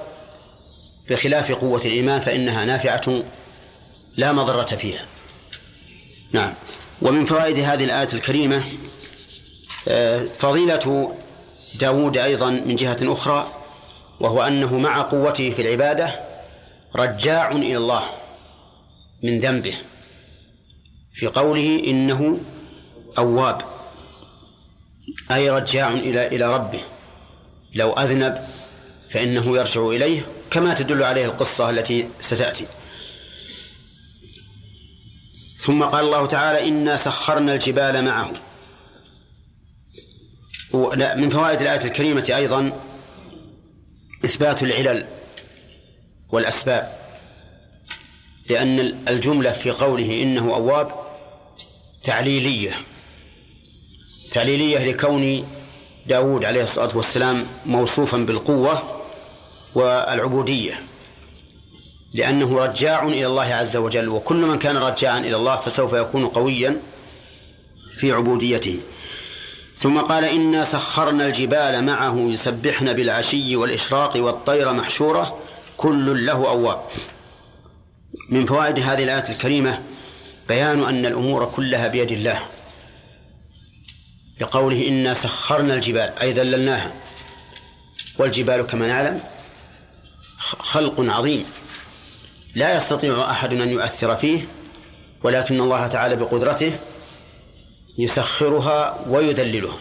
[1.11, 3.23] بخلاف قوة الإيمان فإنها نافعة
[4.16, 5.07] لا مضرة فيها.
[6.32, 6.55] نعم.
[7.03, 8.62] ومن فوائد هذه الآية الكريمة
[9.89, 11.16] آه، فضيلة
[11.81, 13.47] داود أيضا من جهة أخرى
[14.20, 16.20] وهو أنه مع قوته في العبادة
[16.97, 18.03] رجاع إلى الله
[19.23, 19.74] من ذنبه
[21.12, 22.40] في قوله إنه
[23.19, 23.62] أواب
[25.31, 26.81] أي رجاع إلى إلى ربه.
[27.74, 28.49] لو أذنب
[29.10, 30.20] فإنه يرجع إليه
[30.51, 32.66] كما تدل عليه القصة التي ستأتي.
[35.56, 38.32] ثم قال الله تعالى إنا سخرنا الجبال معه.
[41.16, 42.72] من فوائد الآية الكريمة أيضا
[44.24, 45.06] إثبات العلل
[46.28, 46.98] والأسباب
[48.48, 48.78] لأن
[49.09, 50.90] الجملة في قوله إنه أواب
[52.05, 52.74] تعليلية
[54.32, 55.48] تعليلية لكون
[56.06, 58.97] داود عليه الصلاة والسلام موصوفا بالقوة
[59.74, 60.81] والعبودية
[62.15, 66.77] لأنه رجاع إلى الله عز وجل وكل من كان رجاعا إلى الله فسوف يكون قويا
[67.99, 68.81] في عبوديته.
[69.77, 75.39] ثم قال إنا سخرنا الجبال معه يسبحن بالعشي والإشراق والطير محشورة
[75.77, 76.81] كل له أواب.
[78.31, 79.82] من فوائد هذه الآية الكريمة
[80.49, 82.40] بيان أن الأمور كلها بيد الله
[84.40, 86.93] بقوله إنا سخرنا الجبال أي ذللناها.
[88.19, 89.20] والجبال كما نعلم
[90.58, 91.44] خلق عظيم.
[92.54, 94.48] لا يستطيع أحد أن يؤثر فيه
[95.22, 96.72] ولكن الله تعالى بقدرته
[97.98, 99.76] يسخرها ويذللها.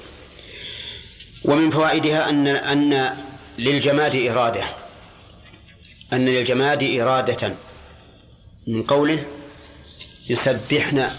[1.45, 3.18] ومن فوائدها أن أن
[3.57, 4.64] للجماد إرادة.
[6.14, 7.56] أن للجماد إرادة
[8.68, 9.26] من قوله
[10.30, 11.10] يسبحن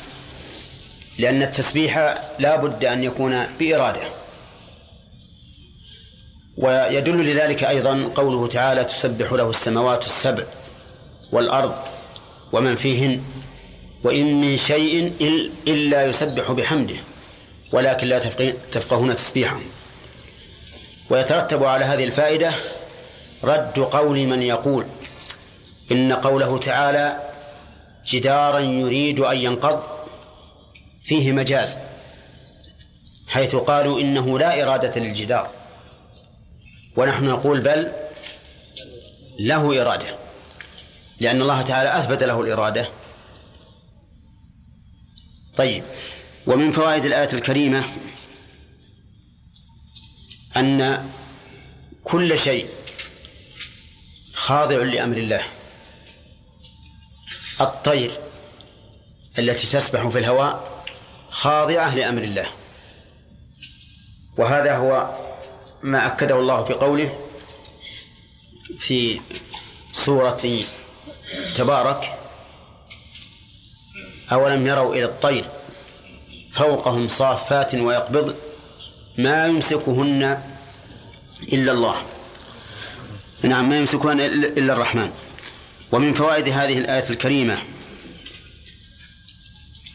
[1.18, 4.17] لأن التسبيح لا بد أن يكون بإرادة.
[6.58, 10.44] ويدل لذلك أيضا قوله تعالى تسبح له السماوات السبع
[11.32, 11.74] والأرض
[12.52, 13.22] ومن فيهن
[14.04, 15.12] وإن من شيء
[15.68, 16.96] إلا يسبح بحمده
[17.72, 18.18] ولكن لا
[18.72, 19.64] تفقهون تسبيحهم.
[21.10, 22.52] ويترتب على هذه الفائدة
[23.44, 24.86] رد قول من يقول
[25.92, 27.16] إن قوله تعالى
[28.06, 29.82] جدارا يريد أن ينقض
[31.02, 31.78] فيه مجاز
[33.28, 35.57] حيث قالوا إنه لا إرادة للجدار.
[36.98, 37.92] ونحن نقول بل
[39.40, 40.16] له إرادة.
[41.20, 42.88] لأن الله تعالى أثبت له الإرادة.
[45.56, 45.84] طيب
[46.46, 47.84] ومن فوائد الآية الكريمة
[50.56, 51.08] أن
[52.04, 52.68] كل شيء
[54.34, 55.42] خاضع لأمر الله.
[57.60, 58.10] الطير
[59.38, 60.84] التي تسبح في الهواء
[61.30, 62.46] خاضعة لأمر الله.
[64.38, 65.27] وهذا هو
[65.82, 67.18] ما أكده الله في قوله
[68.78, 69.20] في
[69.92, 70.58] سورة
[71.56, 72.18] تبارك
[74.32, 75.44] أولم يروا إلى الطير
[76.52, 78.36] فوقهم صافات ويقبض
[79.18, 80.42] ما يمسكهن
[81.52, 82.02] إلا الله.
[83.42, 85.10] نعم ما يمسكهن إلا الرحمن.
[85.92, 87.58] ومن فوائد هذه الآية الكريمة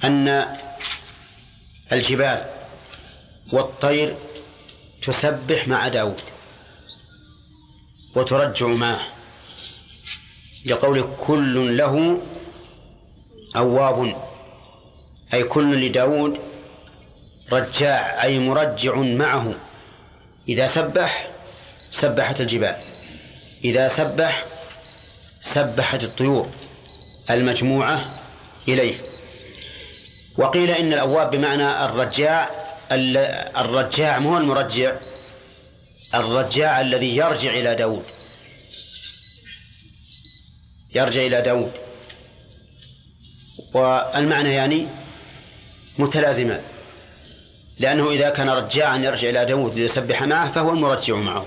[0.03, 0.57] أن
[1.91, 2.45] الجبال
[3.53, 4.15] والطير
[5.05, 6.21] تسبح مع داود
[8.15, 9.01] وترجع معه
[10.65, 12.21] لقول كل له
[13.55, 14.15] أواب
[15.33, 16.39] أي كل لداود
[17.51, 19.53] رجاع أي مرجع معه.
[20.49, 21.27] إذا سبح
[21.91, 22.75] سبحت الجبال.
[23.63, 24.45] إذا سبح
[25.41, 26.49] سبحت الطيور
[27.29, 28.05] المجموعة
[28.67, 28.95] إليه.
[30.37, 34.95] وقيل إن الأواب بمعنى الرجاع الرجاع مو المرجع؟
[36.15, 38.05] الرجاع الذي يرجع إلى داود.
[40.95, 41.71] يرجع إلى داود.
[43.73, 44.87] والمعنى يعني
[45.97, 46.61] متلازمان
[47.79, 51.45] لأنه إذا كان رجاعا يرجع إلى داود ليسبح معه فهو المرجع معه.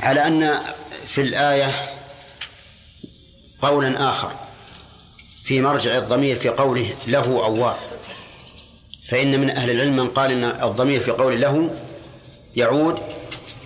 [0.00, 0.60] على أن
[1.06, 1.72] في الآية
[3.62, 4.32] قولا آخر
[5.44, 7.76] في مرجع الضمير في قوله له أواب.
[9.08, 11.70] فإن من أهل العلم من قال إن الضمير في قوله له
[12.56, 12.98] يعود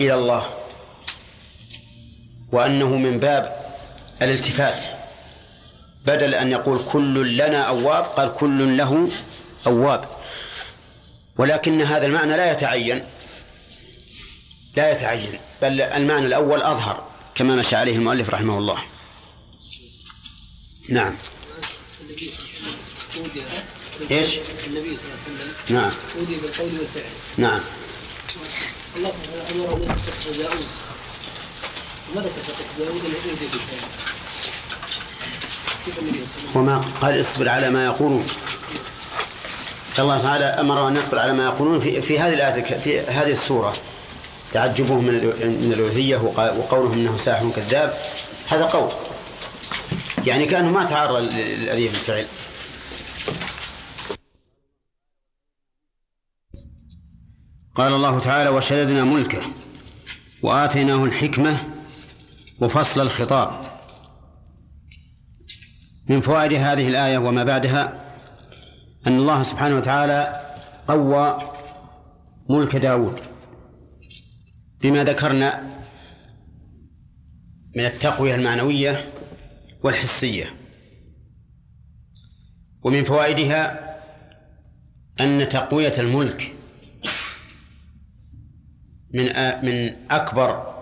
[0.01, 0.45] إلى الله
[2.53, 3.75] وأنه من باب
[4.23, 4.83] الالتفات.
[6.07, 9.09] بدل أن يقول كل لنا أواب قال كل له
[9.67, 10.05] أواب.
[11.37, 13.05] ولكن هذا المعنى لا يتعين.
[14.77, 15.39] لا يتعين.
[15.63, 17.05] بل المعنى الأول أظهر
[17.35, 18.79] كما مشى عليه المؤلف رحمه الله.
[20.89, 21.17] نعم.
[24.03, 25.77] النبي صلى الله عليه وسلم أودي إيش؟ النبي صلى الله عليه وسلم.
[25.77, 25.91] نعم.
[26.19, 27.11] أودي بالقول والفعل.
[27.39, 27.61] نعم.
[28.97, 30.67] الله سبحانه وتعالى أمر به قصه داوود
[32.15, 33.89] ما ذكر في قصه داوود انه اوذي بالحياة
[35.87, 38.27] كيف النبي صلى الله عليه وسلم؟ وما قال اصبر على ما يقولون.
[39.99, 43.77] الله تعالى امره أن يصبر على ما يقولون في في هذه الآية في هذه السورة.
[44.53, 45.73] تعجبهم من من
[46.25, 47.99] وقا- وقولهم إنه ساحر كذاب.
[48.49, 48.93] هذا قول.
[50.27, 52.27] يعني كأنه ما تعرض للاذيه بالفعل
[57.81, 59.43] قال الله تعالى وشددنا ملكه
[60.43, 61.59] وآتيناه الحكمة
[62.61, 63.51] وفصل الخطاب.
[66.09, 68.01] من فوائد هذه الآية وما بعدها
[69.07, 70.41] أن الله سبحانه وتعالى
[70.89, 71.39] قوى
[72.51, 73.21] ملك داود
[74.83, 75.63] بما ذكرنا
[77.77, 79.11] من التقوية المعنوية
[79.83, 80.55] والحسية.
[82.83, 83.97] ومن فوائدها
[85.21, 86.60] أن تقوية الملك
[89.15, 89.25] من
[89.63, 90.75] من أكبر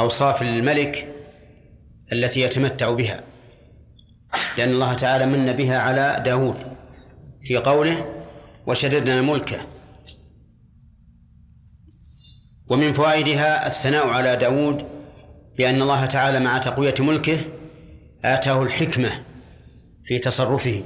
[0.00, 1.14] أوصاف الملك
[2.12, 3.20] التي يتمتع بها
[4.58, 6.56] لأن الله تعالى من بها على داود
[7.42, 8.14] في قوله
[8.66, 9.60] وشددنا ملكه
[12.68, 14.86] ومن فوائدها الثناء على داود
[15.58, 17.38] بأن الله تعالى مع تقوية ملكه
[18.24, 19.10] آتاه الحكمة
[20.04, 20.84] في تصرفه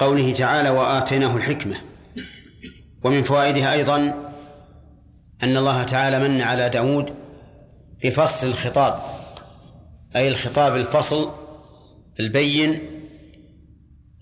[0.00, 1.76] قوله تعالى وآتيناه الحكمة
[3.04, 3.98] ومن فوائدها أيضا
[5.42, 7.14] أن الله تعالى من على داود
[8.04, 9.00] بفصل الخطاب
[10.16, 11.30] أي الخطاب الفصل
[12.20, 12.80] البين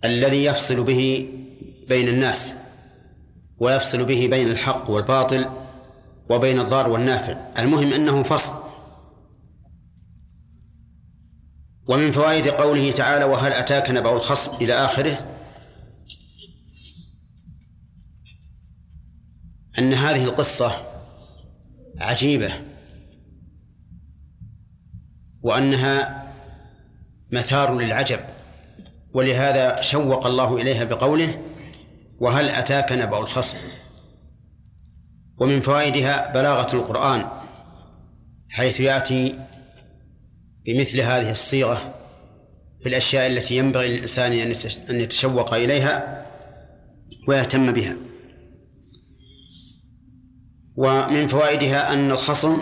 [0.05, 1.29] الذي يفصل به
[1.89, 2.55] بين الناس
[3.59, 5.47] ويفصل به بين الحق والباطل
[6.31, 7.37] وبين الضار والنافع.
[7.59, 8.53] المهم أنه فصل.
[11.89, 15.34] ومن فوائد قوله تعالى وهل أتاك نبأ الخصم إلى آخره؟
[19.79, 20.73] أن هذه القصة
[21.99, 22.53] عجيبة
[25.43, 26.25] وأنها
[27.33, 28.21] مثار للعجب
[29.15, 31.39] ولهذا شوق الله إليها بقوله
[32.21, 33.59] وهل أتاك نبأ الخصم؟
[35.39, 37.27] ومن فوائدها بلاغة القرآن
[38.51, 39.39] حيث يأتي
[40.67, 41.95] بمثل هذه الصيغة
[42.81, 46.27] في الأشياء التي ينبغي للإنسان أن يتش- أن يتشوق إليها
[47.29, 47.97] ويهتم بها.
[50.77, 52.57] ومن فوائدها أن الخصم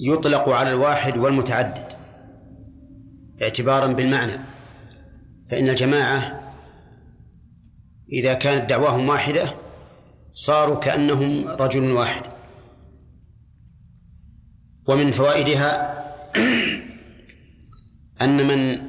[0.00, 1.92] يطلق على الواحد والمتعدد
[3.42, 4.32] اعتبارا بالمعنى
[5.50, 6.40] فإن الجماعة
[8.12, 9.48] إذا كانت دعواهم واحدة
[10.32, 12.22] صاروا كأنهم رجل واحد.
[14.88, 15.94] ومن فوائدها
[18.22, 18.82] أن من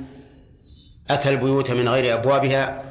[1.10, 2.84] أتى البيوت من غير أبوابها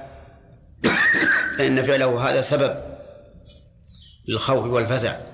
[1.58, 2.93] فإن فعله هذا سبب
[4.28, 5.33] للخوف والفزع.